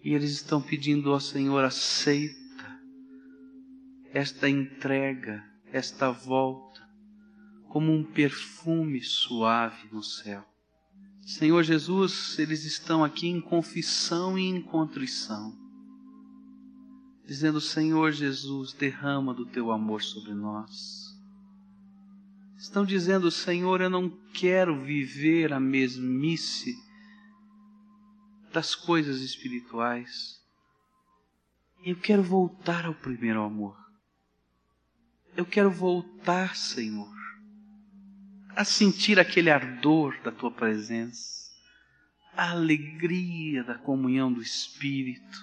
e 0.03 0.13
eles 0.13 0.31
estão 0.31 0.61
pedindo 0.61 1.11
ao 1.11 1.19
Senhor, 1.19 1.63
aceita 1.63 2.41
esta 4.11 4.49
entrega, 4.49 5.43
esta 5.71 6.11
volta, 6.11 6.81
como 7.69 7.91
um 7.91 8.03
perfume 8.03 9.01
suave 9.01 9.87
no 9.91 10.03
céu. 10.03 10.45
Senhor 11.21 11.63
Jesus, 11.63 12.37
eles 12.39 12.65
estão 12.65 13.03
aqui 13.03 13.27
em 13.27 13.39
confissão 13.39 14.37
e 14.37 14.43
em 14.43 14.61
contrição, 14.61 15.55
dizendo: 17.25 17.61
Senhor 17.61 18.11
Jesus, 18.11 18.73
derrama 18.73 19.33
do 19.33 19.45
teu 19.45 19.71
amor 19.71 20.01
sobre 20.01 20.33
nós. 20.33 21.15
Estão 22.57 22.83
dizendo: 22.83 23.31
Senhor, 23.31 23.81
eu 23.81 23.89
não 23.89 24.09
quero 24.33 24.83
viver 24.83 25.53
a 25.53 25.59
mesmice 25.59 26.75
das 28.51 28.75
coisas 28.75 29.21
espirituais. 29.21 30.41
Eu 31.83 31.95
quero 31.95 32.21
voltar 32.21 32.85
ao 32.85 32.93
primeiro 32.93 33.41
amor. 33.41 33.77
Eu 35.35 35.45
quero 35.45 35.71
voltar, 35.71 36.55
Senhor, 36.55 37.15
a 38.55 38.65
sentir 38.65 39.19
aquele 39.19 39.49
ardor 39.49 40.21
da 40.21 40.31
tua 40.31 40.51
presença, 40.51 41.51
a 42.35 42.51
alegria 42.51 43.63
da 43.63 43.75
comunhão 43.75 44.31
do 44.31 44.41
Espírito. 44.41 45.39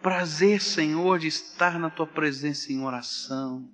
Prazer, 0.00 0.62
Senhor, 0.62 1.18
de 1.18 1.26
estar 1.26 1.78
na 1.78 1.90
tua 1.90 2.06
presença 2.06 2.72
em 2.72 2.82
oração. 2.82 3.68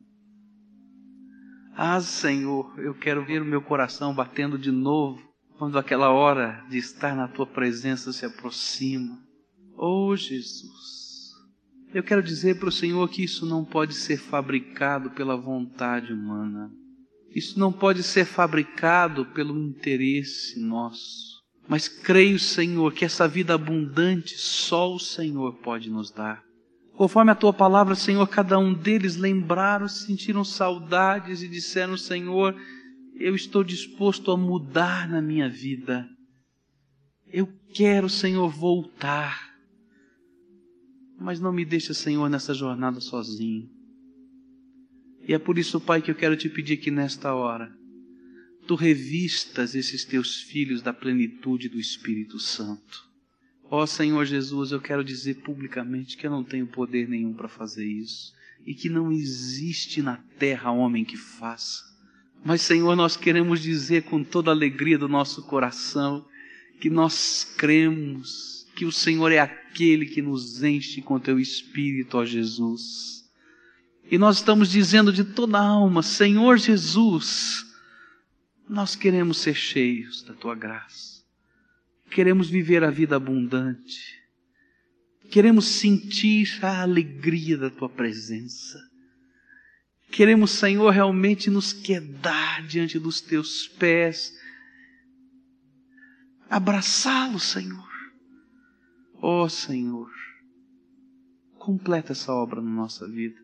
Ah, 1.76 2.00
Senhor, 2.00 2.78
eu 2.78 2.94
quero 2.94 3.24
ver 3.24 3.42
o 3.42 3.46
meu 3.46 3.60
coração 3.60 4.14
batendo 4.14 4.58
de 4.58 4.70
novo 4.70 5.31
quando 5.58 5.78
aquela 5.78 6.10
hora 6.10 6.64
de 6.68 6.78
estar 6.78 7.14
na 7.14 7.28
tua 7.28 7.46
presença 7.46 8.12
se 8.12 8.24
aproxima. 8.24 9.18
Oh 9.76 10.14
Jesus, 10.16 11.30
eu 11.94 12.02
quero 12.02 12.22
dizer 12.22 12.58
para 12.58 12.68
o 12.68 12.72
Senhor 12.72 13.08
que 13.08 13.22
isso 13.22 13.44
não 13.44 13.64
pode 13.64 13.94
ser 13.94 14.16
fabricado 14.16 15.10
pela 15.10 15.36
vontade 15.36 16.12
humana. 16.12 16.70
Isso 17.34 17.58
não 17.58 17.72
pode 17.72 18.02
ser 18.02 18.24
fabricado 18.24 19.26
pelo 19.26 19.58
interesse 19.58 20.60
nosso. 20.60 21.42
Mas 21.68 21.88
creio, 21.88 22.38
Senhor, 22.38 22.92
que 22.92 23.04
essa 23.04 23.26
vida 23.26 23.54
abundante 23.54 24.36
só 24.36 24.92
o 24.92 24.98
Senhor 24.98 25.54
pode 25.60 25.90
nos 25.90 26.10
dar. 26.10 26.42
Conforme 26.94 27.30
a 27.30 27.34
tua 27.34 27.52
palavra, 27.52 27.94
Senhor, 27.94 28.26
cada 28.28 28.58
um 28.58 28.74
deles 28.74 29.16
lembraram, 29.16 29.88
sentiram 29.88 30.44
saudades 30.44 31.42
e 31.42 31.48
disseram: 31.48 31.96
Senhor, 31.96 32.54
eu 33.22 33.36
estou 33.36 33.62
disposto 33.62 34.32
a 34.32 34.36
mudar 34.36 35.08
na 35.08 35.22
minha 35.22 35.48
vida. 35.48 36.08
Eu 37.32 37.46
quero, 37.72 38.08
Senhor, 38.08 38.50
voltar. 38.50 39.54
Mas 41.20 41.38
não 41.38 41.52
me 41.52 41.64
deixa, 41.64 41.94
Senhor, 41.94 42.28
nessa 42.28 42.52
jornada 42.52 43.00
sozinho. 43.00 43.70
E 45.26 45.32
é 45.32 45.38
por 45.38 45.56
isso, 45.56 45.80
Pai, 45.80 46.02
que 46.02 46.10
eu 46.10 46.16
quero 46.16 46.36
te 46.36 46.48
pedir 46.48 46.78
que 46.78 46.90
nesta 46.90 47.32
hora, 47.32 47.72
tu 48.66 48.74
revistas 48.74 49.76
esses 49.76 50.04
teus 50.04 50.42
filhos 50.42 50.82
da 50.82 50.92
plenitude 50.92 51.68
do 51.68 51.78
Espírito 51.78 52.40
Santo. 52.40 53.08
Ó 53.70 53.86
Senhor 53.86 54.24
Jesus, 54.24 54.72
eu 54.72 54.80
quero 54.80 55.04
dizer 55.04 55.42
publicamente 55.42 56.16
que 56.16 56.26
eu 56.26 56.30
não 56.30 56.42
tenho 56.42 56.66
poder 56.66 57.08
nenhum 57.08 57.32
para 57.32 57.48
fazer 57.48 57.86
isso 57.86 58.34
e 58.66 58.74
que 58.74 58.88
não 58.88 59.12
existe 59.12 60.02
na 60.02 60.16
terra 60.38 60.72
homem 60.72 61.04
que 61.04 61.16
faça. 61.16 61.91
Mas, 62.44 62.62
Senhor, 62.62 62.96
nós 62.96 63.16
queremos 63.16 63.60
dizer 63.60 64.02
com 64.02 64.24
toda 64.24 64.50
a 64.50 64.54
alegria 64.54 64.98
do 64.98 65.08
nosso 65.08 65.42
coração 65.42 66.26
que 66.80 66.90
nós 66.90 67.54
cremos 67.56 68.66
que 68.74 68.84
o 68.84 68.90
Senhor 68.90 69.30
é 69.30 69.38
aquele 69.38 70.06
que 70.06 70.20
nos 70.20 70.62
enche 70.62 71.00
com 71.00 71.20
teu 71.20 71.38
Espírito, 71.38 72.18
ó 72.18 72.24
Jesus. 72.24 73.22
E 74.10 74.18
nós 74.18 74.38
estamos 74.38 74.70
dizendo 74.70 75.12
de 75.12 75.24
toda 75.24 75.58
a 75.58 75.64
alma, 75.64 76.02
Senhor 76.02 76.58
Jesus, 76.58 77.64
nós 78.68 78.96
queremos 78.96 79.38
ser 79.38 79.54
cheios 79.54 80.22
da 80.22 80.34
tua 80.34 80.54
graça. 80.54 81.22
Queremos 82.10 82.50
viver 82.50 82.82
a 82.82 82.90
vida 82.90 83.16
abundante. 83.16 84.20
Queremos 85.30 85.66
sentir 85.66 86.58
a 86.62 86.82
alegria 86.82 87.56
da 87.56 87.70
tua 87.70 87.88
presença. 87.88 88.78
Queremos, 90.12 90.50
Senhor, 90.50 90.90
realmente 90.90 91.48
nos 91.48 91.72
quedar 91.72 92.66
diante 92.66 92.98
dos 92.98 93.22
teus 93.22 93.66
pés, 93.66 94.30
abraçá-lo, 96.50 97.40
Senhor. 97.40 97.88
Ó 99.14 99.44
oh, 99.44 99.48
Senhor, 99.48 100.10
completa 101.58 102.12
essa 102.12 102.30
obra 102.30 102.60
na 102.60 102.70
nossa 102.70 103.08
vida. 103.08 103.40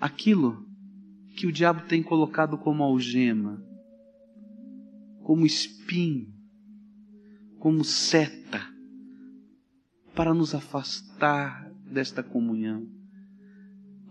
Aquilo 0.00 0.64
que 1.36 1.48
o 1.48 1.52
diabo 1.52 1.88
tem 1.88 2.04
colocado 2.04 2.56
como 2.56 2.84
algema, 2.84 3.60
como 5.24 5.44
espinho, 5.44 6.32
como 7.58 7.82
seta, 7.82 8.64
para 10.14 10.32
nos 10.32 10.54
afastar 10.54 11.68
desta 11.84 12.22
comunhão 12.22 12.94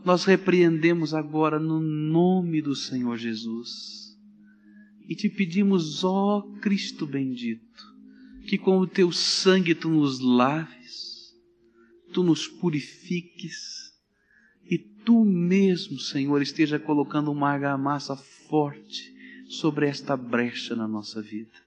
nós 0.05 0.23
repreendemos 0.23 1.15
agora 1.15 1.59
no 1.59 1.81
nome 1.81 2.61
do 2.61 2.75
Senhor 2.75 3.17
Jesus 3.17 4.15
e 5.09 5.15
te 5.15 5.27
pedimos, 5.27 6.03
ó 6.03 6.43
Cristo 6.61 7.07
bendito, 7.07 7.83
que 8.47 8.55
com 8.55 8.77
o 8.77 8.85
teu 8.85 9.11
sangue 9.11 9.73
tu 9.73 9.89
nos 9.89 10.19
laves, 10.19 11.33
tu 12.13 12.23
nos 12.23 12.47
purifiques 12.47 13.91
e 14.69 14.77
tu 14.77 15.25
mesmo, 15.25 15.99
Senhor, 15.99 16.39
esteja 16.39 16.77
colocando 16.77 17.31
uma 17.31 17.49
argamassa 17.49 18.15
forte 18.15 19.11
sobre 19.47 19.87
esta 19.87 20.15
brecha 20.15 20.75
na 20.75 20.87
nossa 20.87 21.19
vida. 21.19 21.65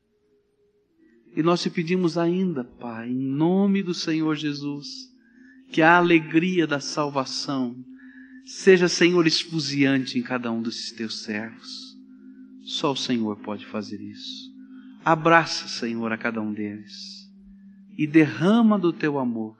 E 1.36 1.42
nós 1.42 1.60
te 1.60 1.70
pedimos 1.70 2.16
ainda, 2.16 2.62
Pai, 2.62 3.10
em 3.10 3.18
nome 3.18 3.82
do 3.82 3.94
Senhor 3.94 4.36
Jesus, 4.36 4.88
que 5.72 5.82
a 5.82 5.96
alegria 5.96 6.68
da 6.68 6.78
salvação 6.78 7.76
Seja, 8.48 8.88
Senhor, 8.88 9.26
esfuziante 9.26 10.18
em 10.18 10.22
cada 10.22 10.50
um 10.50 10.62
desses 10.62 10.90
teus 10.92 11.22
servos. 11.22 11.94
Só 12.62 12.92
o 12.92 12.96
Senhor 12.96 13.36
pode 13.40 13.66
fazer 13.66 14.00
isso. 14.00 14.50
Abraça, 15.04 15.68
Senhor, 15.68 16.10
a 16.12 16.16
cada 16.16 16.40
um 16.40 16.54
deles 16.54 17.30
e 17.98 18.06
derrama 18.06 18.78
do 18.78 18.90
teu 18.90 19.18
amor 19.18 19.54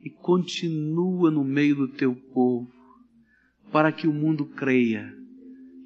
e 0.00 0.08
continua 0.08 1.30
no 1.30 1.44
meio 1.44 1.76
do 1.76 1.88
teu 1.88 2.14
povo 2.14 2.72
para 3.70 3.92
que 3.92 4.08
o 4.08 4.14
mundo 4.14 4.46
creia 4.46 5.14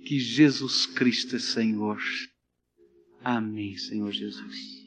que 0.05 0.21
Jesus 0.21 0.87
Cristo 0.87 1.35
é 1.35 1.41
Senhor. 1.41 2.01
Amém, 3.25 3.77
Senhor 3.77 4.13
Jesus. 4.13 4.80